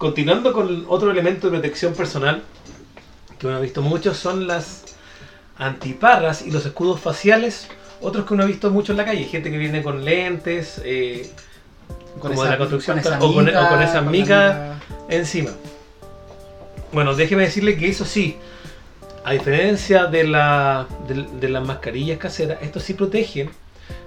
Continuando 0.02 0.52
con 0.52 0.84
otro 0.88 1.12
elemento 1.12 1.46
de 1.46 1.52
protección 1.60 1.94
personal 1.94 2.42
que 3.38 3.46
uno 3.46 3.56
ha 3.56 3.60
visto 3.60 3.82
mucho 3.82 4.14
son 4.14 4.48
las 4.48 4.82
antiparras 5.56 6.42
y 6.42 6.50
los 6.50 6.66
escudos 6.66 6.98
faciales. 6.98 7.68
Otros 8.00 8.26
que 8.26 8.34
uno 8.34 8.42
ha 8.42 8.46
visto 8.46 8.68
mucho 8.72 8.90
en 8.92 8.98
la 8.98 9.04
calle. 9.04 9.22
Gente 9.26 9.48
que 9.52 9.58
viene 9.58 9.80
con 9.80 10.04
lentes, 10.04 10.82
eh, 10.84 11.30
como 12.18 12.42
de 12.42 12.50
la 12.50 12.58
construcción, 12.58 12.98
esa 12.98 13.16
o 13.18 13.20
con- 13.20 13.30
o 13.30 13.42
mica, 13.46 13.68
con 13.68 13.80
esa 13.80 13.94
la 14.00 14.10
mica. 14.10 14.80
encima. 15.08 15.50
Bueno, 16.92 17.14
déjeme 17.14 17.44
decirle 17.44 17.76
que 17.76 17.88
eso 17.88 18.04
sí, 18.04 18.36
a 19.24 19.30
diferencia 19.32 20.06
de, 20.06 20.24
la, 20.24 20.88
de, 21.06 21.22
de 21.40 21.48
las 21.48 21.64
mascarillas 21.64 22.18
caseras, 22.18 22.58
estos 22.60 22.82
sí 22.82 22.94
protegen 22.94 23.50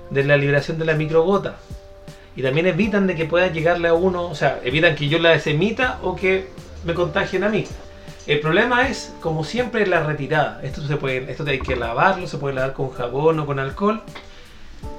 de 0.10 0.24
la 0.26 0.36
liberación 0.36 0.78
de 0.78 0.84
la 0.84 0.93
microgota. 0.96 1.56
Y 2.36 2.42
también 2.42 2.68
evitan 2.68 3.08
de 3.08 3.16
que 3.16 3.26
pueda 3.26 3.48
llegarle 3.48 3.88
a 3.88 3.94
uno, 3.94 4.24
o 4.26 4.36
sea, 4.36 4.60
evitan 4.64 4.96
que 4.96 5.08
yo 5.08 5.20
la 5.20 5.30
desemita 5.30 6.00
o 6.02 6.16
que 6.16 6.50
me 6.84 6.94
contagien 6.94 7.44
a 7.44 7.50
mí. 7.50 7.66
El 8.28 8.40
problema 8.40 8.88
es, 8.88 9.14
como 9.22 9.44
siempre, 9.44 9.86
la 9.86 10.04
retirada. 10.04 10.60
Esto 10.64 10.82
se 10.86 10.98
puede, 10.98 11.32
esto 11.32 11.46
hay 11.48 11.60
que 11.60 11.76
lavarlo, 11.76 12.28
se 12.28 12.38
puede 12.38 12.56
lavar 12.56 12.74
con 12.74 12.90
jabón 12.90 13.40
o 13.40 13.46
con 13.46 13.60
alcohol. 13.60 14.02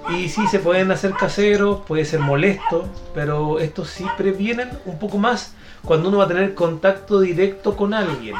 Y 0.08 0.28
sí, 0.28 0.46
se 0.46 0.60
pueden 0.60 0.92
hacer 0.92 1.12
caseros, 1.12 1.80
puede 1.86 2.04
ser 2.04 2.20
molesto, 2.20 2.88
pero 3.14 3.58
estos 3.58 3.90
sí 3.90 4.06
previenen 4.16 4.70
un 4.84 4.98
poco 4.98 5.18
más 5.18 5.54
cuando 5.84 6.08
uno 6.08 6.18
va 6.18 6.24
a 6.24 6.28
tener 6.28 6.54
contacto 6.54 7.20
directo 7.20 7.76
con 7.76 7.92
alguien. 7.92 8.36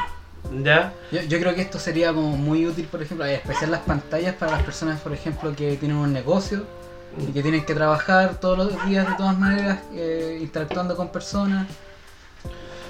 ¿Ya? 0.63 0.93
Yo, 1.11 1.39
creo 1.39 1.53
que 1.53 1.61
esto 1.61 1.77
sería 1.77 2.13
como 2.13 2.37
muy 2.37 2.65
útil, 2.65 2.85
por 2.85 3.01
ejemplo, 3.01 3.25
especial 3.25 3.71
las 3.71 3.81
pantallas 3.81 4.35
para 4.35 4.53
las 4.53 4.63
personas, 4.63 5.01
por 5.01 5.11
ejemplo, 5.11 5.53
que 5.53 5.75
tienen 5.75 5.97
un 5.97 6.13
negocio 6.13 6.65
y 7.27 7.31
que 7.31 7.41
tienen 7.41 7.65
que 7.65 7.73
trabajar 7.73 8.39
todos 8.39 8.57
los 8.57 8.85
días 8.87 9.07
de 9.07 9.15
todas 9.15 9.37
maneras, 9.37 9.79
eh, 9.93 10.39
interactuando 10.41 10.95
con 10.95 11.09
personas. 11.09 11.67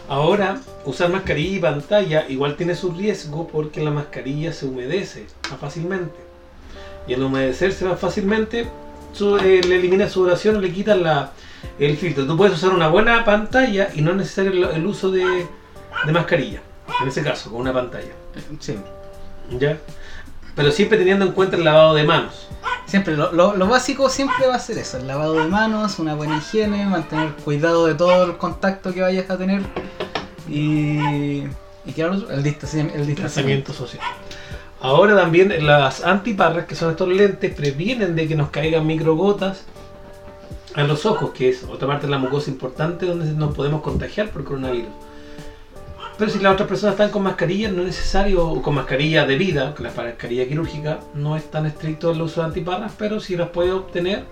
Ahora, 0.10 0.60
usar 0.86 1.10
mascarilla 1.10 1.58
y 1.58 1.60
pantalla 1.60 2.26
igual 2.30 2.56
tiene 2.56 2.76
su 2.76 2.92
riesgo 2.92 3.48
porque 3.48 3.82
la 3.84 3.92
mascarilla 3.92 4.54
se 4.54 4.66
humedece 4.66 5.28
más 5.50 5.60
fácilmente. 5.60 6.16
Y 7.08 7.14
al 7.14 7.24
humedecerse 7.24 7.84
más 7.86 8.00
fácilmente, 8.00 8.68
su- 9.14 9.38
eh, 9.38 9.62
le 9.68 9.76
elimina 9.76 10.10
su 10.10 10.22
duración 10.24 10.56
o 10.58 10.62
le 10.62 10.72
quita 10.72 10.96
la, 10.96 11.32
el 11.80 11.98
filtro. 11.98 12.26
Tú 12.26 12.38
puedes 12.38 12.54
usar 12.56 12.72
una 12.72 12.88
buena 12.88 13.24
pantalla 13.26 13.90
y 13.94 14.02
no 14.02 14.12
es 14.12 14.18
necesario 14.18 14.52
el, 14.52 14.64
el 14.78 14.86
uso 14.86 15.12
de, 15.12 15.26
de 16.06 16.12
mascarilla. 16.12 16.62
En 17.02 17.10
ese 17.10 17.22
caso, 17.22 17.52
con 17.52 17.62
una 17.62 17.74
pantalla. 17.74 18.12
Sí. 18.60 18.78
¿Ya? 19.60 19.78
Pero 20.56 20.72
siempre 20.72 20.98
teniendo 20.98 21.26
en 21.26 21.34
cuenta 21.34 21.58
el 21.58 21.64
lavado 21.66 21.96
de 21.96 22.04
manos. 22.04 22.47
Siempre, 22.88 23.18
lo, 23.18 23.32
lo- 23.34 23.68
básico 23.68 24.10
siempre 24.10 24.48
va 24.48 24.56
a 24.56 24.60
ser 24.60 24.78
eso, 24.78 24.98
el 24.98 25.08
lavado 25.08 25.34
de 25.34 25.48
manos, 25.48 26.00
una 26.00 26.16
buena 26.16 26.38
higiene, 26.38 26.86
mantener 26.86 27.34
cuidado 27.34 27.86
de 27.86 27.96
todo 27.96 28.24
el 28.24 28.38
contacto 28.38 28.94
que 28.94 29.02
vayas 29.02 29.30
a 29.30 29.38
tener 29.38 29.62
y, 30.50 31.00
y 31.86 31.94
¿qué 31.94 32.02
era 32.02 32.12
lo 32.12 32.18
otro? 32.20 32.32
el, 32.32 32.44
distanciam- 32.44 32.92
el 32.94 33.06
distanciamiento. 33.06 33.06
distanciamiento 33.06 33.74
social. 33.74 34.04
Ahora 34.80 35.16
también 35.16 35.66
las 35.66 36.04
antiparras, 36.04 36.66
que 36.66 36.76
son 36.76 36.92
estos 36.92 37.10
lentes, 37.10 37.54
previenen 37.54 38.16
de 38.16 38.28
que 38.28 38.36
nos 38.36 38.50
caigan 38.52 38.86
microgotas 38.88 39.64
a 40.76 40.84
los 40.84 41.06
ojos, 41.06 41.32
que 41.32 41.50
es 41.50 41.64
otra 41.64 41.88
parte 41.88 42.06
de 42.06 42.12
la 42.12 42.20
mucosa 42.20 42.50
importante 42.52 43.06
donde 43.08 43.26
nos 43.34 43.54
podemos 43.56 43.82
contagiar 43.82 44.30
por 44.30 44.44
coronavirus. 44.46 44.92
Pero 46.18 46.32
si 46.32 46.40
las 46.40 46.54
otras 46.54 46.68
personas 46.68 46.94
están 46.94 47.12
con 47.12 47.24
mascarilla, 47.24 47.70
no 47.70 47.82
es 47.82 47.88
necesario, 47.88 48.48
o 48.48 48.62
con 48.62 48.74
mascarilla 48.74 49.26
de 49.26 49.38
vida, 49.38 49.76
que 49.76 49.84
la 49.84 49.92
mascarilla 49.92 50.48
quirúrgica 50.48 51.00
no 51.14 51.38
es 51.38 51.50
tan 51.52 51.68
estricto 51.68 52.12
el 52.12 52.22
uso 52.22 52.42
de 52.42 52.48
antiparras, 52.48 52.94
pero 52.98 53.20
si 53.20 53.36
las 53.38 53.50
puede 53.50 53.72
obtener, 53.72 54.24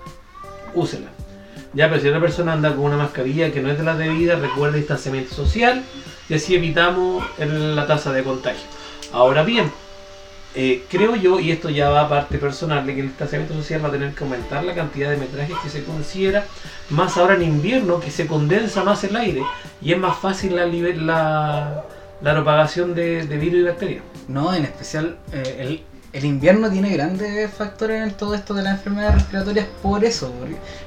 úsela. 0.74 1.10
Ya, 1.74 1.90
pero 1.90 2.02
si 2.02 2.08
una 2.08 2.20
persona 2.20 2.54
anda 2.54 2.74
con 2.74 2.86
una 2.86 2.98
mascarilla 2.98 3.52
que 3.52 3.62
no 3.62 3.70
es 3.70 3.78
de 3.78 3.84
la 3.84 3.96
debida, 3.96 4.36
recuerde 4.36 4.76
el 4.76 4.82
distanciamiento 4.82 5.36
social 5.36 5.84
y 6.28 6.34
así 6.34 6.56
evitamos 6.56 7.24
la 7.38 7.86
tasa 7.86 8.12
de 8.14 8.24
contagio. 8.24 8.66
Ahora 9.12 9.44
bien, 9.44 9.72
eh, 10.56 10.84
creo 10.89 11.16
yo, 11.16 11.39
y 11.39 11.51
esto 11.51 11.70
ya 11.70 11.89
va 11.89 12.01
a 12.01 12.10
parte 12.10 12.38
personal, 12.38 12.86
de 12.86 12.95
que 12.95 13.01
el 13.01 13.08
distanciamiento 13.08 13.53
social 13.56 13.84
va 13.84 13.89
a 13.89 13.91
tener 13.91 14.14
que 14.14 14.24
aumentar 14.24 14.64
la 14.64 14.74
cantidad 14.74 15.10
de 15.10 15.18
metrajes 15.18 15.56
que 15.62 15.70
se 15.70 15.84
considera, 15.84 16.45
más 16.89 17.18
ahora 17.18 17.36
en 17.36 17.43
invierno, 17.43 17.99
que 17.99 18.12
se 18.12 18.26
condensa 18.28 18.84
más 18.84 19.03
el 19.03 19.16
aire 19.16 19.41
y 19.82 19.91
es 19.91 19.97
más 19.99 20.18
fácil 20.18 20.56
la, 20.56 20.66
la, 20.66 21.84
la 22.22 22.34
propagación 22.34 22.95
de, 22.95 23.26
virus 23.26 23.60
y 23.60 23.64
bacterias. 23.64 24.03
No, 24.28 24.53
en 24.53 24.64
especial 24.66 25.18
eh, 25.34 25.82
el, 26.14 26.26
invierno 26.26 26.72
tiene 26.72 26.89
grandes 26.93 27.51
factores 27.53 28.01
en 28.01 28.14
todo 28.16 28.34
esto 28.36 28.53
de 28.53 28.64
las 28.64 28.76
enfermedades 28.76 29.16
respiratorias 29.16 29.68
por 29.84 30.06
eso, 30.06 30.32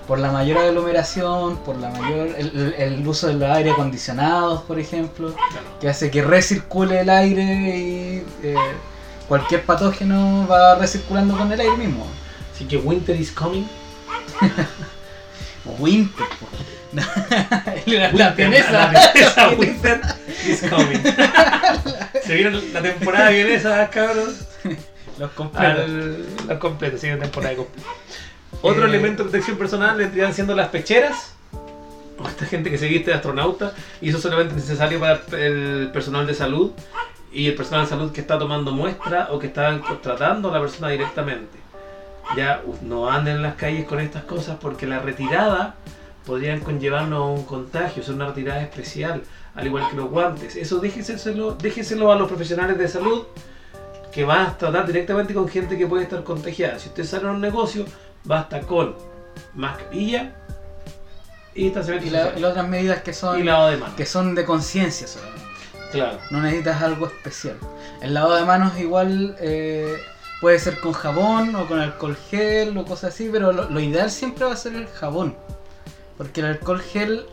por, 0.06 0.18
la 0.18 0.32
mayor 0.32 0.56
aglomeración, 0.56 1.58
por 1.58 1.76
la 1.76 1.90
mayor 1.90 2.28
el- 2.38 2.74
el 2.78 3.06
uso 3.06 3.26
de 3.26 3.34
los 3.34 3.50
aire 3.50 3.72
acondicionados, 3.72 4.62
por 4.62 4.78
ejemplo, 4.80 5.34
que 5.80 5.88
hace 5.90 6.10
que 6.10 6.22
recircule 6.22 7.00
el 7.00 7.10
aire 7.10 7.42
y 7.78 8.24
eh, 8.42 8.54
cualquier 9.28 9.62
patógeno 9.64 10.46
va 10.48 10.74
recirculando 10.76 11.36
con 11.36 11.52
el 11.52 11.60
aire 11.60 11.76
mismo. 11.76 12.06
Así 12.54 12.64
que 12.64 12.76
winter 12.76 13.14
is 13.14 13.30
coming. 13.30 13.64
Winter. 15.78 16.26
la, 16.92 17.02
la 17.04 18.10
Winter, 18.12 18.34
vienesa. 18.36 18.72
la 18.72 18.88
vienesa, 19.12 19.48
winter 19.50 20.00
is 20.46 20.62
coming. 20.62 21.02
Se 22.24 22.34
viene 22.34 22.50
la 22.72 22.80
temporada 22.82 23.30
vienesa, 23.30 23.88
cabros. 23.90 24.46
Los 25.18 25.30
completos. 25.32 25.84
al, 25.84 26.26
al 26.48 26.58
completo, 26.58 26.96
sí, 26.96 27.08
una 27.08 27.18
temporada 27.18 27.56
completa. 27.56 27.88
Otro 28.62 28.84
Eh, 28.86 28.88
elemento 28.88 29.24
de 29.24 29.30
protección 29.30 29.58
personal 29.58 29.96
vendrían 29.96 30.32
siendo 30.32 30.54
las 30.54 30.68
pecheras. 30.68 31.34
O 32.18 32.26
esta 32.26 32.46
gente 32.46 32.70
que 32.70 32.78
se 32.78 32.88
viste 32.88 33.10
de 33.10 33.16
astronauta. 33.16 33.74
Y 34.00 34.08
eso 34.10 34.20
solamente 34.20 34.54
es 34.56 34.62
necesario 34.62 34.98
para 35.00 35.20
el 35.32 35.90
personal 35.92 36.26
de 36.26 36.34
salud. 36.34 36.72
Y 37.32 37.46
el 37.48 37.54
personal 37.54 37.84
de 37.84 37.90
salud 37.90 38.12
que 38.12 38.20
está 38.22 38.38
tomando 38.38 38.72
muestra 38.72 39.28
o 39.30 39.38
que 39.38 39.48
está 39.48 39.80
tratando 40.02 40.48
a 40.50 40.52
la 40.52 40.60
persona 40.60 40.88
directamente. 40.88 41.58
Ya 42.36 42.62
no 42.82 43.10
anden 43.10 43.36
en 43.36 43.42
las 43.42 43.54
calles 43.54 43.86
con 43.86 44.00
estas 44.00 44.24
cosas 44.24 44.56
porque 44.60 44.86
la 44.86 44.98
retirada 45.00 45.74
podrían 46.26 46.60
conllevarnos 46.60 47.18
a 47.20 47.24
un 47.24 47.44
contagio, 47.44 48.02
es 48.02 48.08
una 48.10 48.26
retirada 48.26 48.60
especial, 48.62 49.22
al 49.54 49.66
igual 49.66 49.88
que 49.88 49.96
los 49.96 50.10
guantes. 50.10 50.56
Eso 50.56 50.78
déjeselo, 50.78 51.52
déjeselo 51.54 52.12
a 52.12 52.16
los 52.16 52.28
profesionales 52.28 52.76
de 52.78 52.86
salud 52.88 53.24
que 54.12 54.24
van 54.24 54.46
a 54.46 54.58
tratar 54.58 54.86
directamente 54.86 55.32
con 55.32 55.48
gente 55.48 55.78
que 55.78 55.86
puede 55.86 56.02
estar 56.04 56.22
contagiada. 56.24 56.78
Si 56.78 56.88
usted 56.88 57.04
sale 57.04 57.28
a 57.28 57.30
un 57.30 57.40
negocio, 57.40 57.84
basta 58.24 58.60
con 58.60 58.94
mascarilla 59.54 60.34
y 61.54 61.70
Y, 62.06 62.10
la- 62.10 62.48
otras 62.48 62.68
medidas 62.68 63.02
que 63.02 63.12
son, 63.12 63.38
y 63.38 63.42
de 63.42 63.78
que 63.96 64.06
son 64.06 64.34
de 64.34 64.44
conciencia 64.44 65.06
solamente. 65.06 65.37
Claro. 65.92 66.18
No 66.30 66.42
necesitas 66.42 66.82
algo 66.82 67.06
especial. 67.06 67.56
El 68.02 68.14
lavado 68.14 68.36
de 68.36 68.44
manos 68.44 68.78
igual 68.78 69.36
eh, 69.40 69.96
puede 70.40 70.58
ser 70.58 70.78
con 70.80 70.92
jabón 70.92 71.54
o 71.56 71.66
con 71.66 71.80
alcohol 71.80 72.16
gel 72.30 72.76
o 72.76 72.84
cosas 72.84 73.14
así, 73.14 73.28
pero 73.32 73.52
lo, 73.52 73.80
ideal 73.80 74.10
siempre 74.10 74.44
va 74.44 74.52
a 74.52 74.56
ser 74.56 74.74
el 74.74 74.86
jabón. 74.86 75.34
Porque 76.16 76.40
el 76.40 76.46
alcohol 76.46 76.80
gel, 76.80 77.26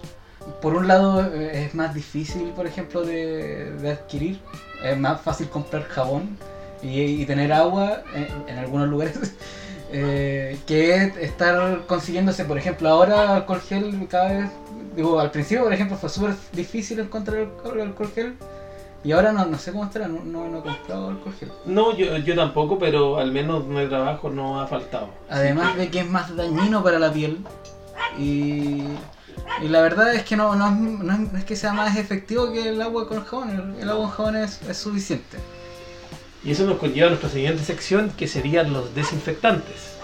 por 0.62 0.76
un 0.76 0.88
lado, 0.88 1.26
eh, 1.26 1.66
es 1.66 1.76
más 1.76 1.93
difícil, 1.93 2.49
por 2.56 2.68
ejemplo, 2.68 3.01
de, 3.01 3.74
adquirir. 3.91 4.39
Es 4.84 4.97
más 4.97 5.22
fácil 5.22 5.49
comprar 5.49 5.84
jabón 5.84 6.38
y, 6.82 7.26
tener 7.26 7.51
agua 7.51 8.03
en 8.47 8.58
algunos 8.58 8.88
lugares. 8.88 9.20
eh, 9.91 10.57
que 10.67 10.95
estar 11.21 11.86
consiguiéndose, 11.88 12.45
por 12.45 12.57
ejemplo, 12.57 12.89
ahora 12.89 13.36
alcohol 13.36 13.61
gel 13.61 14.07
cada 14.09 14.29
vez, 14.33 14.49
digo, 14.95 15.19
al 15.19 15.31
principio, 15.31 15.63
por 15.63 15.73
ejemplo, 15.73 15.97
fue 15.97 16.09
súper 16.09 16.36
difícil 16.53 16.99
encontrar 16.99 17.38
alcohol, 17.39 17.81
alcohol 17.81 18.11
gel 18.13 18.36
y 19.03 19.11
ahora 19.11 19.31
no, 19.31 19.45
no 19.45 19.57
sé 19.59 19.71
cómo 19.71 19.86
estará, 19.86 20.07
no, 20.07 20.21
no, 20.23 20.47
no 20.49 20.59
he 20.59 20.61
comprado 20.63 21.09
alcohol 21.09 21.33
gel. 21.39 21.51
No, 21.65 21.95
yo, 21.95 22.17
yo 22.17 22.36
tampoco, 22.36 22.79
pero 22.79 23.17
al 23.19 23.31
menos 23.31 23.63
en 23.65 23.77
el 23.77 23.88
trabajo 23.89 24.29
no 24.29 24.59
ha 24.59 24.67
faltado. 24.67 25.09
Además 25.29 25.77
de 25.77 25.89
que 25.89 25.99
es 25.99 26.09
más 26.09 26.36
dañino 26.36 26.83
para 26.83 26.97
la 26.97 27.13
piel 27.13 27.38
y, 28.17 28.81
y 29.61 29.67
la 29.67 29.81
verdad 29.81 30.13
es 30.15 30.23
que 30.23 30.36
no, 30.36 30.55
no, 30.55 30.67
es, 30.67 30.73
no 30.73 31.13
es- 31.13 31.31
no 31.31 31.38
es 31.38 31.45
que 31.45 31.55
sea 31.55 31.73
más 31.73 31.95
efectivo 31.97 32.51
que 32.51 32.69
el 32.69 32.81
agua 32.81 33.07
con 33.07 33.23
jabón, 33.23 33.49
el, 33.51 33.81
el 33.83 33.89
agua 33.89 34.05
con 34.07 34.11
jabón 34.15 34.36
es, 34.38 34.61
es 34.63 34.77
suficiente. 34.77 35.38
Y 36.45 36.51
eso 36.51 36.65
nos 36.65 36.77
conlleva 36.77 37.07
a 37.07 37.09
nuestra 37.09 37.29
siguiente 37.29 37.63
sección, 37.63 38.11
que 38.15 38.27
serían 38.27 38.71
los 38.71 38.93
desinfectantes. 38.93 39.97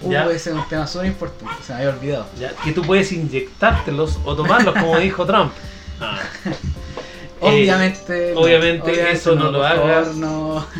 Uh, 0.00 0.10
¿Ya? 0.10 0.24
ese 0.30 0.50
es 0.50 0.56
un 0.56 0.66
tema 0.68 0.86
súper 0.86 1.08
importante, 1.08 1.62
se 1.62 1.72
me 1.72 1.80
había 1.80 1.94
olvidado. 1.94 2.26
¿Ya? 2.38 2.52
Que 2.64 2.72
tú 2.72 2.82
puedes 2.82 3.12
inyectártelos 3.12 4.18
o 4.24 4.34
tomarlos, 4.34 4.74
como 4.74 4.98
dijo 4.98 5.26
Trump. 5.26 5.52
Ah. 6.00 6.18
Obviamente, 7.40 8.32
no, 8.34 8.40
obviamente 8.40 9.12
eso 9.12 9.34
no 9.34 9.50
lo 9.50 9.64
hagas. 9.64 10.16
no. 10.16 10.66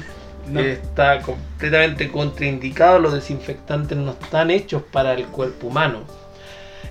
Está 0.55 1.21
completamente 1.23 2.11
contraindicado, 2.11 2.99
los 2.99 3.15
desinfectantes 3.15 3.97
no 3.97 4.11
están 4.13 4.51
hechos 4.51 4.83
para 4.83 5.15
el 5.15 5.25
cuerpo 5.27 5.69
humano. 5.69 6.01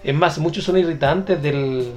Es 0.04 0.14
más, 0.14 0.40
muchos 0.40 0.64
son 0.64 0.78
irritantes 0.78 1.42
del, 1.42 1.94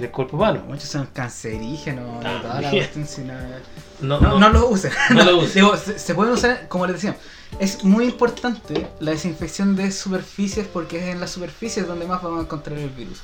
del 0.00 0.10
cuerpo 0.10 0.36
humano. 0.36 0.62
Muchos 0.66 0.88
son 0.88 1.06
cancerígenos, 1.06 2.24
Ah, 2.24 2.38
toda 2.42 2.60
la 2.60 2.70
cuestión, 2.70 3.26
no- 3.26 4.18
No, 4.18 4.20
No, 4.20 4.28
no, 4.30 4.38
no 4.40 4.48
lo 4.50 4.68
usen. 4.68 4.92
No 5.10 5.24
lo 5.24 5.36
usen. 5.40 5.54
Digo, 5.54 5.76
se, 5.76 5.98
se 5.98 6.14
pueden 6.14 6.32
usar, 6.34 6.68
como 6.68 6.86
les 6.86 6.96
decía, 6.96 7.16
es 7.58 7.84
muy 7.84 8.04
importante 8.04 8.86
la 9.00 9.10
desinfección 9.10 9.76
de 9.76 9.90
superficies 9.92 10.66
porque 10.66 10.98
es 10.98 11.04
en 11.14 11.20
las 11.20 11.30
superficies 11.30 11.86
donde 11.86 12.06
más 12.06 12.22
vamos 12.22 12.38
a 12.40 12.42
encontrar 12.42 12.78
el 12.78 12.90
virus. 12.90 13.18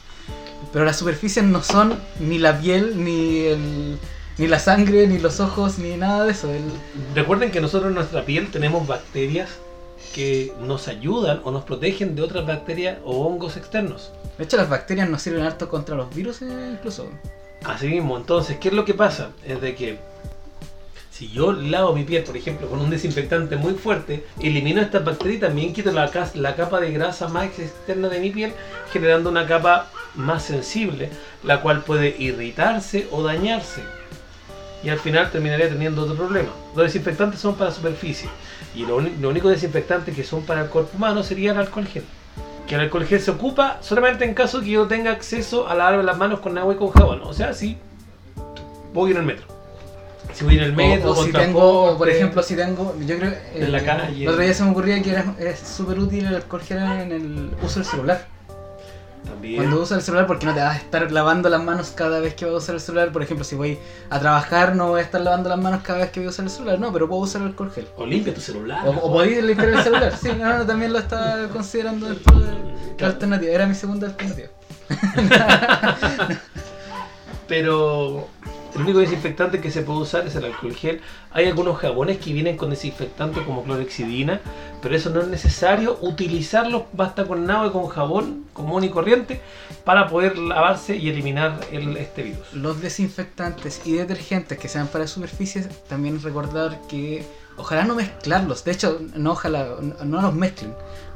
Pero 0.72 0.84
las 0.84 0.96
superficies 0.96 1.44
no 1.44 1.62
son 1.62 1.98
ni 2.20 2.38
la 2.38 2.58
piel, 2.58 3.02
ni 3.04 3.40
el, 3.46 3.98
ni 4.38 4.46
la 4.48 4.58
sangre, 4.58 5.06
ni 5.06 5.18
los 5.18 5.40
ojos, 5.40 5.78
ni 5.78 5.96
nada 5.96 6.24
de 6.24 6.32
eso. 6.32 6.50
El- 6.52 6.62
Recuerden 7.14 7.50
que 7.50 7.60
nosotros 7.60 7.88
en 7.90 7.94
nuestra 7.94 8.24
piel 8.24 8.50
tenemos 8.50 8.86
bacterias 8.86 9.48
que 10.14 10.52
nos 10.60 10.88
ayudan 10.88 11.40
o 11.44 11.50
nos 11.50 11.64
protegen 11.64 12.14
de 12.14 12.22
otras 12.22 12.46
bacterias 12.46 12.98
o 13.04 13.26
hongos 13.26 13.56
externos. 13.56 14.12
de 14.38 14.44
hecho, 14.44 14.56
las 14.56 14.68
bacterias 14.68 15.08
nos 15.08 15.22
sirven 15.22 15.42
harto 15.44 15.68
contra 15.68 15.96
los 15.96 16.14
virus 16.14 16.42
eh, 16.42 16.70
incluso. 16.72 17.08
Así 17.64 17.88
mismo, 17.88 18.16
entonces, 18.16 18.58
¿qué 18.58 18.68
es 18.68 18.74
lo 18.74 18.84
que 18.84 18.94
pasa? 18.94 19.30
Es 19.44 19.60
de 19.60 19.74
que 19.74 19.98
si 21.16 21.28
yo 21.30 21.52
lavo 21.52 21.94
mi 21.94 22.04
piel, 22.04 22.24
por 22.24 22.36
ejemplo, 22.36 22.68
con 22.68 22.78
un 22.78 22.90
desinfectante 22.90 23.56
muy 23.56 23.72
fuerte, 23.72 24.22
elimino 24.38 24.82
estas 24.82 25.02
bacterias 25.02 25.38
y 25.38 25.40
también 25.40 25.72
quito 25.72 25.90
la, 25.90 26.10
la 26.34 26.56
capa 26.56 26.78
de 26.78 26.92
grasa 26.92 27.28
más 27.28 27.58
externa 27.58 28.10
de 28.10 28.20
mi 28.20 28.30
piel, 28.30 28.52
generando 28.92 29.30
una 29.30 29.46
capa 29.46 29.90
más 30.14 30.42
sensible, 30.42 31.08
la 31.42 31.62
cual 31.62 31.82
puede 31.84 32.14
irritarse 32.18 33.08
o 33.10 33.22
dañarse. 33.22 33.82
Y 34.84 34.90
al 34.90 34.98
final 34.98 35.30
terminaría 35.30 35.70
teniendo 35.70 36.02
otro 36.02 36.16
problema. 36.16 36.50
Los 36.74 36.84
desinfectantes 36.84 37.40
son 37.40 37.54
para 37.54 37.70
superficie. 37.70 38.28
Y 38.74 38.84
lo, 38.84 39.00
lo 39.00 39.28
único 39.28 39.48
desinfectante 39.48 40.12
que 40.12 40.24
son 40.24 40.42
para 40.42 40.62
el 40.62 40.68
cuerpo 40.68 40.96
humano 40.96 41.22
sería 41.22 41.52
el 41.52 41.58
alcohol 41.58 41.86
gel. 41.86 42.04
Que 42.66 42.74
el 42.74 42.82
alcohol 42.82 43.06
gel 43.06 43.20
se 43.20 43.30
ocupa 43.30 43.78
solamente 43.80 44.24
en 44.24 44.34
caso 44.34 44.60
que 44.60 44.70
yo 44.70 44.86
tenga 44.86 45.12
acceso 45.12 45.68
a 45.68 45.74
lavarme 45.74 46.02
las 46.02 46.18
manos 46.18 46.40
con 46.40 46.58
agua 46.58 46.74
y 46.74 46.76
con 46.76 46.90
jabón. 46.90 47.20
O 47.22 47.32
sea, 47.32 47.54
si 47.54 47.78
voy 48.92 49.12
en 49.12 49.18
el 49.18 49.22
metro. 49.22 49.46
Si 50.34 50.44
voy 50.44 50.58
en 50.58 50.64
el 50.64 50.72
metro, 50.74 51.12
o, 51.12 51.12
o 51.12 51.24
si 51.24 51.32
tengo, 51.32 51.96
por 51.96 52.10
ejemplo, 52.10 52.42
si 52.42 52.56
tengo, 52.56 52.94
yo 53.06 53.16
creo 53.16 53.32
En 53.54 53.72
la 53.72 53.82
calle. 53.82 54.24
El 54.24 54.28
otro 54.28 54.42
día 54.42 54.52
se 54.52 54.64
me 54.64 54.70
ocurría 54.70 55.02
que 55.02 55.10
era, 55.10 55.34
es 55.38 55.60
súper 55.60 55.98
útil 55.98 56.26
el 56.26 56.34
alcohol 56.34 56.60
gel 56.60 56.78
en 56.78 57.12
el 57.12 57.50
uso 57.62 57.80
del 57.80 57.88
celular. 57.88 58.35
También. 59.26 59.56
Cuando 59.56 59.82
usas 59.82 59.98
el 59.98 60.04
celular, 60.04 60.26
porque 60.26 60.46
no 60.46 60.54
te 60.54 60.60
vas 60.60 60.74
a 60.76 60.78
estar 60.78 61.10
lavando 61.12 61.48
las 61.50 61.62
manos 61.62 61.92
cada 61.94 62.20
vez 62.20 62.34
que 62.34 62.44
vas 62.46 62.54
a 62.54 62.56
usar 62.58 62.74
el 62.76 62.80
celular. 62.80 63.12
Por 63.12 63.22
ejemplo, 63.22 63.44
si 63.44 63.54
voy 63.56 63.78
a 64.08 64.18
trabajar, 64.20 64.74
no 64.74 64.88
voy 64.88 65.00
a 65.00 65.02
estar 65.04 65.20
lavando 65.20 65.48
las 65.50 65.58
manos 65.58 65.82
cada 65.82 65.98
vez 66.00 66.10
que 66.10 66.20
voy 66.20 66.28
a 66.28 66.30
usar 66.30 66.44
el 66.46 66.50
celular. 66.50 66.78
No, 66.78 66.92
pero 66.92 67.08
puedo 67.08 67.20
usar 67.22 67.42
el 67.42 67.48
alcohol 67.48 67.70
gel. 67.72 67.86
O 67.96 68.06
limpia 68.06 68.32
tu 68.32 68.40
celular. 68.40 68.86
O, 68.86 68.90
o 68.90 69.12
podéis 69.12 69.42
limpiar 69.44 69.68
el 69.70 69.82
celular. 69.82 70.12
Sí, 70.16 70.30
no, 70.38 70.58
no, 70.58 70.64
también 70.66 70.92
lo 70.92 70.98
estaba 71.00 71.48
considerando 71.52 72.08
dentro 72.08 72.38
de 72.40 72.46
la 72.52 72.56
Claro. 72.96 73.12
alternativa. 73.14 73.52
Era 73.52 73.66
mi 73.66 73.74
segunda 73.74 74.06
alternativa. 74.06 74.48
Pero 77.48 78.28
el 78.76 78.82
único 78.82 78.98
desinfectante 78.98 79.60
que 79.60 79.70
se 79.70 79.82
puede 79.82 80.00
usar 80.00 80.26
es 80.26 80.36
el 80.36 80.44
alcohol 80.44 80.74
gel. 80.74 81.00
Hay 81.30 81.46
algunos 81.46 81.78
jabones 81.78 82.18
que 82.18 82.32
vienen 82.32 82.56
con 82.56 82.70
desinfectante 82.70 83.42
como 83.42 83.64
clorexidina, 83.64 84.40
pero 84.82 84.94
eso 84.94 85.08
no 85.10 85.22
es 85.22 85.28
necesario 85.28 85.98
utilizarlos, 86.02 86.82
basta 86.92 87.24
con 87.24 87.50
agua 87.50 87.68
y 87.68 87.70
con 87.70 87.88
jabón 87.88 88.44
común 88.52 88.84
y 88.84 88.90
corriente 88.90 89.40
para 89.84 90.08
poder 90.08 90.36
lavarse 90.36 90.96
y 90.96 91.08
eliminar 91.08 91.60
el, 91.72 91.96
este 91.96 92.22
virus. 92.22 92.52
Los 92.52 92.82
desinfectantes 92.82 93.80
y 93.86 93.94
detergentes 93.94 94.58
que 94.58 94.68
sean 94.68 94.88
para 94.88 95.06
superficies, 95.06 95.68
también 95.88 96.22
recordar 96.22 96.80
que 96.88 97.24
ojalá 97.56 97.84
no 97.84 97.94
mezclarlos. 97.94 98.64
De 98.64 98.72
hecho, 98.72 99.00
no 99.14 99.32
ojalá, 99.32 99.68
no, 99.80 100.04
no 100.04 100.22
los 100.22 100.34
mezclen. 100.34 100.74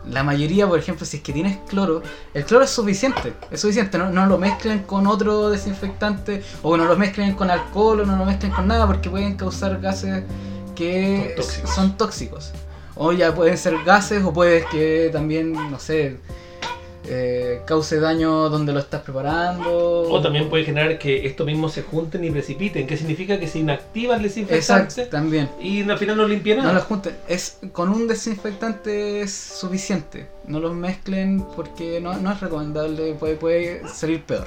La 0.08 0.22
mayoría, 0.22 0.66
por 0.66 0.78
ejemplo, 0.78 1.04
si 1.04 1.18
es 1.18 1.22
que 1.22 1.32
tienes 1.32 1.58
cloro, 1.68 2.02
el 2.32 2.44
cloro 2.44 2.64
es 2.64 2.70
suficiente. 2.70 3.34
Es 3.50 3.60
suficiente, 3.60 3.98
no, 3.98 4.10
no 4.10 4.26
lo 4.26 4.38
mezclen 4.38 4.80
con 4.80 5.06
otro 5.06 5.50
desinfectante, 5.50 6.42
o 6.62 6.76
no 6.76 6.84
lo 6.86 6.96
mezclen 6.96 7.34
con 7.34 7.50
alcohol, 7.50 8.00
o 8.00 8.06
no 8.06 8.16
lo 8.16 8.24
mezclen 8.24 8.52
con 8.52 8.66
nada, 8.66 8.86
porque 8.86 9.10
pueden 9.10 9.36
causar 9.36 9.80
gases 9.80 10.24
que 10.74 11.34
Son 11.36 11.36
tóxicos. 11.36 11.74
son 11.74 11.96
tóxicos. 11.96 12.52
O 12.96 13.12
ya 13.12 13.34
pueden 13.34 13.56
ser 13.58 13.82
gases, 13.84 14.24
o 14.24 14.32
puede 14.32 14.64
que 14.66 15.10
también, 15.12 15.52
no 15.52 15.78
sé, 15.78 16.18
eh, 17.06 17.62
cause 17.66 17.98
daño 17.98 18.48
donde 18.50 18.72
lo 18.72 18.78
estás 18.80 19.02
preparando. 19.02 20.02
O 20.02 20.20
también 20.20 20.48
puede 20.50 20.64
generar 20.64 20.98
que 20.98 21.26
estos 21.26 21.46
mismos 21.46 21.72
se 21.72 21.82
junten 21.82 22.24
y 22.24 22.30
precipiten, 22.30 22.86
que 22.86 22.96
significa 22.96 23.38
que 23.40 23.46
se 23.48 23.58
inactiva 23.60 24.16
el 24.16 24.22
desinfectante 24.22 24.84
Exacto, 24.84 25.10
también. 25.10 25.48
y 25.60 25.88
al 25.88 25.98
final 25.98 26.16
no 26.16 26.28
limpia 26.28 26.56
No 26.56 26.62
nada. 26.62 26.74
los 26.74 26.84
junten. 26.84 27.16
Es, 27.26 27.58
con 27.72 27.88
un 27.88 28.06
desinfectante 28.06 29.22
es 29.22 29.32
suficiente. 29.32 30.26
No 30.46 30.60
los 30.60 30.74
mezclen 30.74 31.44
porque 31.56 32.00
no, 32.00 32.14
no 32.18 32.32
es 32.32 32.40
recomendable. 32.40 33.14
Puede, 33.14 33.36
puede 33.36 33.88
salir 33.88 34.22
peor. 34.22 34.46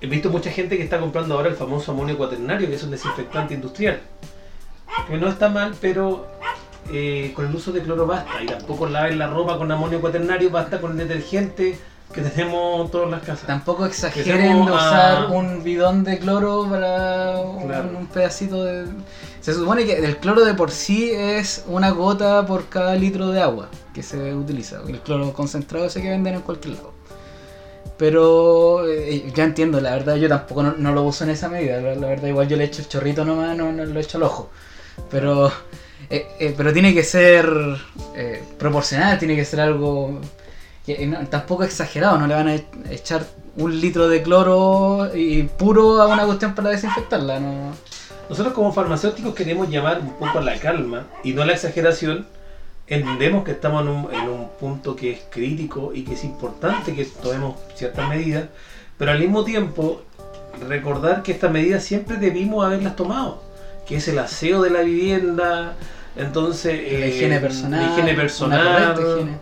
He 0.00 0.06
visto 0.06 0.30
mucha 0.30 0.50
gente 0.50 0.78
que 0.78 0.82
está 0.82 0.98
comprando 0.98 1.34
ahora 1.34 1.50
el 1.50 1.56
famoso 1.56 1.92
amonio 1.92 2.16
cuaternario, 2.16 2.68
que 2.68 2.76
es 2.76 2.82
un 2.82 2.90
desinfectante 2.90 3.52
industrial. 3.52 4.00
Que 5.08 5.18
no 5.18 5.28
está 5.28 5.48
mal, 5.50 5.74
pero 5.80 6.26
eh, 6.92 7.32
con 7.34 7.46
el 7.46 7.54
uso 7.54 7.72
de 7.72 7.82
cloro 7.82 8.06
basta. 8.06 8.42
Y 8.42 8.46
tampoco 8.46 8.86
laven 8.86 9.18
la 9.18 9.26
ropa 9.28 9.56
con 9.58 9.70
amonio 9.70 10.00
cuaternario, 10.00 10.50
basta 10.50 10.80
con 10.80 10.92
el 10.92 10.98
detergente 11.08 11.78
que 12.12 12.22
tenemos 12.22 12.90
todas 12.90 13.08
las 13.08 13.20
casas. 13.22 13.46
Tampoco 13.46 13.86
exageren 13.86 14.64
de 14.66 14.72
usar 14.72 15.24
a- 15.24 15.26
un 15.28 15.62
bidón 15.62 16.02
de 16.02 16.18
cloro 16.18 16.66
para 16.68 17.38
un, 17.40 17.66
Claro. 17.68 17.88
un 17.96 18.06
pedacito 18.08 18.64
de. 18.64 18.86
Se 19.40 19.54
supone 19.54 19.84
que 19.86 19.94
el 19.96 20.16
cloro 20.18 20.44
de 20.44 20.54
por 20.54 20.70
sí 20.72 21.10
es 21.12 21.64
una 21.68 21.90
gota 21.90 22.44
por 22.46 22.68
cada 22.68 22.94
litro 22.96 23.28
de 23.28 23.40
agua 23.40 23.68
que 23.94 24.02
se 24.02 24.34
utiliza. 24.34 24.80
El 24.88 24.98
cloro 25.00 25.32
concentrado 25.32 25.86
ese 25.86 26.02
que 26.02 26.10
venden 26.10 26.34
en 26.34 26.40
cualquier 26.40 26.74
lado. 26.74 26.92
Pero 27.96 28.86
eh, 28.88 29.30
ya 29.34 29.44
entiendo, 29.44 29.80
la 29.80 29.90
verdad 29.90 30.16
yo 30.16 30.28
tampoco 30.28 30.62
no, 30.62 30.72
no 30.76 30.92
lo 30.92 31.02
uso 31.02 31.24
en 31.24 31.30
esa 31.30 31.48
medida. 31.48 31.80
La, 31.80 31.94
la 31.94 32.06
verdad 32.08 32.28
igual 32.28 32.48
yo 32.48 32.56
le 32.56 32.64
echo 32.64 32.80
el 32.82 32.88
chorrito 32.88 33.24
nomás, 33.24 33.56
no, 33.56 33.72
no 33.72 33.84
lo 33.84 34.00
echo 34.00 34.16
al 34.18 34.24
ojo. 34.24 34.50
Pero, 35.10 35.50
eh, 36.10 36.26
eh, 36.40 36.54
pero 36.56 36.72
tiene 36.72 36.92
que 36.92 37.04
ser 37.04 37.48
eh, 38.16 38.42
proporcional, 38.58 39.16
tiene 39.18 39.36
que 39.36 39.44
ser 39.44 39.60
algo 39.60 40.20
que, 40.84 41.06
no, 41.06 41.24
tampoco 41.28 41.62
exagerado. 41.62 42.18
No 42.18 42.26
le 42.26 42.34
van 42.34 42.48
a 42.48 42.54
e- 42.56 42.66
echar 42.90 43.24
un 43.56 43.80
litro 43.80 44.08
de 44.08 44.20
cloro 44.20 45.10
y 45.14 45.44
puro 45.44 46.02
a 46.02 46.08
una 46.08 46.24
cuestión 46.26 46.54
para 46.54 46.70
desinfectarla. 46.70 47.38
No. 47.38 47.72
Nosotros 48.28 48.54
como 48.54 48.72
farmacéuticos 48.72 49.34
queremos 49.34 49.68
llamar 49.68 50.00
un 50.00 50.14
poco 50.14 50.38
a 50.38 50.42
la 50.42 50.58
calma 50.58 51.06
y 51.22 51.32
no 51.32 51.42
a 51.42 51.46
la 51.46 51.52
exageración. 51.52 52.26
Entendemos 52.88 53.44
que 53.44 53.52
estamos 53.52 53.82
en 53.82 53.88
un, 53.88 54.12
en 54.12 54.28
un 54.28 54.48
punto 54.58 54.96
que 54.96 55.12
es 55.12 55.20
crítico 55.30 55.92
y 55.94 56.02
que 56.02 56.14
es 56.14 56.24
importante 56.24 56.92
que 56.92 57.04
tomemos 57.04 57.54
ciertas 57.76 58.08
medidas, 58.08 58.46
pero 58.98 59.12
al 59.12 59.20
mismo 59.20 59.44
tiempo 59.44 60.02
recordar 60.68 61.22
que 61.22 61.30
estas 61.30 61.52
medidas 61.52 61.84
siempre 61.84 62.16
debimos 62.16 62.64
haberlas 62.64 62.96
tomado, 62.96 63.44
que 63.86 63.96
es 63.96 64.08
el 64.08 64.18
aseo 64.18 64.62
de 64.62 64.70
la 64.70 64.80
vivienda, 64.80 65.76
entonces 66.20 66.74
La 66.74 67.06
eh, 67.06 67.08
higiene 67.08 67.40
personal. 67.40 67.80
la 67.80 67.92
higiene 67.92 68.14
personal, 68.14 68.98
higiene. 68.98 69.38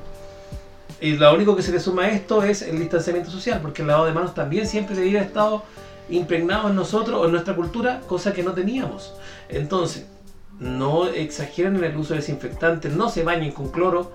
y 1.00 1.16
lo 1.16 1.34
único 1.34 1.56
que 1.56 1.62
se 1.62 1.72
le 1.72 1.80
suma 1.80 2.04
a 2.04 2.10
esto 2.10 2.42
es 2.42 2.62
el 2.62 2.78
distanciamiento 2.78 3.30
social, 3.30 3.60
porque 3.60 3.82
el 3.82 3.88
lavado 3.88 4.06
de 4.06 4.12
manos 4.12 4.34
también 4.34 4.66
siempre 4.66 4.96
haber 4.96 5.16
estado 5.16 5.62
impregnado 6.08 6.68
en 6.68 6.76
nosotros 6.76 7.20
o 7.20 7.26
en 7.26 7.32
nuestra 7.32 7.54
cultura, 7.54 8.00
cosa 8.06 8.32
que 8.32 8.42
no 8.42 8.52
teníamos. 8.52 9.14
Entonces, 9.48 10.06
no 10.58 11.06
exageren 11.08 11.76
en 11.76 11.84
el 11.84 11.96
uso 11.96 12.14
de 12.14 12.20
desinfectantes, 12.20 12.92
no 12.94 13.10
se 13.10 13.22
bañen 13.22 13.52
con 13.52 13.68
cloro, 13.70 14.10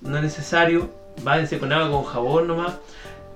no 0.00 0.16
es 0.16 0.22
necesario, 0.22 0.90
váyanse 1.22 1.58
con 1.58 1.72
agua 1.72 1.90
con 1.90 2.04
jabón 2.04 2.46
nomás. 2.48 2.74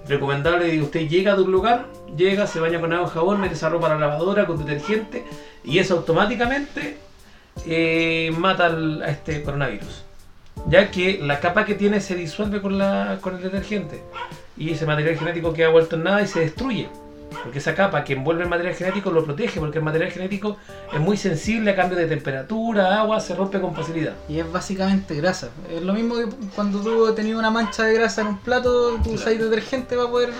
Recomendable 0.08 0.70
que 0.70 0.82
usted 0.82 1.08
llega 1.08 1.36
de 1.36 1.42
un 1.42 1.52
lugar, 1.52 1.86
llega, 2.16 2.46
se 2.46 2.58
baña 2.58 2.80
con 2.80 2.92
agua 2.92 3.08
jabón, 3.08 3.40
mete 3.40 3.54
esa 3.54 3.68
ropa 3.68 3.86
a 3.86 3.90
la 3.90 4.00
lavadora 4.00 4.46
con 4.46 4.58
detergente 4.64 5.24
y 5.62 5.78
eso 5.78 5.98
automáticamente 5.98 6.96
eh, 7.66 8.32
mata 8.38 8.66
al- 8.66 9.02
a 9.02 9.08
este 9.10 9.42
coronavirus 9.42 10.04
ya 10.68 10.90
que 10.90 11.18
la 11.22 11.40
capa 11.40 11.64
que 11.64 11.74
tiene 11.74 12.00
se 12.02 12.14
disuelve 12.14 12.60
con, 12.60 12.76
la, 12.76 13.18
con 13.22 13.36
el 13.36 13.42
detergente 13.42 14.02
y 14.58 14.70
ese 14.70 14.84
material 14.84 15.16
genético 15.16 15.54
queda 15.54 15.70
vuelto 15.70 15.96
en 15.96 16.02
nada 16.04 16.20
y 16.20 16.26
se 16.26 16.40
destruye. 16.40 16.88
Porque 17.44 17.60
esa 17.60 17.74
capa 17.74 18.04
que 18.04 18.12
envuelve 18.12 18.42
el 18.42 18.48
material 18.50 18.74
genético 18.74 19.10
lo 19.10 19.24
protege, 19.24 19.58
porque 19.60 19.78
el 19.78 19.84
material 19.84 20.10
genético 20.10 20.56
es 20.92 21.00
muy 21.00 21.16
sensible 21.16 21.70
a 21.70 21.76
cambio 21.76 21.96
de 21.96 22.06
temperatura, 22.06 23.00
agua, 23.00 23.20
se 23.20 23.34
rompe 23.36 23.58
con 23.60 23.74
facilidad. 23.74 24.14
Y 24.28 24.38
es 24.40 24.52
básicamente 24.52 25.14
grasa. 25.14 25.48
Es 25.74 25.80
lo 25.80 25.94
mismo 25.94 26.16
que 26.16 26.26
cuando 26.54 26.80
tú 26.80 27.14
tenías 27.14 27.38
una 27.38 27.50
mancha 27.50 27.84
de 27.84 27.94
grasa 27.94 28.20
en 28.22 28.26
un 28.26 28.38
plato, 28.38 28.96
tú 28.96 29.02
Claro. 29.04 29.14
usas 29.14 29.38
detergente 29.38 29.96
para 29.96 30.10
poder 30.10 30.30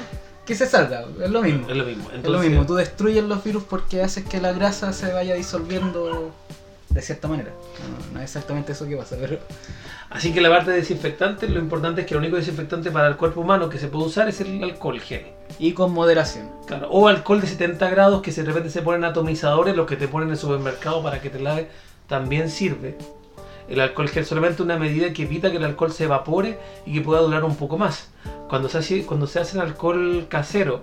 que 0.45 0.55
se 0.55 0.67
salga. 0.67 1.05
Es 1.23 1.31
lo 1.31 1.41
mismo. 1.41 1.67
Es 1.71 1.77
lo 1.77 1.85
mismo. 1.85 2.03
Es 2.09 2.11
lo 2.11 2.17
Entonces, 2.17 2.51
mismo, 2.51 2.67
tú 2.67 2.75
destruyes 2.75 3.25
los 3.25 3.43
virus 3.43 3.63
porque 3.63 4.03
haces 4.03 4.25
que 4.27 4.41
la 4.41 4.53
grasa 4.53 4.93
se 4.93 5.13
vaya 5.13 5.35
disolviendo 5.35 6.33
de 6.91 7.03
cierta 7.03 7.29
manera. 7.29 7.51
No, 7.51 8.15
no 8.15 8.19
es 8.21 8.25
exactamente 8.25 8.73
eso 8.73 8.87
que 8.87 8.97
pasa, 8.97 9.17
pero 9.19 9.39
Así 10.11 10.33
que 10.33 10.41
la 10.41 10.51
parte 10.51 10.73
de 10.73 10.79
desinfectante, 10.79 11.49
lo 11.49 11.61
importante 11.61 12.01
es 12.01 12.07
que 12.07 12.15
el 12.15 12.19
único 12.19 12.35
desinfectante 12.35 12.91
para 12.91 13.07
el 13.07 13.17
cuerpo 13.17 13.43
humano 13.43 13.69
que 13.69 13.79
se 13.79 13.87
puede 13.87 14.07
usar 14.07 14.29
es 14.29 14.41
el 14.41 14.63
alcohol 14.63 15.01
gel. 15.01 15.27
y 15.57 15.73
con 15.73 15.93
moderación. 15.93 16.51
Claro, 16.67 16.89
o 16.91 17.07
alcohol 17.07 17.41
de 17.41 17.47
70 17.47 17.89
grados 17.91 18.21
que 18.21 18.33
de 18.33 18.43
repente 18.43 18.71
se 18.71 18.83
ponen 18.83 19.05
atomizadores, 19.05 19.77
los 19.77 19.87
que 19.87 19.97
te 19.97 20.09
ponen 20.09 20.29
en 20.29 20.33
el 20.33 20.39
supermercado 20.39 21.01
para 21.01 21.21
que 21.21 21.31
te 21.31 21.39
lave, 21.39 21.69
también 22.09 22.51
sirve. 22.51 22.97
El 23.69 23.81
alcohol 23.81 24.09
gel 24.09 24.27
solamente 24.27 24.65
una 24.65 24.77
medida 24.77 25.13
que 25.13 25.23
evita 25.23 25.53
que 25.53 25.59
el 25.59 25.65
alcohol 25.65 25.93
se 25.93 26.05
evapore 26.05 26.59
y 26.85 26.95
que 26.95 27.03
pueda 27.03 27.21
durar 27.21 27.45
un 27.45 27.55
poco 27.55 27.79
más. 27.79 28.09
Cuando 28.49 28.69
se 28.69 28.79
hace, 28.79 29.07
cuando 29.07 29.29
se 29.29 29.39
hace 29.39 29.59
el 29.59 29.63
alcohol 29.63 30.27
casero, 30.29 30.83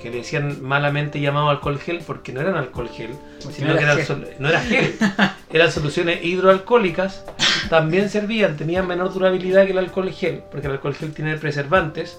que 0.00 0.10
le 0.10 0.16
decían 0.18 0.62
malamente 0.62 1.20
llamado 1.20 1.48
alcohol 1.50 1.78
gel 1.78 2.00
porque 2.06 2.32
no 2.32 2.40
eran 2.40 2.56
alcohol 2.56 2.88
gel, 2.88 3.10
Porque 3.42 3.56
sino 3.58 3.68
no 3.68 3.74
que 3.78 3.82
era 3.84 3.92
eran 3.92 3.96
gel. 3.98 4.06
sol- 4.06 4.28
no 4.38 4.48
era 4.48 4.60
gel, 4.60 4.94
eran 5.52 5.70
soluciones 5.70 6.24
hidroalcohólicas, 6.24 7.24
también 7.68 8.08
servían, 8.10 8.56
tenían 8.56 8.86
menor 8.86 9.12
durabilidad 9.12 9.64
que 9.66 9.72
el 9.72 9.78
alcohol 9.78 10.10
gel, 10.10 10.42
porque 10.50 10.66
el 10.66 10.72
alcohol 10.74 10.94
gel 10.94 11.12
tiene 11.12 11.36
preservantes. 11.36 12.18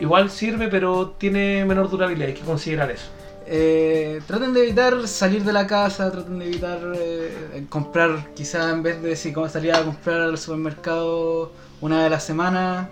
Igual 0.00 0.30
sirve, 0.30 0.68
pero 0.68 1.14
tiene 1.18 1.64
menor 1.64 1.88
durabilidad, 1.90 2.28
hay 2.28 2.34
que 2.34 2.40
considerar 2.42 2.90
eso. 2.90 3.06
Eh, 3.46 4.20
traten 4.26 4.54
de 4.54 4.62
evitar 4.62 5.06
salir 5.06 5.44
de 5.44 5.52
la 5.52 5.66
casa, 5.66 6.10
traten 6.10 6.38
de 6.38 6.46
evitar 6.46 6.80
eh, 6.96 7.64
comprar, 7.68 8.32
quizás 8.34 8.72
en 8.72 8.82
vez 8.82 9.02
de 9.02 9.14
si 9.16 9.32
como 9.32 9.48
salir 9.48 9.72
a 9.74 9.82
comprar 9.82 10.22
al 10.22 10.38
supermercado 10.38 11.52
una 11.80 11.98
vez 11.98 12.06
a 12.06 12.10
la 12.10 12.20
semana, 12.20 12.88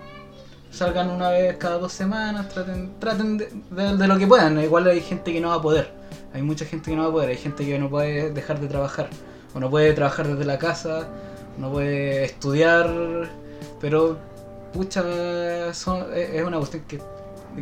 salgan 0.73 1.09
una 1.09 1.29
vez 1.29 1.55
cada 1.57 1.77
dos 1.77 1.93
semanas, 1.93 2.49
traten, 2.49 2.93
traten 2.99 3.37
de, 3.37 3.49
de- 3.71 3.95
de 3.97 4.07
lo 4.07 4.17
que 4.17 4.25
puedan. 4.27 4.59
Igual 4.61 4.87
hay 4.87 5.01
gente 5.01 5.31
que 5.31 5.39
no 5.39 5.49
va 5.49 5.55
a 5.55 5.61
poder, 5.61 5.91
hay 6.33 6.41
mucha 6.41 6.65
gente 6.65 6.89
que 6.89 6.97
no 6.97 7.03
va 7.03 7.09
a 7.09 7.11
poder, 7.11 7.29
hay 7.29 7.37
gente 7.37 7.63
que 7.65 7.77
no 7.79 7.89
puede 7.89 8.31
dejar 8.31 8.59
de 8.59 8.67
trabajar, 8.67 9.07
o 9.53 9.59
no 9.59 9.69
puede 9.69 9.93
trabajar 9.93 10.27
desde 10.27 10.45
la 10.45 10.57
casa, 10.57 11.07
no 11.57 11.71
puede 11.71 12.23
estudiar, 12.25 12.89
pero 13.79 14.17
pucha, 14.73 15.73
son- 15.73 16.07
es 16.15 16.43
una 16.43 16.57
cuestión 16.57 16.83
que, 16.87 16.99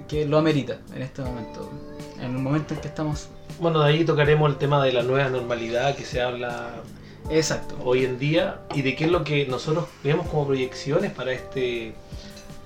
que 0.07 0.26
lo 0.26 0.38
amerita 0.38 0.78
en 0.95 1.01
este 1.01 1.22
momento, 1.22 1.70
en 2.18 2.24
el 2.32 2.32
momento 2.41 2.74
en 2.74 2.80
que 2.80 2.88
estamos. 2.88 3.28
Bueno, 3.59 3.82
de 3.82 3.89
ahí 3.89 4.05
tocaremos 4.05 4.49
el 4.49 4.57
tema 4.57 4.82
de 4.84 4.93
la 4.93 5.03
nueva 5.03 5.30
normalidad 5.30 5.93
que 5.95 6.05
se 6.05 6.22
habla 6.22 6.70
Exacto. 7.30 7.76
hoy 7.84 8.05
en 8.05 8.18
día 8.18 8.62
y 8.74 8.82
de 8.82 8.95
qué 8.95 9.05
es 9.05 9.12
lo 9.12 9.24
que 9.26 9.45
nosotros 9.45 9.86
vemos 10.03 10.28
como 10.28 10.47
proyecciones 10.47 11.12
para 11.12 11.34
este 11.34 11.93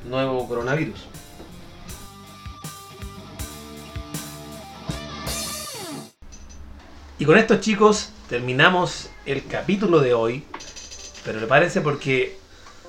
nuevo 0.06 0.48
coronavirus. 0.48 1.08
Y 7.18 7.26
con 7.26 7.38
esto 7.38 7.58
chicos 7.62 8.10
terminamos 8.28 9.10
el 9.26 9.46
capítulo 9.48 10.00
de 10.00 10.14
hoy, 10.14 10.44
pero 11.24 11.40
prepárense 11.40 11.80
porque 11.80 12.38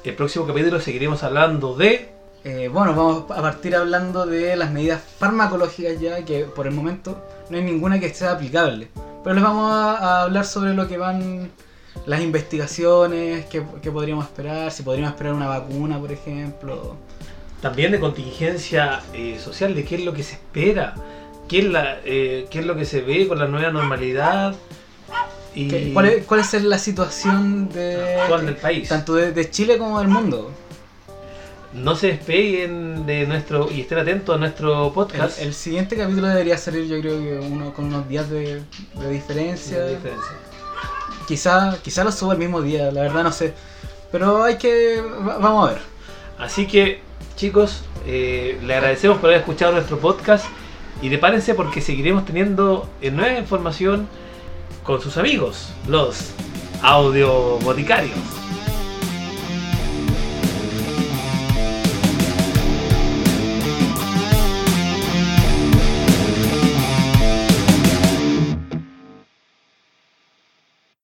el 0.03 0.15
próximo 0.15 0.47
capítulo 0.47 0.81
seguiremos 0.81 1.23
hablando 1.23 1.75
de... 1.77 2.11
Eh, 2.45 2.69
bueno, 2.69 2.95
vamos 2.95 3.31
a 3.31 3.43
partir 3.43 3.75
hablando 3.75 4.27
de 4.27 4.57
las 4.57 4.71
medidas 4.71 5.03
farmacológicas 5.19 6.01
ya, 6.01 6.25
que 6.25 6.45
por 6.45 6.67
el 6.67 6.75
momento 6.75 7.25
no 7.51 7.57
hay 7.57 7.63
ninguna 7.63 7.99
que 7.99 8.13
sea 8.13 8.33
aplicable. 8.33 8.89
Pero 9.23 9.35
les 9.35 9.43
vamos 9.43 9.71
a 9.73 10.23
hablar 10.23 10.45
sobre 10.45 10.75
lo 10.75 10.87
que 10.87 10.97
van 10.97 11.51
las 12.05 12.21
investigaciones, 12.21 13.47
qué 13.47 13.63
podríamos 13.91 14.25
esperar, 14.27 14.71
si 14.71 14.83
podríamos 14.83 15.13
esperar 15.13 15.33
una 15.35 15.47
vacuna, 15.49 15.99
por 15.99 16.13
ejemplo. 16.13 16.97
También 17.61 17.91
de 17.93 17.99
contingencia 18.01 19.01
eh, 19.15 19.39
social, 19.43 19.75
de 19.75 19.85
qué 19.85 19.95
es 19.97 20.05
lo 20.05 20.13
que 20.13 20.23
se 20.23 20.35
espera, 20.35 20.95
qué 21.49 21.61
es, 21.61 21.65
la, 21.65 21.99
eh, 22.05 22.47
qué 22.51 22.59
es 22.61 22.67
lo 22.67 22.77
que 22.77 22.85
se 22.85 23.01
ve 23.01 23.27
con 23.27 23.39
la 23.39 23.47
nueva 23.47 23.71
normalidad 23.73 24.55
y 25.55 25.69
¿Qué- 25.69 25.91
¿Cuál, 25.95 26.07
es, 26.07 26.25
¿Cuál 26.27 26.41
es 26.41 26.53
la 26.63 26.79
situación 26.79 27.69
de, 27.71 28.21
actual 28.21 28.45
del 28.47 28.57
país. 28.57 28.89
tanto 28.89 29.15
de, 29.15 29.33
de 29.33 29.51
Chile 29.51 29.79
como 29.79 29.99
del 29.99 30.09
mundo? 30.09 30.53
No 31.73 31.95
se 31.97 32.09
despeguen 32.09 33.05
de 33.07 33.27
nuestro 33.27 33.71
y 33.71 33.81
estén 33.83 33.99
atentos 33.99 34.35
a 34.35 34.39
nuestro 34.39 34.87
El, 34.89 34.93
podcast. 34.93 35.41
el 35.43 35.53
siguiente 35.55 35.97
capítulo 35.97 36.27
debería 36.29 36.57
salir 36.57 36.87
yo 36.87 37.01
creo 37.01 37.19
que 37.21 37.47
uno 37.51 37.73
con 37.75 37.87
unos 37.87 38.09
días 38.09 38.29
de, 38.31 38.63
de 38.99 39.11
diferencia. 39.11 39.79
de 39.81 39.97
diferencia. 39.97 40.33
Quizá, 41.27 41.77
quizá 41.83 42.05
lo 42.05 42.13
suba 42.13 42.35
el 42.35 42.39
mismo 42.39 42.63
día, 42.63 42.91
la 42.93 43.03
verdad 43.03 43.23
no 43.25 43.33
sé. 43.33 43.53
Pero 44.13 44.45
hay 44.45 44.57
que... 44.57 45.01
va- 45.03 45.39
vamos 45.39 45.69
a 45.69 45.73
ver. 45.75 45.83
Así 46.39 46.67
que, 46.67 47.01
chicos, 47.37 47.83
eh, 48.07 48.59
le 48.65 48.75
agradecemos 48.75 49.19
por 49.19 49.31
haber 49.31 49.41
escuchado 49.41 49.73
nuestro 49.73 49.99
podcast 49.99 50.45
y 51.03 51.09
prepárense 51.09 51.55
porque 51.55 51.81
seguiremos 51.81 52.25
teniendo 52.25 52.89
eh, 53.03 53.11
nueva 53.11 53.39
información 53.39 54.09
con 54.85 55.01
sus 55.01 55.17
amigos, 55.17 55.69
los 55.89 56.31
audio 56.83 57.59
boticarios. 57.59 58.15